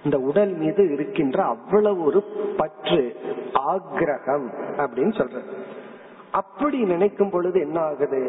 இந்த 0.03 0.17
உடல் 0.19 0.53
மீது 0.53 0.93
இருக்கின்ற 0.93 1.43
அவ்வளவு 1.43 2.03
ஒரு 2.03 2.23
பற்று 2.57 3.15
ஆக்ரகம் 3.53 4.47
அப்படின்னு 4.77 5.13
சொல்ற 5.19 5.39
அப்படி 6.31 6.77
நினைக்கும் 6.83 7.29
பொழுது 7.29 7.59
என்ன 7.59 7.79
ஆகுது 7.79 8.19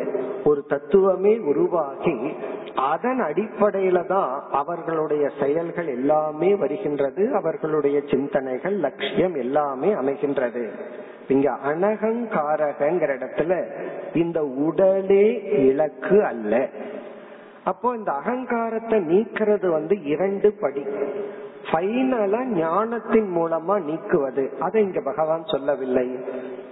ஒரு 0.45 0.65
தத்துவமே 0.69 1.39
உருவாகி 1.39 2.35
அதன் 2.75 3.21
அடிப்படையில 3.21 4.07
தான் 4.07 4.43
அவர்களுடைய 4.53 5.31
செயல்கள் 5.41 5.87
எல்லாமே 5.87 6.55
வருகின்றது 6.55 7.35
அவர்களுடைய 7.35 8.03
சிந்தனைகள் 8.11 8.73
லட்சியம் 8.73 9.35
எல்லாமே 9.35 9.95
அமைகின்றது. 9.95 10.65
இங்க 11.29 11.51
அனகங்காரகங்கிற 11.67 13.11
இடத்துல 13.17 13.53
இந்த 14.15 14.45
உடலே 14.45 15.27
இலக்கு 15.43 16.25
அல்ல. 16.25 16.69
அப்போ 17.65 17.95
இந்த 17.97 18.13
அகங்காரத்தை 18.13 18.99
நீக்கிறது 19.01 19.69
வந்து 19.71 20.03
இரண்டு 20.03 20.53
படி. 20.53 20.85
ஃபைனலா 21.65 22.45
ஞானத்தின் 22.45 23.37
மூலமா 23.37 23.75
நீக்குவது. 23.81 24.59
அதை 24.59 24.83
இங்க 24.83 25.01
பகவான் 25.01 25.43
சொல்லவில்லை. 25.45 26.19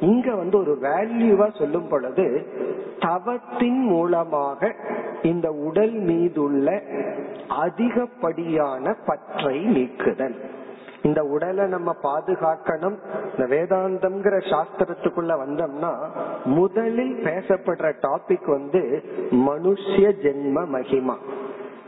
இங்க 0.01 0.35
வந்து 0.35 0.59
ஒரு 0.59 0.79
வேல்யூவா 0.83 1.59
சொல்லும் 1.59 1.89
பொழுது 1.89 2.47
தவத்தின் 2.99 3.81
மூலமாக 3.81 4.75
இந்த 5.23 5.51
உடல் 5.51 5.93
மீதுள்ள 5.93 6.83
அதிகப்படியான 7.49 8.97
பற்றை 9.07 9.65
நீக்குதல். 9.65 10.37
இந்த 11.03 11.23
உடலை 11.23 11.67
நம்ம 11.67 11.95
பாதுகாக்கணும். 12.03 12.97
இந்த 13.31 13.57
வேதாந்தம்ங்கிற 13.57 14.37
சாஸ்திரத்துக்குள்ள 14.51 15.33
வந்தோம்னா 15.45 15.93
முதலில் 16.45 17.25
பேசப்படுற 17.25 17.93
டாபிக் 18.03 18.47
வந்து 18.47 19.03
மனுஷ 19.31 19.97
ஜென்ம 19.97 20.67
மகிமா. 20.73 21.15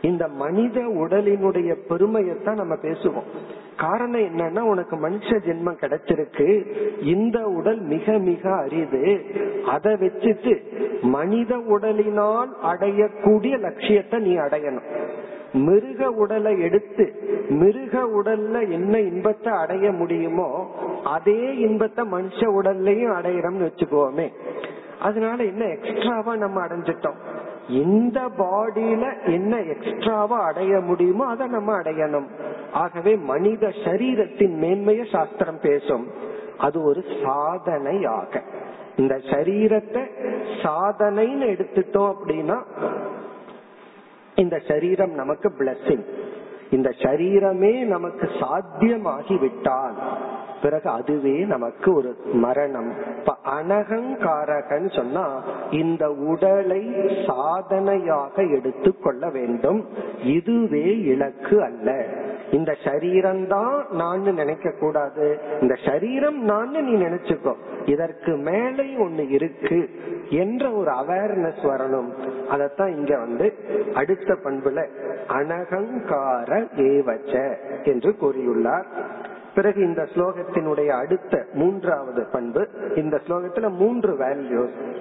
இந்த 0.02 0.28
மனித 0.28 0.80
உடலினுடைய 0.80 1.76
பெருமையத்தான் 1.88 2.54
நம்ம 2.54 2.74
பேசுவோம். 2.74 3.28
காரணம் 3.76 4.20
என்னன்னா 4.20 4.58
உனக்கு 4.58 4.96
மனுஷ 4.96 5.38
ஜென்மம் 5.46 5.80
கிடைச்சிருக்கு. 5.80 6.66
இந்த 7.02 7.44
உடல் 7.44 7.80
மிக 7.80 8.18
மிக 8.18 8.54
அரிது. 8.56 9.24
அதை 9.66 9.92
வச்சுட்டு 9.92 10.62
மனித 11.02 11.56
உடலினால் 11.56 12.48
அடையக்கூடிய 12.62 13.58
லட்சியத்தை 13.58 14.20
நீ 14.20 14.36
அடையணும். 14.36 14.88
மிருக 15.52 16.10
உடலை 16.10 16.60
எடுத்து 16.60 17.04
மிருக 17.48 18.02
உடல்ல 18.18 18.70
என்ன 18.70 19.00
இன்பத்தை 19.00 19.52
அடைய 19.52 19.92
முடியுமோ 19.92 20.70
அதே 21.04 21.56
இன்பத்தை 21.56 22.04
மனுஷ 22.12 22.40
உடல்லையும் 22.40 23.16
அடையிறோம்னு 23.18 23.68
வச்சுக்கோமே. 23.68 24.28
அதனால 25.00 25.42
என்ன 25.42 25.64
எக்ஸ்ட்ராவா 25.64 26.36
நம்ம 26.36 26.66
அடைஞ்சிட்டோம். 26.66 27.18
இந்த 27.70 28.20
பாடியில 28.38 29.24
என்ன 29.24 29.58
எக்ஸ்ட்ராவா 29.58 30.38
அடைய 30.38 30.80
முடியுமோ 30.80 31.26
அதை 31.26 31.46
நம்ம 31.46 31.78
அடையணும். 31.78 32.26
ஆகவே 32.72 33.16
மனித 33.16 33.72
சரீரத்தின் 33.84 34.54
மேன்மைய 34.58 35.10
சாஸ்திரம் 35.10 35.60
பேசும். 35.60 36.06
அது 36.58 36.82
ஒரு 36.82 37.04
சாதனையாக. 37.24 38.42
இந்த 38.96 39.14
சரீரத்தை 39.14 40.02
சாதனைன்னு 40.62 41.46
எடுத்துட்டோம் 41.54 42.14
அப்படின்னா 42.14 42.62
இந்த 44.34 44.58
சரீரம் 44.68 45.10
நமக்கு 45.10 45.48
பிளஸிங் 45.48 46.04
இந்த 46.70 46.92
சரீரமே 46.98 47.84
நமக்கு 47.84 48.30
சாத்தியமாகி 48.40 49.38
விட்டால் 49.38 49.94
பிறகு 50.62 50.90
அதுவே 50.90 51.44
நமக்கு 51.44 51.94
ஒரு 51.94 52.16
மரணம். 52.32 52.92
இப்ப 53.18 53.36
அனகங்காரகன் 53.44 54.96
சொன்னா 54.96 55.42
இந்த 55.70 56.12
உடலை 56.12 56.94
சாதனையாக 57.26 58.42
எடுத்து 58.42 58.98
கொள்ள 58.98 59.30
வேண்டும். 59.30 59.88
இதுவே 60.24 60.98
இலக்கு 60.98 61.62
அல்ல. 61.62 62.04
இந்த 62.52 62.76
சரீரம் 62.84 63.46
தான் 63.46 63.84
நான் 63.90 64.20
நினைக்க 64.20 64.70
கூடாது. 64.70 65.40
இந்த 65.60 65.74
சரீரம் 65.84 66.44
நான் 66.44 66.70
நீ 66.70 66.94
நினைச்சுக்கோ. 66.94 67.54
இதற்கு 67.84 68.36
மேலே 68.36 68.84
ஒண்ணு 68.84 69.30
இருக்கு 69.30 69.90
என்ற 70.30 70.70
ஒரு 70.70 70.90
அவேர்னஸ் 70.90 71.62
வரணும். 71.62 72.12
அதத்தான் 72.50 72.96
இங்க 72.96 73.18
வந்து 73.18 73.54
அடுத்த 73.94 74.36
பண்புல 74.44 74.88
அனகங்கார 75.28 76.66
ஏவச்ச 76.76 77.56
என்று 77.82 78.14
கூறியுள்ளார். 78.22 78.84
பிறகு 79.54 79.80
இந்த 79.80 80.08
ஸ்லோகத்தினுடைய 80.14 80.86
அடுத்த 80.86 81.46
மூன்றாவது 81.52 82.26
பண்பு 82.32 82.68
இந்த 82.96 83.20
ஸ்லோகத்துல 83.28 83.70
மூன்று 83.70 84.18
வேல்யூஸ் 84.18 84.98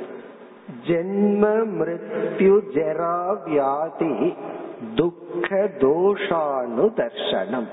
ஜென்ம 0.88 1.66
மிருத்யு 1.80 2.62
ஜெரா 2.74 3.44
வியாதி 3.44 4.36
துக்க 4.96 5.56
தோஷானு 5.78 6.92
தர்ஷனம். 6.96 7.68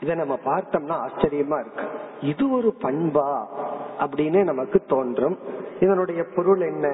இத 0.00 0.14
நம்ம 0.14 0.38
பார்த்தோம்னா 0.44 1.08
ஆச்சரியமா 1.08 1.60
இருக்கு. 1.60 1.84
இது 2.20 2.50
ஒரு 2.50 2.74
பண்பா 2.82 3.46
அப்படின்னு 4.00 4.44
நமக்கு 4.44 4.84
தோன்றும். 4.88 5.38
இதனுடைய 5.80 6.24
பொருள் 6.36 6.60
என்ன? 6.60 6.88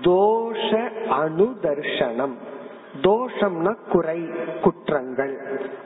தோஷ 0.00 0.90
அனுதர்ஷனம். 1.10 2.32
தோஷம்னா 3.00 3.76
குறை 3.90 4.28
குற்றங்கள். 4.62 5.38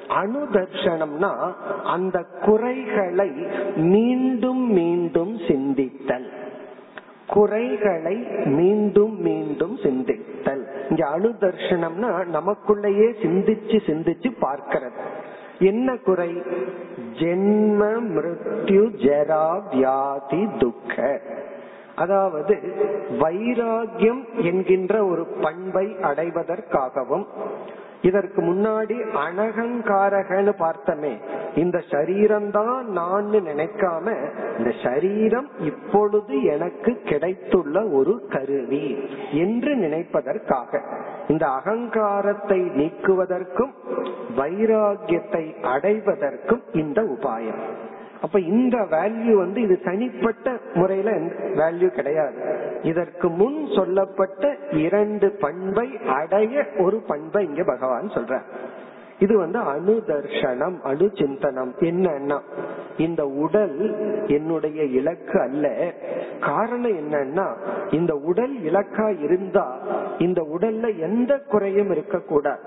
அனுதர்ஷனம்னா 0.09 1.52
அந்த 1.84 2.24
குறைகளை 2.42 3.30
மீண்டும் 3.76 4.72
மீண்டும் 4.72 5.36
சிந்தித்தல். 5.36 6.28
குறைகளை 7.26 8.16
மீண்டும் 8.44 9.20
மீண்டும் 9.20 9.76
சிந்தித்தல். 9.76 10.64
இங்க 10.90 11.09
அணுதர்ஷனம்னா 11.18 12.26
நமக்குள்ளேயே 12.26 13.14
சிந்திச்சு 13.22 13.80
சிந்திச்சு 13.86 14.36
பார்க்கிறது. 14.40 15.00
என்ன 15.59 15.96
குறை? 15.96 16.42
ஜென்ம 17.18 18.00
மிருத்யு 18.14 18.88
ஜரா 19.04 19.62
வியாதி 19.70 20.48
துக்க. 20.59 21.20
அதாவது 21.97 22.55
வைராகியம் 23.20 24.22
என்கின்ற 24.42 25.07
ஒரு 25.07 25.26
பண்பை 25.26 25.97
அடைவதற்காகவும் 26.03 27.26
இதற்கு 28.03 28.40
முன்னாடி 28.42 28.97
அனகங்காரகன்னு 29.26 30.53
பார்த்தமே 30.59 31.12
இந்த 31.55 31.82
சரீரம்தான் 31.90 32.82
நான் 32.82 33.24
நினைக்காம 33.24 34.07
இந்த 34.59 34.72
சரீரம் 34.82 35.49
இப்பொழுது 35.61 36.42
எனக்கு 36.42 36.92
கிடைத்துள்ள 37.05 37.84
ஒரு 37.88 38.14
கருவி 38.30 38.86
என்று 39.32 39.72
நினைப்பதற்காக 39.76 40.82
இந்த 41.28 41.47
அகங்காரத்தை 41.47 42.61
நீக்குவதற்கும் 42.61 43.72
வைராகியத்தை 44.36 45.44
அடைவதற்கும் 45.62 46.62
இந்த 46.72 47.03
உபாயம். 47.03 47.62
அப்ப 48.22 48.38
இந்த 48.40 48.76
வேல்யூ 48.90 49.32
வந்து 49.32 49.62
இது 49.62 49.80
தனிப்பட்ட 49.80 50.56
முறையில 50.74 51.10
வேல்யூ 51.54 51.88
கிடையாது. 51.88 52.38
இதற்கு 52.82 53.28
முன் 53.28 53.66
சொல்லப்பட்ட 53.76 54.56
இரண்டு 54.70 55.30
பண்பை 55.30 55.88
அடைய 56.06 56.64
ஒரு 56.78 57.00
பண்பை 57.06 57.44
இங்க 57.46 57.64
பகவான் 57.64 58.08
சொல்ற 58.08 58.40
இது 59.18 59.38
வந்து 59.38 59.58
அணுதர்ஷனம் 59.58 60.76
அணுச்சிந்தனம் 60.84 61.72
என்னன்னா 61.80 62.38
இந்த 62.96 63.26
உடல் 63.26 63.78
என்னுடைய 64.26 64.82
இலக்கு 64.82 65.40
அல்ல. 65.40 65.94
காரணம் 66.40 66.98
என்னன்னா 66.98 67.46
இந்த 67.90 68.14
உடல் 68.14 68.54
இலக்கா 68.62 69.22
இருந்தா 69.22 69.78
இந்த 70.18 70.46
உடல்ல 70.58 70.98
எந்த 70.98 71.38
குறையும் 71.48 71.90
இருக்கக்கூடாது. 71.90 72.62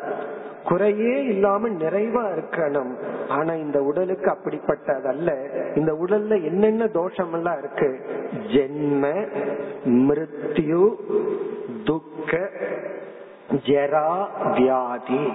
குறையே 0.70 1.24
இல்லாம 1.24 1.70
நிறைவா 1.70 2.24
இருக்கணும். 2.36 2.94
ஆனா 3.30 3.54
இந்த 3.54 3.84
உடலுக்கு 3.84 4.32
அப்படிப்பட்டதல்ல. 4.32 5.50
இந்த 5.76 5.94
உடல்ல 5.94 6.44
என்னென்ன 6.44 6.88
தோஷம் 6.88 7.34
எல்லாம் 7.34 7.58
இருக்கு? 7.58 8.00
ஜென்ம 8.48 9.28
மிருத்யு 9.86 10.96
துக்க 11.84 12.50
ஜரா 13.66 14.28
வியாதி. 14.54 15.34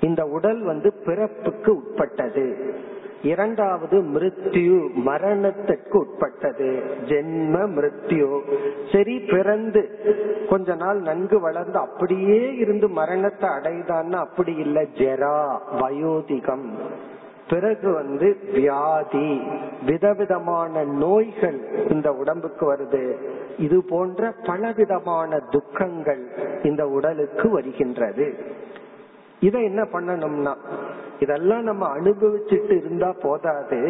இந்த 0.00 0.24
உடல் 0.24 0.62
வந்து 0.62 0.92
பிறப்புக்கு 0.92 1.76
உட்பட்டது. 1.76 2.74
இரண்டாவது 3.22 4.02
மிருத்யு 4.02 4.92
மரணத்திற்கு 4.94 5.98
உட்பட்டது. 5.98 6.82
ஜென்ம 7.04 7.68
மிருத்யு. 7.68 8.40
சரி 8.92 9.18
பிறந்து 9.18 9.98
கொஞ்ச 10.48 10.74
நாள் 10.74 11.00
நன்கு 11.00 11.40
வளர்ந்து 11.40 11.78
அப்படியே 11.78 12.54
இருந்து 12.54 12.88
மரணத்தை 12.88 13.48
அடைதான்னா 13.48 14.12
அப்படி 14.12 14.54
இல்லை. 14.54 14.88
ஜெரா 14.94 15.58
வயோதிகம். 15.80 16.70
பிறகு 17.48 17.92
வந்து 17.92 18.36
வியாதி. 18.52 19.40
விதவிதமான 19.86 20.84
நோய்கள் 20.84 21.88
இந்த 21.88 22.12
உடம்புக்கு 22.12 22.74
வருது. 22.74 23.16
இது 23.60 23.84
போன்ற 23.84 24.34
பலவிதமான 24.44 25.38
துக்கங்கள் 25.38 26.28
இந்த 26.62 26.88
உடலுக்கு 26.88 27.50
வருகின்றது. 27.50 28.34
இதை 29.40 29.64
என்ன 29.64 29.82
பண்ணணும்னா 29.82 30.54
இதெல்லாம் 31.20 31.62
நம்ம 31.62 31.98
அனுபவிச்சுட்டு 31.98 32.76
இருந்தா 32.76 33.12
போதாது. 33.22 33.80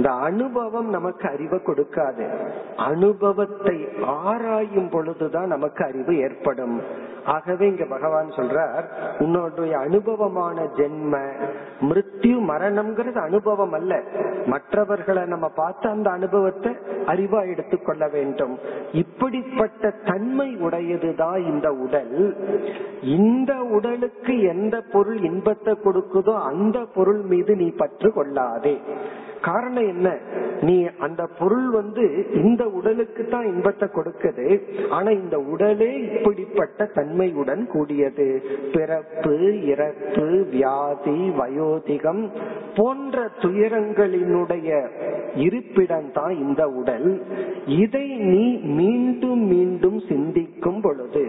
இந்த 0.00 0.12
அனுபவம் 0.12 0.88
நமக்கு 0.88 1.28
அறிவை 1.28 1.58
கொடுக்காது. 1.58 2.26
அனுபவத்தை 2.76 3.88
ஆராயும் 4.02 4.88
பொழுதுதான் 4.90 5.46
நமக்கு 5.46 5.84
அறிவு 5.84 6.18
ஏற்படும். 6.18 6.80
ஆகவே 7.24 7.68
இங்க 7.68 7.84
பகவான் 7.84 8.28
சொல்றார் 8.28 8.84
உன்னுடைய 9.18 9.78
அனுபவமான 9.78 10.62
ஜென்ம 10.62 11.20
மிருத்யு 11.80 12.36
மரணம்ங்கிறது 12.50 13.18
அனுபவம் 13.18 13.72
அல்ல. 13.72 14.02
மற்றவர்களை 14.46 15.24
நம்ம 15.24 15.48
பார்த்து 15.48 15.88
அந்த 15.88 16.10
அனுபவத்தை 16.10 16.72
அறிவா 17.06 17.50
எடுத்துக்கொள்ள 17.50 18.08
வேண்டும். 18.08 18.58
இப்படிப்பட்ட 18.92 19.90
தன்மை 19.90 20.56
உடையதுதான் 20.56 21.38
இந்த 21.46 21.72
உடல். 21.72 22.36
இந்த 23.02 23.54
உடலுக்கு 23.54 24.40
எந்த 24.40 24.80
பொருள் 24.92 25.20
இன்பத்தை 25.20 25.78
கொடுக்குதோ 25.84 26.42
அந்த 26.42 26.86
பொருள் 26.94 27.20
மீது 27.20 27.56
நீ 27.56 27.70
பற்று 27.70 28.12
கொள்ளாதே. 28.12 28.80
காரணம் 29.40 29.88
என்ன? 29.88 30.08
நீ 30.60 30.86
அந்த 30.98 31.22
பொருள் 31.38 31.68
வந்து 31.70 32.26
இந்த 32.44 32.68
உடலுக்கு 32.68 33.28
தான் 33.28 33.46
இன்பத்தை 33.46 33.88
கொடுக்குது. 33.88 34.46
ஆனா 34.88 35.10
இந்த 35.10 35.38
உடலே 35.38 35.90
இப்படிப்பட்ட 36.00 36.84
தன்மையுடன் 36.84 37.66
கூடியது. 37.66 38.42
பிறப்பு 38.72 39.62
இறப்பு 39.64 40.26
வியாதி 40.50 41.20
வயோதிகம் 41.40 42.22
போன்ற 42.76 43.30
துயரங்களினுடைய 43.40 44.88
இருப்பிடம் 45.34 46.12
தான் 46.12 46.34
இந்த 46.38 46.68
உடல். 46.68 47.22
இதை 47.66 48.06
நீ 48.06 48.44
மீண்டும் 48.56 49.44
மீண்டும் 49.46 50.00
சிந்திக்கும் 50.08 50.80
பொழுது 50.80 51.24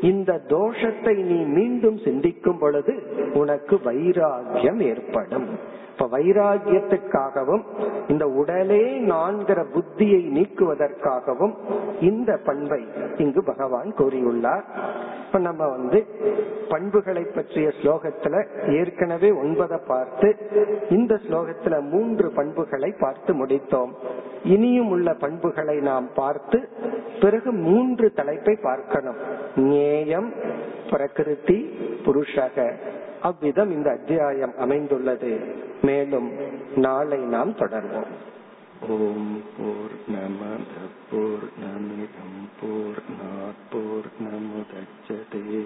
இந்த 0.00 0.40
தோஷத்தை 0.48 1.16
நீ 1.16 1.38
மீண்டும் 1.58 1.98
சிந்திக்கும் 2.04 2.58
பொழுது 2.58 2.94
உனக்கு 3.34 3.76
வைராகியம் 3.84 4.80
ஏற்படும். 4.80 5.48
இப்ப 5.94 6.18
வைராகியத்துக்காகவும் 6.18 7.64
இந்த 8.08 8.28
உடலே 8.28 9.00
நான்கிற 9.00 9.64
புத்தியை 9.74 10.20
நீக்குவதற்காகவும் 10.36 11.54
இந்த 12.00 12.38
பண்பை 12.44 12.80
இங்கு 13.16 13.44
பகவான் 13.44 13.94
கூறியுள்ளார். 13.98 14.64
இப்ப 15.26 15.38
நம்ம 15.38 15.68
வந்து 15.68 16.06
பண்புகளை 16.68 17.22
பற்றிய 17.22 17.72
ஸ்லோகத்துல 17.82 18.34
ஏற்கனவே 18.78 19.30
ஒன்பதை 19.30 19.78
பார்த்து 19.86 20.36
இந்த 20.90 21.14
ஸ்லோகத்துல 21.14 21.90
மூன்று 21.90 22.30
பண்புகளை 22.30 22.94
பார்த்து 23.00 23.46
முடித்தோம். 23.46 23.92
இனியும் 24.44 24.90
உள்ள 24.90 25.14
பண்புகளை 25.14 25.78
நாம் 25.78 26.08
பார்த்து 26.14 26.68
பிறகு 27.20 27.52
மூன்று 27.52 28.12
தலைப்பை 28.12 28.56
பார்க்கணும். 28.62 29.16
நேயம் 29.54 30.32
பிரகிருதி 30.90 31.58
புருஷக. 32.04 32.72
அவ்விதம் 33.24 33.70
இந்த 33.70 33.90
அத்தியாயம் 33.90 34.52
அமைந்துள்ளது. 34.58 35.54
மேலும் 35.82 36.32
நாளை 36.76 37.18
நாம் 37.18 37.50
தொடர்வோம். 37.50 38.12
ஓம் 38.88 39.42
போர் 39.58 39.94
நமத 40.08 40.74
போர் 41.10 41.46
நமிதம் 41.62 42.42
போர் 42.60 43.02
போர் 43.70 44.08
நமுதச்சதே 44.24 45.64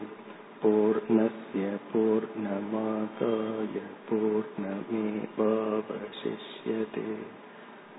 பூர்ணய 0.62 1.76
பூர்ணமாதாய 1.92 3.74
பூர்ணமேவாவசிஷ்யதே. 4.10 7.10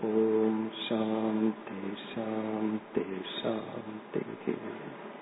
ஓம் 0.03 0.69
சாந்தி 0.89 1.81
சாந்தி 2.15 3.05
சாந்தி. 3.43 4.23